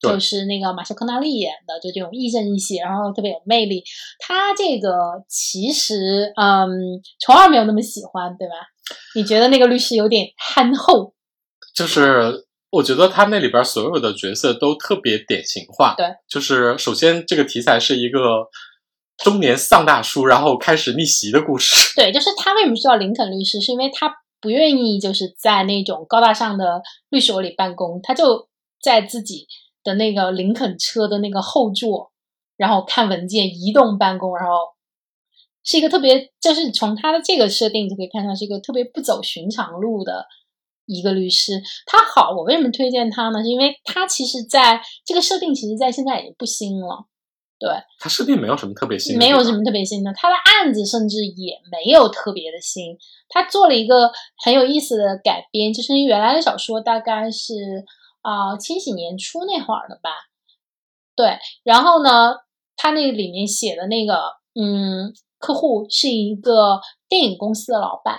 [0.01, 3.85] 就是那个马修·科纳利演的，就这种亦正亦邪，然后特别有魅力。
[4.19, 6.71] 他这个其实，嗯，
[7.21, 8.55] 虫儿没有那么喜欢，对吧？
[9.15, 11.13] 你觉得那个律师有点憨厚？
[11.77, 12.44] 就是
[12.75, 15.95] 我觉得他那里边所有的角色都特别典型化。
[15.97, 18.49] 对，就是首先这个题材是一个
[19.19, 21.93] 中年丧大叔，然后开始逆袭的故事。
[21.95, 28.49] 对，就是他为什么需要林肯律师，是因为他不愿意就是在那种高大上的律所里办公，他就
[28.83, 29.47] 在自己
[29.85, 32.11] 的那个林肯车的那个后座，
[32.57, 34.53] 然后看文件、移动办公，然后
[35.63, 40.27] 是一个特别，就是从他的这个设定就可以看出来是一个特别不走寻常路的
[40.87, 41.61] 一个律师。
[41.87, 43.43] 他好，我为什么推荐他呢？
[43.43, 47.07] 是因为他其实在这个设定，其实在现在已经不新了。
[47.57, 52.99] 对，他设定没有什么特别新的，没有什么特别新的，他的案子甚至也没有特别的新。
[53.29, 54.11] 他做了一个
[54.45, 57.85] 很有意思的改编，就是原来的小说大概是
[58.23, 60.11] 啊千禧年初那会儿的吧。
[61.17, 62.35] 对，然后呢，
[62.77, 68.19] 他那里面写的那个嗯，客户是一个电影公司的老板，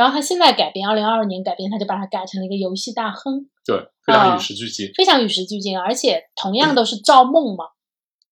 [0.00, 3.46] 然后他现在改编，二零二二年改编，他就把它改成了一个游戏大亨。
[3.66, 4.90] 对，非常啊与时俱进。
[4.94, 7.66] 非常与时俱进，而且同样都是造梦嘛。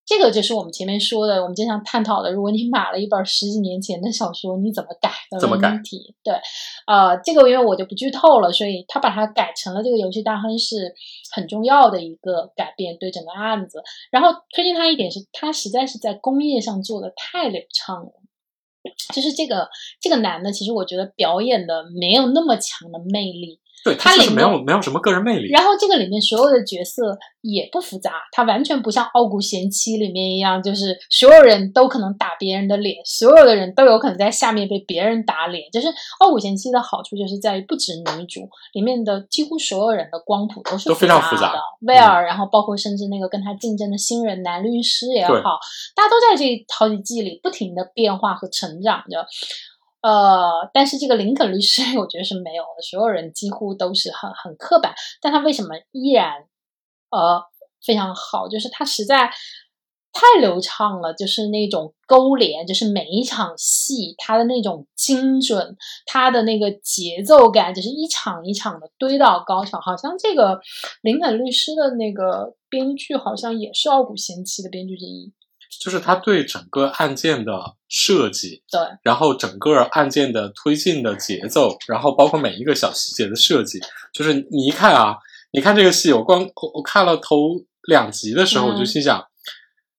[0.06, 2.32] 这个就是我们前面说的，我们经常探讨的。
[2.32, 6.14] 如果你买了一本十几年前的小说，你怎么改的怎么改问题？
[6.24, 6.32] 对，
[6.86, 10.94] 呃，这个因为我就不剧透了，所以他把它改成了这个游戏大亨是
[11.32, 13.82] 很重要的一个改变，对整个案子。
[14.10, 18.12] 然后推荐他一点是，他实在是在工业上做的太流畅了。
[19.14, 19.68] 就是这个
[20.00, 25.48] 这个男的，其实我觉得表演的没有那么强的魅力，对它他就是没有没有什么个人魅力。
[25.50, 35.70] 然后这个里面所有的角色也不复杂，他完全不像《傲骨贤妻》里面一样，就是所有人都可能打别人的脸，所有的人都有可能在下面被别人打脸。
[35.72, 35.86] 就是
[36.20, 41.60] 《傲骨贤妻》的好处就是在于不止女主，里面的几乎所有人的光谱都是都非常复复杂嗯的。
[41.92, 45.58] 威尔，然后包括甚至那个跟他竞争的新人男律师也好，
[45.94, 46.44] 大家都在这
[46.76, 49.26] 好几季里不停的变化和成长着。
[50.00, 56.44] 呃，但是这个林肯律师， 我觉得是没有的，所有人几乎都是很很刻板，但他为什么依然
[57.10, 57.42] 呃
[57.84, 58.48] 非常好？
[58.48, 59.30] 就是他实在
[60.12, 65.76] 太流畅了，就是那种勾连，就是每一场戏他的那种精准，
[66.06, 69.80] 他的那个节奏感，就是一场一场的堆到高潮。
[69.80, 70.60] 好像这个
[71.02, 75.32] 林肯律师的那个编剧，好像也是《傲骨贤妻》的编剧之一。
[75.80, 77.52] 就是他对整个案件的
[77.88, 83.78] 设计，对，然后整个案件的推进的节奏，然后包括每一个小细节的设计，
[84.12, 85.16] 就是你一看啊，
[85.52, 87.36] 你看这个戏，我光我我看了头
[87.88, 89.24] 两集的时候，嗯我就心想，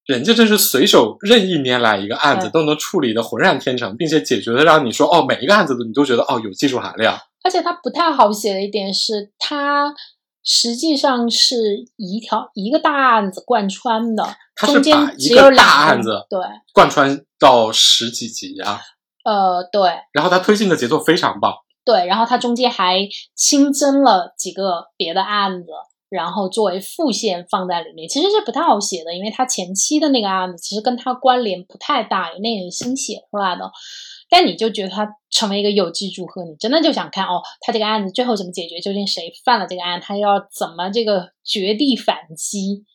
[0.05, 7.17] 人家这是随手任意拈来一个案子，都能处理的浑然天成，并且解决的让你说哦，每一个案子你都觉得哦有技术含量。
[7.41, 9.93] 而且它不太好写的一点是，它
[10.51, 14.23] 实际上是一条一个大案子贯穿的，
[14.55, 16.39] 中间把一个只有两大案子对，
[16.73, 18.81] 贯穿到十几集啊，
[19.23, 21.53] 呃，对然后他推进的节奏非常棒。
[21.85, 25.69] 对，然后他中间还新增了几个别的案子，
[26.09, 33.71] 然后作为副线放在里面，其实是不太好写的，因为他前期的那个案子其实跟他关联不太大，那也是新写出来的。
[34.29, 38.79] 但你就觉得它成为一个有机组合，你真的就想看哦，他这个案子最后怎么解决？
[38.79, 39.99] 究竟谁犯了这个案？
[39.99, 42.85] 他要怎么这个绝地反击？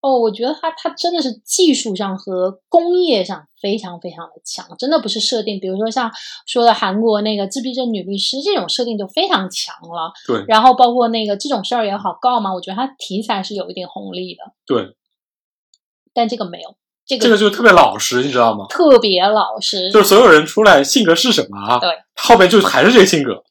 [0.00, 5.60] 哦，我觉得他他真的是技术上和工业上非常非常的强，真的不是设定。
[5.60, 6.10] 比如说像
[6.44, 14.96] 说的韩国那个自闭症女律师这种设定就非常强了，对然后包括那个这种事儿也好告嘛，我觉得它题材是有一点红利的，对，
[16.12, 16.74] 但这个没有。
[17.06, 18.66] 这个这个就特别老实，你知道吗？
[18.68, 21.78] 特别老实，就是所有人出来性格是什么啊？
[21.78, 23.42] 对，后面就还是这个性格，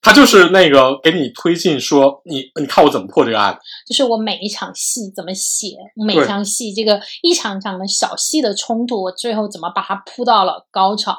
[0.00, 11.16] 他就是那个给你推进说你你看我怎么破这个案，就是我每一场戏怎么写，每一场戏这个一场场的小戏的冲突，我最后怎么把它铺到了高潮，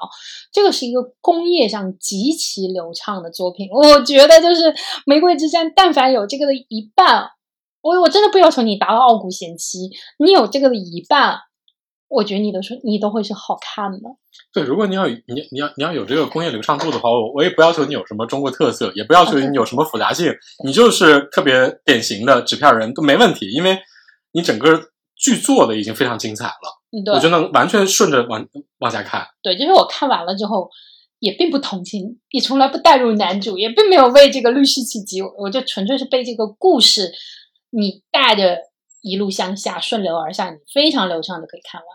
[0.52, 3.68] 这个是一个工业上极其流畅的作品。
[3.72, 4.64] 我觉得就是
[5.06, 7.30] 《玫瑰之战》，但凡有这个的一半，
[7.82, 9.80] 我我真的不要求你达到《傲骨贤妻》，
[10.26, 11.38] 你有这个的一半，
[12.08, 14.10] 我觉得你都是你都会是好看的。
[14.54, 15.18] 对，如果你要你
[15.52, 23.78] 你要你要有这个工业流畅度的话，我我也不要求你有什么中国特色，也不要求你有什么复杂性，你就是特别典型的纸片人都没问题，因为
[24.32, 24.80] 你整个
[25.16, 28.48] 剧做的已经非常精彩了，我就能完全顺着往
[28.80, 29.28] 往下看。
[29.42, 30.70] 对，就是我看完了之后。
[31.20, 37.12] 也并不同情，也从来不带入男主，也并没有为这个律师起急，我就纯粹是被这个故事
[37.72, 38.56] 你带着
[39.10, 41.88] 一路向下顺流而下，你非常流畅的可以看完。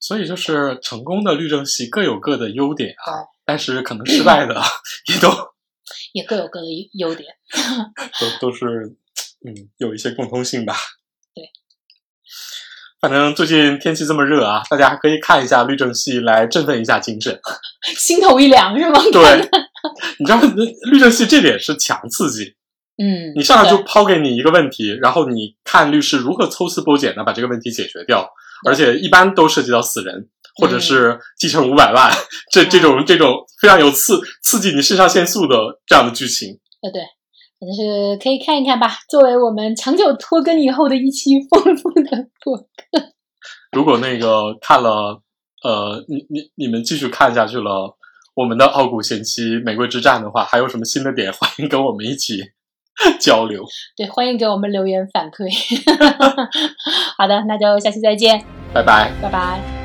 [0.00, 4.60] 所以就是成功的律政戏各有各的优点啊，但是可能失败的
[5.06, 5.28] 也都
[6.12, 7.28] 也各有各的优点。
[8.40, 8.96] 都都是
[9.46, 10.74] 嗯有一些共通性吧。
[11.34, 11.48] 对，
[13.00, 17.40] 反正最近天气这么热啊，大家还可以看一下律政戏来振奋一下精神。
[17.96, 19.00] 心头一凉是吗？
[19.12, 19.48] 对，
[20.18, 20.40] 你知道
[20.90, 22.56] 律政戏这点是强刺激，
[22.98, 28.28] 嗯，你上来就抛给你一个问题，然后你看律师如何抽丝剥茧的把这个问题解决掉，
[28.66, 30.28] 而且一般都涉及到死人。
[30.54, 32.12] 或者是继承五百万，
[32.52, 35.56] 这这种这种非常有刺刺激你肾上腺素的
[35.86, 37.00] 这样的剧情，对对，
[37.58, 42.02] 反正是可以看一看吧，作为我们长久拖更以后的一期丰富的
[42.44, 42.66] 播客。
[43.72, 45.22] 如果那个看了，
[45.64, 47.96] 呃，你你你们继续看下去了，
[48.34, 52.42] 我们的《傲骨贤妻玫瑰之战》的话，还有什么新的点，欢迎跟我们一起
[53.20, 53.64] 交流。
[53.96, 55.48] 对，欢迎给我们留言反馈。
[57.16, 59.10] 好的，那就下期再见，拜拜。
[59.22, 59.81] 拜拜。